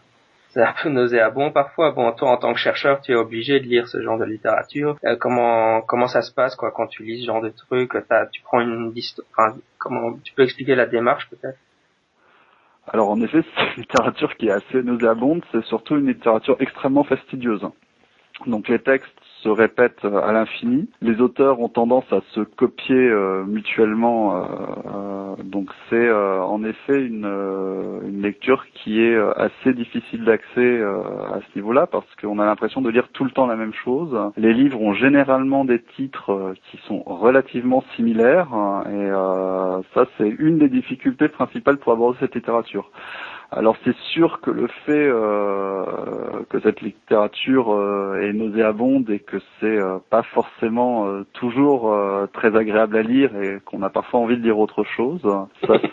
c'est 0.50 0.62
un 0.62 0.74
peu 0.82 0.90
nauséabond 0.90 1.50
parfois. 1.52 1.92
Bon, 1.92 2.12
toi, 2.12 2.32
en 2.32 2.36
tant 2.36 2.52
que 2.52 2.60
chercheur, 2.60 3.00
tu 3.00 3.12
es 3.12 3.14
obligé 3.14 3.60
de 3.60 3.64
lire 3.64 3.88
ce 3.88 4.02
genre 4.02 4.18
de 4.18 4.26
littérature. 4.26 4.98
Euh, 5.04 5.16
comment 5.16 5.80
comment 5.80 6.06
ça 6.06 6.20
se 6.20 6.32
passe 6.32 6.54
quand 6.56 6.86
tu 6.86 7.02
lis 7.02 7.22
ce 7.22 7.26
genre 7.26 7.40
de 7.40 7.48
trucs 7.48 7.96
Tu 8.30 8.42
prends 8.42 8.60
une 8.60 8.92
comment 9.78 10.12
tu 10.22 10.34
peux 10.34 10.42
expliquer 10.42 10.74
la 10.74 10.84
démarche 10.84 11.28
peut-être? 11.30 11.58
Alors 12.88 13.10
en 13.10 13.20
effet, 13.20 13.42
c'est 13.56 13.62
une 13.62 13.82
littérature 13.82 14.36
qui 14.36 14.48
est 14.48 14.52
assez 14.52 14.82
nauséabonde, 14.82 15.42
c'est 15.52 15.64
surtout 15.64 15.96
une 15.96 16.06
littérature 16.06 16.56
extrêmement 16.60 17.04
fastidieuse. 17.04 17.66
Donc 18.46 18.68
les 18.68 18.78
textes 18.78 19.10
se 19.44 19.50
répètent 19.50 20.04
à 20.04 20.32
l'infini. 20.32 20.88
Les 21.02 21.20
auteurs 21.20 21.60
ont 21.60 21.68
tendance 21.68 22.10
à 22.10 22.20
se 22.30 22.40
copier 22.40 22.96
euh, 22.96 23.44
mutuellement. 23.44 24.36
Euh, 24.36 24.40
euh, 24.86 25.42
donc 25.44 25.68
c'est 25.90 26.10
en 26.10 26.64
effet 26.64 27.04
une, 27.04 27.26
une, 27.26 28.22
lecture 28.22 28.64
qui 28.72 29.00
est 29.00 29.16
assez 29.36 29.74
difficile 29.74 30.24
d'accès 30.24 30.82
à 30.82 31.40
ce 31.40 31.58
niveau-là 31.58 31.86
parce 31.86 32.06
qu'on 32.20 32.38
a 32.38 32.46
l'impression 32.46 32.80
de 32.80 32.88
lire 32.88 33.08
tout 33.12 33.24
le 33.24 33.30
temps 33.30 33.46
la 33.46 33.56
même 33.56 33.74
chose. 33.74 34.16
Les 34.36 34.54
livres 34.54 34.80
ont 34.80 34.94
généralement 34.94 35.64
des 35.64 35.82
titres 35.96 36.54
qui 36.70 36.78
sont 36.88 37.02
relativement 37.04 37.84
similaires 37.96 38.48
et 38.90 39.10
ça 39.94 40.06
c'est 40.16 40.28
une 40.38 40.58
des 40.58 40.68
difficultés 40.68 41.28
principales 41.28 41.76
pour 41.78 41.92
aborder 41.92 42.16
cette 42.20 42.34
littérature. 42.34 42.90
Alors 43.50 43.76
c'est 43.84 43.96
sûr 44.12 44.40
que 44.40 44.50
le 44.50 44.66
fait 44.86 45.06
euh, 45.08 45.84
que 46.50 46.60
cette 46.60 46.80
littérature 46.80 47.72
euh, 47.72 48.20
est 48.20 48.32
nauséabonde 48.32 49.08
et 49.10 49.20
que 49.20 49.36
c'est 49.60 49.66
euh, 49.66 49.98
pas 50.10 50.22
forcément 50.22 51.06
toujours 51.32 51.94
très 52.32 52.56
agréable 52.56 52.96
à 52.96 53.02
lire 53.02 53.36
et 53.36 53.60
qu'on 53.64 53.82
a 53.82 53.90
parfois 53.90 54.20
envie 54.20 54.36
de 54.36 54.42
lire 54.42 54.58
autre 54.58 54.84
chose, 54.84 55.22
ça 55.66 55.74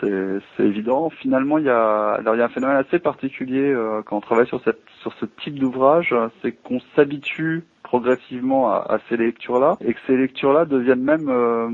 c'est 0.56 0.64
évident. 0.64 1.10
Finalement, 1.10 1.58
il 1.58 1.64
y 1.64 1.70
a 1.70 2.12
alors 2.12 2.34
il 2.34 2.38
y 2.38 2.42
a 2.42 2.46
un 2.46 2.48
phénomène 2.48 2.76
assez 2.76 2.98
particulier 2.98 3.74
quand 4.06 4.16
on 4.16 4.20
travaille 4.20 4.46
sur 4.46 4.62
cette 4.62 4.82
sur 5.00 5.12
ce 5.14 5.26
type 5.42 5.58
d'ouvrage, 5.58 6.14
c'est 6.42 6.52
qu'on 6.52 6.80
s'habitue 6.96 7.64
progressivement 7.92 8.70
à, 8.70 8.76
à 8.88 8.98
ces 9.10 9.18
lectures-là 9.18 9.76
et 9.84 9.92
que 9.92 10.00
ces 10.06 10.16
lectures-là 10.16 10.64
deviennent 10.64 11.02
même 11.02 11.28
euh, 11.28 11.68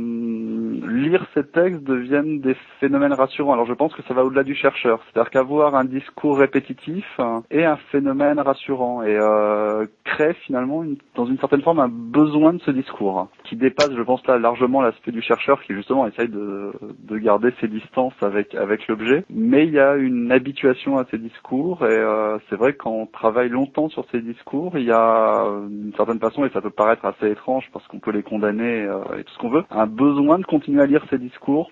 lire 0.88 1.24
ces 1.32 1.46
textes 1.46 1.84
deviennent 1.84 2.40
des 2.40 2.56
phénomènes 2.80 3.12
rassurants. 3.12 3.52
Alors 3.52 3.66
je 3.66 3.72
pense 3.72 3.94
que 3.94 4.02
ça 4.02 4.14
va 4.14 4.24
au-delà 4.24 4.42
du 4.42 4.56
chercheur, 4.56 4.98
c'est-à-dire 5.04 5.30
qu'avoir 5.30 5.76
un 5.76 5.84
discours 5.84 6.36
répétitif 6.36 7.06
euh, 7.20 7.38
est 7.52 7.64
un 7.64 7.76
phénomène 7.92 8.40
rassurant 8.40 9.04
et 9.04 9.16
euh, 9.16 9.86
crée 10.02 10.34
finalement 10.44 10.82
une, 10.82 10.96
dans 11.14 11.26
une 11.26 11.38
certaine 11.38 11.62
forme 11.62 11.78
un 11.78 11.88
besoin 11.88 12.52
de 12.52 12.60
ce 12.62 12.72
discours 12.72 13.28
qui 13.44 13.54
dépasse, 13.54 13.92
je 13.96 14.02
pense 14.02 14.26
là 14.26 14.38
largement 14.38 14.82
l'aspect 14.82 15.12
du 15.12 15.22
chercheur 15.22 15.62
qui 15.62 15.72
justement 15.72 16.04
essaye 16.08 16.28
de, 16.28 16.72
de 16.98 17.18
garder 17.18 17.50
ses 17.60 17.68
distances 17.68 18.20
avec 18.22 18.56
avec 18.56 18.88
l'objet, 18.88 19.24
mais 19.30 19.68
il 19.68 19.72
y 19.72 19.78
a 19.78 19.94
une 19.94 20.32
habituation 20.32 20.98
à 20.98 21.04
ces 21.12 21.18
discours 21.18 21.86
et 21.86 21.96
euh, 21.96 22.38
c'est 22.50 22.56
vrai 22.56 22.72
qu'on 22.72 23.06
travaille 23.06 23.50
longtemps 23.50 23.88
sur 23.88 24.04
ces 24.10 24.20
discours, 24.20 24.76
il 24.76 24.84
y 24.84 24.90
a 24.90 25.44
une 25.70 25.92
certaine 25.96 26.07
façon, 26.16 26.44
et 26.44 26.50
ça 26.50 26.60
peut 26.60 26.70
paraître 26.70 27.04
assez 27.04 27.30
étrange 27.30 27.68
parce 27.72 27.86
qu'on 27.88 27.98
peut 27.98 28.10
les 28.10 28.22
condamner 28.22 28.84
euh, 28.84 29.18
et 29.18 29.24
tout 29.24 29.32
ce 29.34 29.38
qu'on 29.38 29.50
veut, 29.50 29.64
un 29.70 29.86
besoin 29.86 30.38
de 30.38 30.44
continuer 30.44 30.82
à 30.82 30.86
lire 30.86 31.04
ces 31.10 31.18
discours 31.18 31.70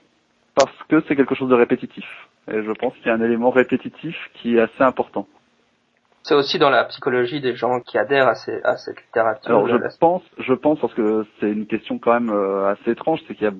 parce 0.55 0.77
que 0.89 1.03
c'est 1.07 1.17
quelque 1.17 1.35
chose 1.35 1.49
de 1.49 1.55
répétitif. 1.55 2.05
Et 2.49 2.63
je 2.63 2.73
pense 2.73 2.95
qu'il 2.97 3.07
y 3.07 3.11
a 3.11 3.15
un 3.15 3.23
élément 3.23 3.51
répétitif 3.51 4.17
qui 4.35 4.57
est 4.57 4.61
assez 4.61 4.83
important. 4.83 5.27
C'est 6.23 6.35
aussi 6.35 6.59
dans 6.59 6.71
la 6.71 6.85
psychologie 6.87 7.41
des 7.41 7.55
gens 7.55 7.81
qui 7.81 7.99
adhèrent 7.99 8.29
à, 8.29 8.35
ces, 8.35 8.61
à 8.65 8.77
cette 8.77 9.01
littérature. 9.01 9.49
Alors 9.49 9.69
je 9.69 9.99
pense, 9.99 10.23
je 10.39 10.55
pense 10.55 10.81
parce 10.81 10.95
que 10.95 11.25
c'est 11.39 11.51
une 11.51 11.67
question 11.67 11.99
quand 11.99 12.15
même 12.15 12.31
euh, 12.31 12.69
assez 12.73 12.91
étrange, 12.91 13.21
c'est 13.27 13.35
qu'il 13.35 13.45
y 13.45 13.49
a 13.49 13.55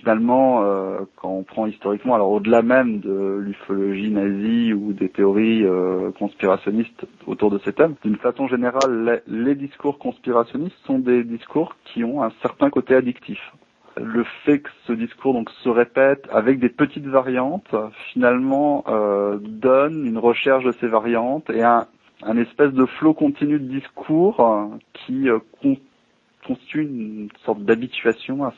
finalement, 0.00 0.62
euh, 0.64 1.00
quand 1.16 1.30
on 1.30 1.42
prend 1.42 1.66
historiquement, 1.66 2.14
alors 2.14 2.30
au-delà 2.30 2.62
même 2.62 3.00
de 3.00 3.38
l'ufologie 3.38 4.10
nazie 4.10 4.72
ou 4.72 4.92
des 4.92 5.08
théories 5.08 5.64
euh, 5.64 6.10
conspirationnistes 6.18 7.06
autour 7.26 7.50
de 7.50 7.58
ces 7.64 7.72
thèmes, 7.72 7.94
d'une 8.02 8.16
façon 8.16 8.48
générale, 8.48 9.22
les, 9.26 9.54
discours 9.54 9.98
conspirationnistes 9.98 10.76
sont 10.86 10.98
des 10.98 11.22
discours 11.22 11.76
qui 11.84 12.02
ont 12.02 12.22
un 12.22 12.32
certain 12.40 12.70
côté 12.70 12.94
addictif. 12.94 13.38
Le 14.00 14.24
fait 14.44 14.60
que 14.60 14.70
ce 14.86 14.92
discours 14.92 15.34
donc 15.34 15.50
se 15.62 15.68
répète 15.68 16.26
avec 16.32 16.58
des 16.60 16.70
petites 16.70 17.06
variantes, 17.06 17.74
finalement, 18.12 18.84
euh, 18.88 19.38
donne 19.40 20.06
une 20.06 20.18
recherche 20.18 20.64
de 20.64 20.72
ces 20.80 20.86
variantes 20.86 21.50
et 21.50 21.62
un, 21.62 21.86
un 22.22 22.36
espèce 22.38 22.72
de 22.72 22.86
flot 22.86 23.12
continu 23.12 23.58
de 23.58 23.66
discours 23.66 24.70
qui 24.94 25.28
constitue 26.46 26.82
une 26.82 27.28
sorte 27.44 27.60
d'habituation 27.62 28.44
à, 28.44 28.52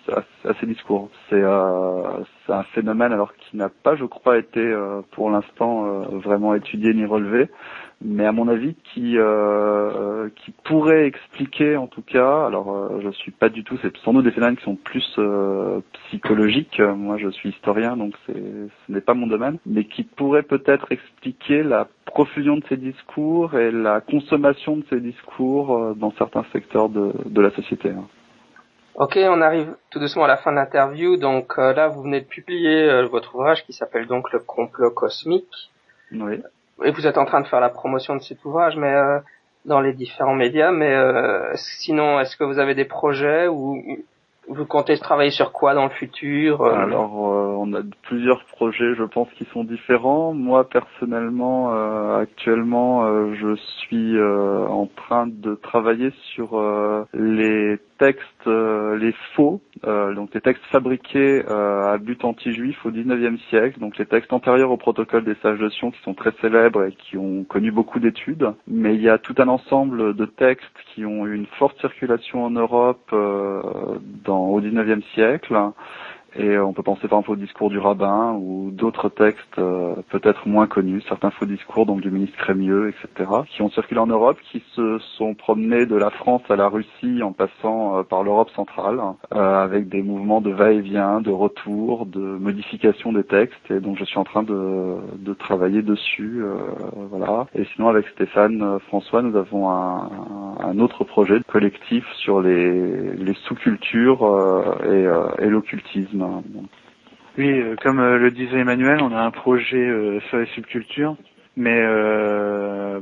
ces 0.60 0.66
discours. 0.66 1.10
Euh, 1.32 2.02
c'est 2.46 2.52
un 2.52 2.62
phénomène 2.74 3.12
alors 3.12 3.34
qui 3.36 3.56
n'a 3.56 3.68
pas, 3.68 3.96
je 3.96 4.04
crois, 4.04 4.38
été 4.38 4.60
euh, 4.60 5.02
pour 5.12 5.30
l'instant 5.30 5.84
euh, 5.84 6.18
vraiment 6.18 6.54
étudié 6.54 6.94
ni 6.94 7.04
relevé, 7.04 7.48
mais 8.04 8.26
à 8.26 8.32
mon 8.32 8.48
avis 8.48 8.74
qui 8.92 9.16
euh, 9.16 10.28
qui 10.36 10.50
pourrait 10.64 11.06
expliquer 11.06 11.76
en 11.76 11.86
tout 11.86 12.02
cas 12.02 12.46
alors 12.46 12.74
euh, 12.74 13.00
je 13.02 13.10
suis 13.10 13.30
pas 13.30 13.48
du 13.48 13.64
tout 13.64 13.78
c'est 13.82 13.96
sans 13.98 14.12
doute 14.12 14.24
des 14.24 14.30
phénomènes 14.30 14.56
qui 14.56 14.64
sont 14.64 14.76
plus 14.76 15.14
euh, 15.18 15.80
psychologiques 16.06 16.80
moi 16.80 17.16
je 17.18 17.28
suis 17.28 17.50
historien 17.50 17.96
donc 17.96 18.14
c'est 18.26 18.34
ce 18.34 18.92
n'est 18.92 19.00
pas 19.00 19.14
mon 19.14 19.26
domaine 19.26 19.58
mais 19.66 19.84
qui 19.84 20.04
pourrait 20.04 20.42
peut-être 20.42 20.86
expliquer 20.90 21.62
la 21.62 21.88
profusion 22.04 22.56
de 22.56 22.64
ces 22.68 22.76
discours 22.76 23.54
et 23.56 23.70
la 23.70 24.00
consommation 24.00 24.76
de 24.76 24.84
ces 24.90 25.00
discours 25.00 25.76
euh, 25.76 25.94
dans 25.94 26.12
certains 26.12 26.44
secteurs 26.52 26.88
de, 26.88 27.12
de 27.24 27.40
la 27.40 27.50
société 27.50 27.90
hein. 27.90 28.06
Ok, 28.94 29.16
on 29.16 29.40
arrive 29.40 29.74
tout 29.90 30.00
doucement 30.00 30.24
à 30.24 30.28
la 30.28 30.36
fin 30.36 30.50
de 30.50 30.56
l'interview. 30.56 31.16
Donc 31.16 31.54
euh, 31.58 31.72
là, 31.72 31.88
vous 31.88 32.02
venez 32.02 32.20
de 32.20 32.26
publier 32.26 32.90
euh, 32.90 33.06
votre 33.06 33.34
ouvrage 33.34 33.64
qui 33.64 33.72
s'appelle 33.72 34.06
donc 34.06 34.30
Le 34.32 34.38
complot 34.40 34.90
cosmique. 34.90 35.70
Oui 36.12 36.42
et 36.84 36.90
vous 36.90 37.06
êtes 37.06 37.18
en 37.18 37.24
train 37.24 37.40
de 37.40 37.46
faire 37.46 37.60
la 37.60 37.68
promotion 37.68 38.16
de 38.16 38.22
cet 38.22 38.44
ouvrage, 38.44 38.76
mais 38.76 38.92
euh, 38.92 39.18
dans 39.64 39.80
les 39.80 39.92
différents 39.92 40.34
médias. 40.34 40.70
Mais 40.70 40.92
euh, 40.94 41.52
sinon, 41.54 42.20
est-ce 42.20 42.36
que 42.36 42.44
vous 42.44 42.58
avez 42.58 42.74
des 42.74 42.84
projets 42.84 43.48
ou 43.48 43.82
vous 44.48 44.66
comptez 44.66 44.98
travailler 44.98 45.30
sur 45.30 45.52
quoi 45.52 45.74
dans 45.74 45.84
le 45.84 45.90
futur 45.90 46.62
euh 46.62 46.74
Alors, 46.74 47.14
on 47.14 47.72
a 47.74 47.80
plusieurs 48.02 48.44
projets, 48.44 48.94
je 48.94 49.04
pense, 49.04 49.28
qui 49.38 49.44
sont 49.52 49.64
différents. 49.64 50.34
Moi, 50.34 50.68
personnellement, 50.68 51.72
actuellement, 52.16 53.32
je 53.34 53.54
suis 53.56 54.20
en 54.20 54.88
train 54.94 55.26
de 55.26 55.54
travailler 55.54 56.10
sur 56.34 56.60
les 57.14 57.78
textes, 58.02 58.48
euh, 58.48 58.96
les 58.98 59.14
faux, 59.36 59.60
euh, 59.84 60.12
donc 60.14 60.34
les 60.34 60.40
textes 60.40 60.64
fabriqués 60.72 61.44
euh, 61.48 61.92
à 61.94 61.98
but 61.98 62.24
anti-juif 62.24 62.84
au 62.84 62.90
XIXe 62.90 63.40
siècle, 63.48 63.78
donc 63.78 63.96
les 63.96 64.06
textes 64.06 64.32
antérieurs 64.32 64.72
au 64.72 64.76
protocole 64.76 65.22
des 65.22 65.36
sages 65.36 65.60
de 65.60 65.68
Sion 65.68 65.92
qui 65.92 66.02
sont 66.02 66.14
très 66.14 66.32
célèbres 66.40 66.84
et 66.84 66.92
qui 66.92 67.16
ont 67.16 67.44
connu 67.44 67.70
beaucoup 67.70 68.00
d'études. 68.00 68.54
Mais 68.66 68.96
il 68.96 69.02
y 69.02 69.08
a 69.08 69.18
tout 69.18 69.36
un 69.38 69.46
ensemble 69.46 70.16
de 70.16 70.24
textes 70.24 70.66
qui 70.92 71.06
ont 71.06 71.26
eu 71.26 71.36
une 71.36 71.46
forte 71.46 71.78
circulation 71.80 72.44
en 72.44 72.50
Europe 72.50 73.14
dans, 74.24 74.31
au 74.32 74.60
XIXe 74.60 75.04
siècle 75.14 75.56
et 76.34 76.58
on 76.58 76.72
peut 76.72 76.82
penser 76.82 77.08
par 77.08 77.18
exemple 77.18 77.32
au 77.32 77.36
discours 77.36 77.68
du 77.68 77.78
rabbin 77.78 78.32
ou 78.32 78.70
d'autres 78.70 79.08
textes 79.08 79.58
euh, 79.58 79.94
peut-être 80.10 80.48
moins 80.48 80.66
connus, 80.66 81.02
certains 81.08 81.30
faux 81.30 81.44
discours 81.44 81.84
donc 81.84 82.00
du 82.00 82.10
ministre 82.10 82.36
Crémieux, 82.38 82.88
etc., 82.88 83.30
qui 83.50 83.62
ont 83.62 83.70
circulé 83.70 84.00
en 84.00 84.06
Europe, 84.06 84.38
qui 84.50 84.62
se 84.74 84.98
sont 85.16 85.34
promenés 85.34 85.84
de 85.86 85.94
la 85.94 86.10
France 86.10 86.42
à 86.48 86.56
la 86.56 86.68
Russie 86.68 87.22
en 87.22 87.32
passant 87.32 87.98
euh, 87.98 88.02
par 88.02 88.22
l'Europe 88.22 88.50
centrale, 88.50 88.98
euh, 89.34 89.62
avec 89.62 89.88
des 89.88 90.02
mouvements 90.02 90.40
de 90.40 90.50
va-et-vient, 90.50 91.20
de 91.20 91.30
retour, 91.30 92.06
de 92.06 92.20
modification 92.20 93.12
des 93.12 93.24
textes. 93.24 93.70
Et 93.70 93.80
donc 93.80 93.98
je 93.98 94.04
suis 94.04 94.18
en 94.18 94.24
train 94.24 94.42
de, 94.42 94.96
travailler 95.38 95.82
dessus, 95.82 96.42
voilà. 97.10 97.46
Et 97.54 97.64
sinon 97.74 97.88
avec 97.88 98.06
Stéphane 98.08 98.78
François, 98.86 99.22
nous 99.22 99.34
avons 99.36 99.70
un, 99.70 100.78
autre 100.78 101.04
projet 101.04 101.40
collectif 101.48 102.04
sur 102.16 102.40
les, 102.40 103.34
sous-cultures 103.46 104.76
et 105.40 105.48
l'occultisme. 105.48 106.21
Oui, 107.38 107.48
euh, 107.48 107.76
comme 107.82 107.98
euh, 107.98 108.18
le 108.18 108.30
disait 108.30 108.58
Emmanuel, 108.58 108.98
on 109.00 109.10
a 109.12 109.20
un 109.20 109.30
projet 109.30 109.78
euh, 109.78 110.20
sur 110.28 110.38
les 110.38 110.46
subcultures, 110.46 111.16
mais 111.56 111.82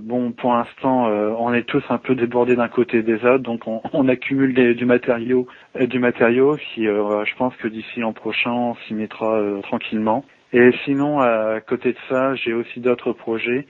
bon, 0.00 0.32
pour 0.32 0.54
l'instant, 0.54 1.06
on 1.06 1.52
est 1.54 1.62
tous 1.62 1.84
un 1.88 1.98
peu 1.98 2.16
débordés 2.16 2.56
d'un 2.56 2.66
côté 2.66 3.02
des 3.02 3.24
autres, 3.24 3.44
donc 3.44 3.62
on, 3.66 4.08
accumule 4.08 4.74
du 4.74 4.84
matériau, 4.84 5.46
du 5.78 6.00
matériau 6.00 6.56
qui, 6.56 6.86
je 6.86 7.36
pense 7.36 7.54
que 7.56 7.68
d'ici 7.68 8.00
l'an 8.00 8.12
prochain, 8.12 8.50
on 8.50 8.74
s'y 8.74 8.94
mettra 8.94 9.40
tranquillement. 9.62 10.24
Et 10.52 10.72
sinon, 10.84 11.20
à 11.20 11.60
côté 11.60 11.92
de 11.92 11.98
ça, 12.08 12.34
j'ai 12.34 12.52
aussi 12.52 12.80
d'autres 12.80 13.12
projets. 13.12 13.68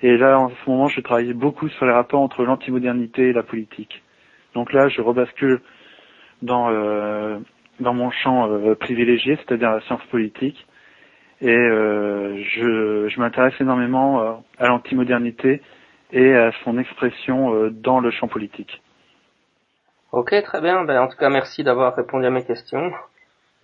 Et 0.00 0.16
là, 0.16 0.38
en 0.40 0.48
ce 0.48 0.70
moment, 0.70 0.88
je 0.88 1.02
travaille 1.02 1.34
beaucoup 1.34 1.68
sur 1.68 1.84
les 1.84 1.92
rapports 1.92 2.22
entre 2.22 2.42
l'antimodernité 2.42 3.28
et 3.28 3.32
la 3.34 3.42
politique. 3.42 4.02
Donc 4.54 4.72
là, 4.72 4.88
je 4.88 5.02
rebascule 5.02 5.60
dans 6.40 6.70
dans 7.80 7.94
mon 7.94 8.10
champ 8.10 8.48
euh, 8.48 8.74
privilégié, 8.74 9.36
c'est-à-dire 9.36 9.70
la 9.72 9.80
science 9.82 10.04
politique. 10.10 10.66
Et 11.40 11.50
euh, 11.50 12.36
je, 12.42 13.08
je 13.08 13.20
m'intéresse 13.20 13.54
énormément 13.60 14.22
euh, 14.22 14.32
à 14.58 14.68
l'antimodernité 14.68 15.60
et 16.12 16.34
à 16.34 16.52
son 16.64 16.78
expression 16.78 17.70
dans 17.70 17.98
le 17.98 18.10
champ 18.10 18.28
politique. 18.28 18.82
Ok, 20.12 20.34
très 20.42 20.60
bien. 20.60 20.84
Ben, 20.84 21.00
en 21.00 21.08
tout 21.08 21.16
cas, 21.16 21.30
merci 21.30 21.64
d'avoir 21.64 21.96
répondu 21.96 22.26
à 22.26 22.30
mes 22.30 22.44
questions. 22.44 22.92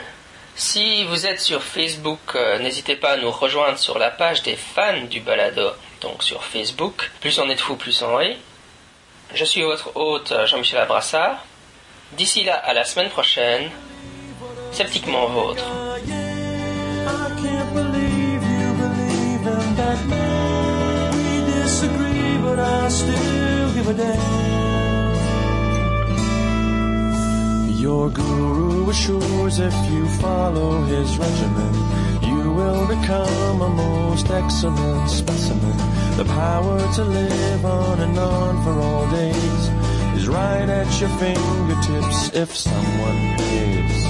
Si 0.55 1.05
vous 1.05 1.27
êtes 1.27 1.41
sur 1.41 1.63
Facebook, 1.63 2.21
euh, 2.35 2.59
n'hésitez 2.59 2.97
pas 2.97 3.13
à 3.13 3.17
nous 3.17 3.31
rejoindre 3.31 3.79
sur 3.79 3.99
la 3.99 4.11
page 4.11 4.43
des 4.43 4.57
fans 4.57 5.05
du 5.11 5.21
balado, 5.21 5.71
donc 6.01 6.23
sur 6.23 6.45
Facebook. 6.45 7.11
Plus 7.21 7.39
on 7.39 7.51
est 7.51 7.57
de 7.57 7.61
fous, 7.61 7.77
plus 7.77 8.01
on 8.03 8.17
rit. 8.17 8.37
Je 9.35 9.45
suis 9.45 9.63
votre 9.63 9.97
hôte 9.97 10.33
Jean-Michel 10.47 10.79
Abrassard. 10.79 11.45
D'ici 12.13 12.45
là, 12.45 12.55
à 12.55 12.73
la 12.73 12.85
semaine 12.85 13.11
prochaine, 13.11 13.71
sceptiquement 14.73 15.27
vôtre. 15.27 15.65
I 22.59 22.89
still 22.89 23.73
give 23.75 23.89
a 23.89 23.95
damn. 23.95 24.56
Your 28.07 28.15
guru 28.15 28.89
assures 28.89 29.59
if 29.59 29.75
you 29.91 30.07
follow 30.21 30.85
his 30.85 31.19
regimen, 31.19 31.75
you 32.23 32.53
will 32.53 32.87
become 32.87 33.63
a 33.63 33.69
most 33.69 34.31
excellent 34.31 35.11
specimen. 35.11 35.77
The 36.17 36.25
power 36.25 36.79
to 36.95 37.03
live 37.03 37.65
on 37.65 37.99
and 37.99 38.17
on 38.17 38.63
for 38.63 38.81
all 38.81 39.11
days 39.11 39.63
is 40.15 40.29
right 40.29 40.69
at 40.69 41.01
your 41.01 41.11
fingertips 41.19 42.31
if 42.33 42.55
someone 42.55 43.37
pays. 43.39 44.05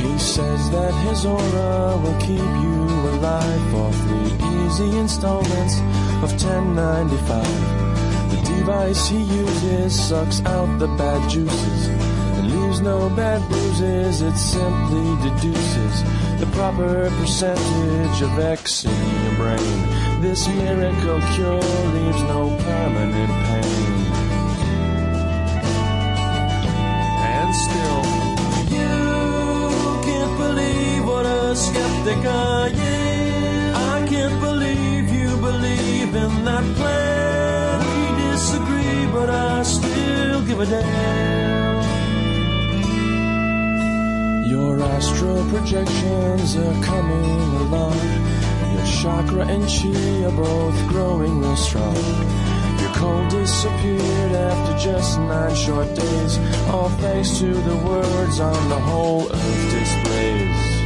He 0.00 0.18
says 0.18 0.70
that 0.70 0.94
his 1.08 1.26
aura 1.26 1.98
will 1.98 2.18
keep 2.20 2.50
you 2.64 2.84
alive 3.12 3.70
for 3.70 3.92
three 3.92 4.32
easy 4.64 4.96
installments 4.96 5.78
of 6.24 6.30
1095. 6.42 7.79
Device 8.70 9.08
he 9.08 9.20
uses 9.20 10.08
sucks 10.08 10.40
out 10.44 10.78
the 10.78 10.86
bad 10.96 11.28
juices 11.28 11.88
and 12.36 12.52
leaves 12.52 12.80
no 12.80 13.10
bad 13.10 13.40
bruises. 13.48 14.22
It 14.22 14.36
simply 14.36 15.08
deduces 15.28 15.94
the 16.38 16.48
proper 16.52 17.10
percentage 17.18 18.22
of 18.22 18.38
X 18.38 18.84
in 18.84 19.24
your 19.24 19.34
brain. 19.42 20.20
This 20.22 20.46
miracle 20.46 21.20
cure 21.34 21.66
leaves 21.96 22.22
no 22.30 22.56
permanent 22.62 23.32
pain. 23.48 23.92
And 27.34 27.50
still, 27.64 28.02
you 28.78 28.94
can't 30.06 30.36
believe 30.44 31.04
what 31.06 31.26
a 31.26 31.56
skeptic 31.56 32.24
I 32.24 32.68
am. 32.68 33.74
I 33.74 34.06
can't 34.06 34.40
believe 34.40 35.10
you 35.10 35.36
believe 35.38 36.14
in 36.14 36.44
that 36.44 36.76
plan. 36.76 37.19
But 39.12 39.28
I 39.28 39.62
still 39.62 40.42
give 40.46 40.60
a 40.60 40.66
damn. 40.66 41.60
Your 44.46 44.80
astral 44.82 45.44
projections 45.50 46.56
are 46.56 46.82
coming 46.82 47.56
along. 47.64 47.98
Your 48.74 48.86
chakra 48.86 49.46
and 49.46 49.64
chi 49.64 50.24
are 50.24 50.30
both 50.30 50.88
growing 50.88 51.40
real 51.40 51.56
strong. 51.56 51.96
Your 52.80 52.92
cold 52.94 53.28
disappeared 53.30 54.32
after 54.32 54.78
just 54.78 55.18
nine 55.18 55.54
short 55.54 55.94
days, 55.94 56.38
all 56.68 56.88
thanks 57.00 57.38
to 57.40 57.52
the 57.52 57.76
words 57.76 58.40
on 58.40 58.68
the 58.68 58.78
whole 58.78 59.30
earth 59.30 59.70
displays. 59.70 60.80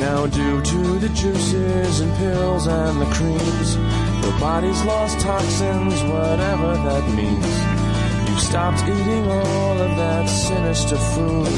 Now 0.00 0.26
due 0.26 0.60
to 0.60 0.98
the 0.98 1.08
juices 1.08 2.00
and 2.00 2.12
pills 2.16 2.66
and 2.66 3.00
the 3.00 3.06
creams, 3.06 3.78
your 4.24 4.40
body's 4.40 4.82
lost 4.84 5.20
toxins, 5.20 6.02
whatever 6.04 6.70
that 6.88 7.04
means. 7.14 7.54
You've 8.28 8.40
stopped 8.40 8.82
eating 8.82 9.24
all 9.30 9.76
of 9.86 9.96
that 9.96 10.26
sinister 10.28 10.96
food. 10.96 11.52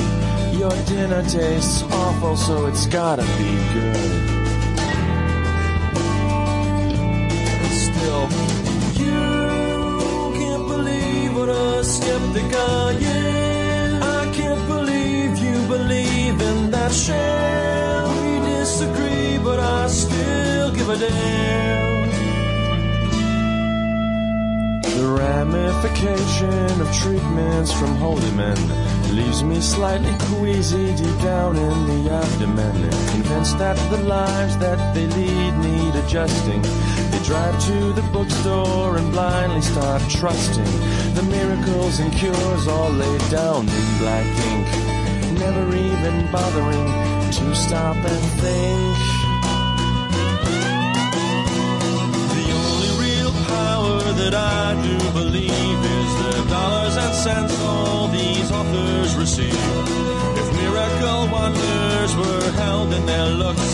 Your 0.58 0.74
dinner 0.86 1.22
tastes 1.22 1.82
awful, 1.84 2.36
so 2.36 2.66
it's 2.66 2.86
gotta 2.86 3.22
be 3.38 3.52
good. 3.76 4.12
Still, 7.84 8.24
you 9.02 10.32
can't 10.38 10.66
believe 10.74 11.36
what 11.36 11.48
a 11.48 11.84
skeptic 11.84 12.50
I 12.52 12.92
am. 13.00 14.02
I 14.02 14.32
can't 14.34 14.66
believe 14.66 15.38
you 15.38 15.56
believe 15.68 16.40
in 16.50 16.70
that 16.72 16.92
sham. 16.92 18.02
We 18.22 18.32
disagree, 18.58 19.38
but 19.38 19.60
I 19.60 19.86
still 19.86 20.72
give 20.72 20.88
a 20.88 20.98
damn. 20.98 21.95
The 24.96 25.06
ramification 25.06 26.80
of 26.80 26.90
treatments 26.90 27.70
from 27.70 27.96
holy 27.96 28.30
men 28.30 28.56
leaves 29.14 29.44
me 29.44 29.60
slightly 29.60 30.14
queasy 30.32 30.94
deep 30.96 31.18
down 31.20 31.56
in 31.56 31.76
the 31.86 32.10
abdomen. 32.10 32.90
Convinced 33.10 33.58
that 33.58 33.76
the 33.90 33.98
lives 33.98 34.56
that 34.56 34.94
they 34.94 35.06
lead 35.06 35.58
need 35.58 35.94
adjusting. 35.96 36.62
They 37.10 37.22
drive 37.24 37.62
to 37.66 37.92
the 37.92 38.08
bookstore 38.10 38.96
and 38.96 39.12
blindly 39.12 39.60
start 39.60 40.00
trusting 40.08 40.64
the 41.12 41.24
miracles 41.24 41.98
and 41.98 42.10
cures 42.14 42.66
all 42.66 42.90
laid 42.90 43.30
down 43.30 43.68
in 43.68 43.98
black 43.98 44.26
ink. 44.48 45.38
Never 45.38 45.76
even 45.76 46.32
bothering 46.32 47.32
to 47.32 47.54
stop 47.54 47.96
and 47.96 48.24
think. 48.40 49.15
That 54.30 54.34
I 54.34 54.74
do 54.82 54.98
believe 55.12 55.78
is 55.98 56.10
the 56.22 56.50
dollars 56.50 56.96
and 56.96 57.14
cents 57.14 57.54
all 57.62 58.08
these 58.08 58.50
authors 58.50 59.14
receive. 59.14 59.54
If 60.40 60.48
miracle 60.56 61.28
wonders 61.30 62.16
were 62.16 62.50
held 62.62 62.92
in 62.92 63.06
their 63.06 63.26
looks, 63.26 63.70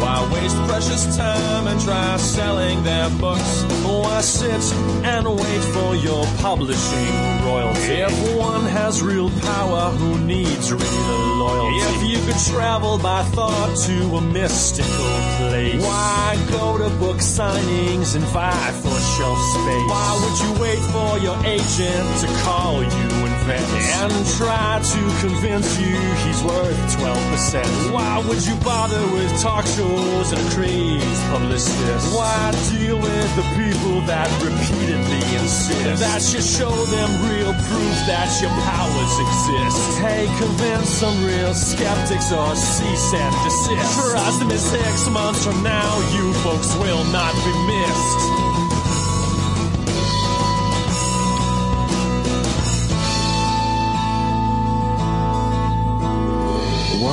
why 0.00 0.16
waste 0.32 0.56
precious 0.68 1.16
time 1.18 1.66
and 1.66 1.78
try 1.82 2.16
selling 2.16 2.82
their 2.82 3.10
books? 3.24 3.64
Why 3.84 4.22
sit 4.22 4.64
and 5.04 5.26
wait 5.26 5.64
for 5.74 5.94
your 5.96 6.24
publishing 6.38 7.14
royalty? 7.44 8.00
If 8.08 8.36
one 8.38 8.64
has 8.64 9.02
real 9.02 9.28
power, 9.40 9.90
who 10.00 10.18
needs 10.18 10.72
real 10.72 11.18
loyalty? 11.36 11.76
If 11.92 12.10
you 12.10 12.18
could 12.26 12.40
travel 12.52 12.96
by 12.98 13.22
thought 13.36 13.76
to 13.86 14.16
a 14.16 14.20
mystical 14.20 15.14
place, 15.36 15.82
why 15.84 16.42
go 16.50 16.78
to 16.78 16.88
book 16.96 17.18
signings 17.18 18.14
and 18.16 18.24
vie 18.24 18.72
for 18.82 18.99
shelf 19.20 19.38
space? 19.52 19.88
Why 19.92 20.10
would 20.24 20.36
you 20.40 20.52
wait 20.64 20.82
for 20.92 21.12
your 21.20 21.36
agent 21.44 22.06
to 22.24 22.28
call 22.40 22.80
you 22.80 23.08
in 23.28 23.34
Venice 23.44 23.88
and 24.00 24.12
try 24.40 24.80
to 24.80 25.00
convince 25.20 25.68
you 25.78 25.96
he's 26.24 26.40
worth 26.42 26.80
12%? 26.96 27.92
Why 27.92 28.24
would 28.26 28.42
you 28.46 28.56
bother 28.64 29.02
with 29.12 29.30
talk 29.42 29.66
shows 29.66 30.32
and 30.32 30.42
crazed 30.52 31.22
publicists? 31.28 32.14
Why 32.16 32.50
deal 32.72 32.96
with 32.96 33.30
the 33.36 33.46
people 33.60 34.00
that 34.08 34.28
repeatedly 34.40 35.22
insist 35.36 36.00
that 36.00 36.22
you 36.32 36.40
show 36.40 36.72
them 36.72 37.10
real 37.28 37.52
proof 37.68 37.96
that 38.08 38.28
your 38.40 38.54
powers 38.64 39.14
exist? 39.20 40.00
Hey, 40.00 40.24
convince 40.40 40.88
some 40.88 41.16
real 41.24 41.52
skeptics 41.52 42.32
or 42.32 42.56
cease 42.56 43.12
and 43.12 43.34
desist. 43.44 43.92
Trust 44.00 44.40
me, 44.46 44.56
six 44.56 45.08
months 45.10 45.44
from 45.44 45.62
now, 45.62 45.92
you 46.16 46.32
folks 46.40 46.74
will 46.76 47.04
not 47.12 47.34
be 47.44 47.52
missed. 47.68 48.39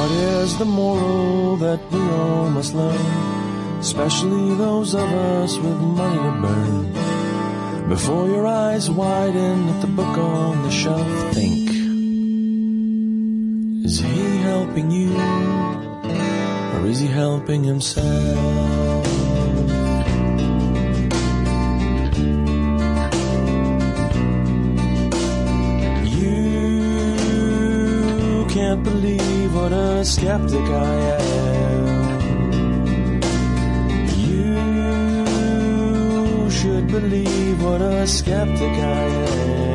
What 0.08 0.16
is 0.16 0.58
the 0.58 0.64
moral 0.64 1.58
that 1.58 1.82
we 1.92 2.00
all 2.00 2.50
must 2.50 2.74
learn? 2.74 2.96
Especially 3.82 4.56
those 4.56 4.96
of 4.96 5.12
us 5.12 5.58
with 5.58 5.78
money 5.82 6.16
to 6.16 6.32
burn. 6.42 7.90
Before 7.90 8.26
your 8.30 8.48
eyes 8.48 8.90
widen 8.90 9.68
at 9.68 9.82
the 9.82 9.88
book 9.88 10.18
on 10.18 10.64
the 10.64 10.72
shelf, 10.72 11.06
think. 11.34 11.70
Is 13.84 14.00
he 14.00 14.38
helping 14.48 14.92
you? 14.92 15.12
Or 16.74 16.86
is 16.88 17.02
he 17.02 17.08
helping 17.08 17.66
himself? 17.66 18.06
You 26.06 27.18
can't 28.48 28.82
believe 28.84 29.37
what 29.70 29.78
a 29.78 30.06
skeptic 30.06 30.62
I 30.62 30.96
am. 31.20 32.22
You 34.16 34.60
should 36.50 36.88
believe 36.88 37.62
what 37.62 37.82
a 37.82 38.08
skeptic 38.08 38.62
I 38.62 39.08
am. 39.08 39.67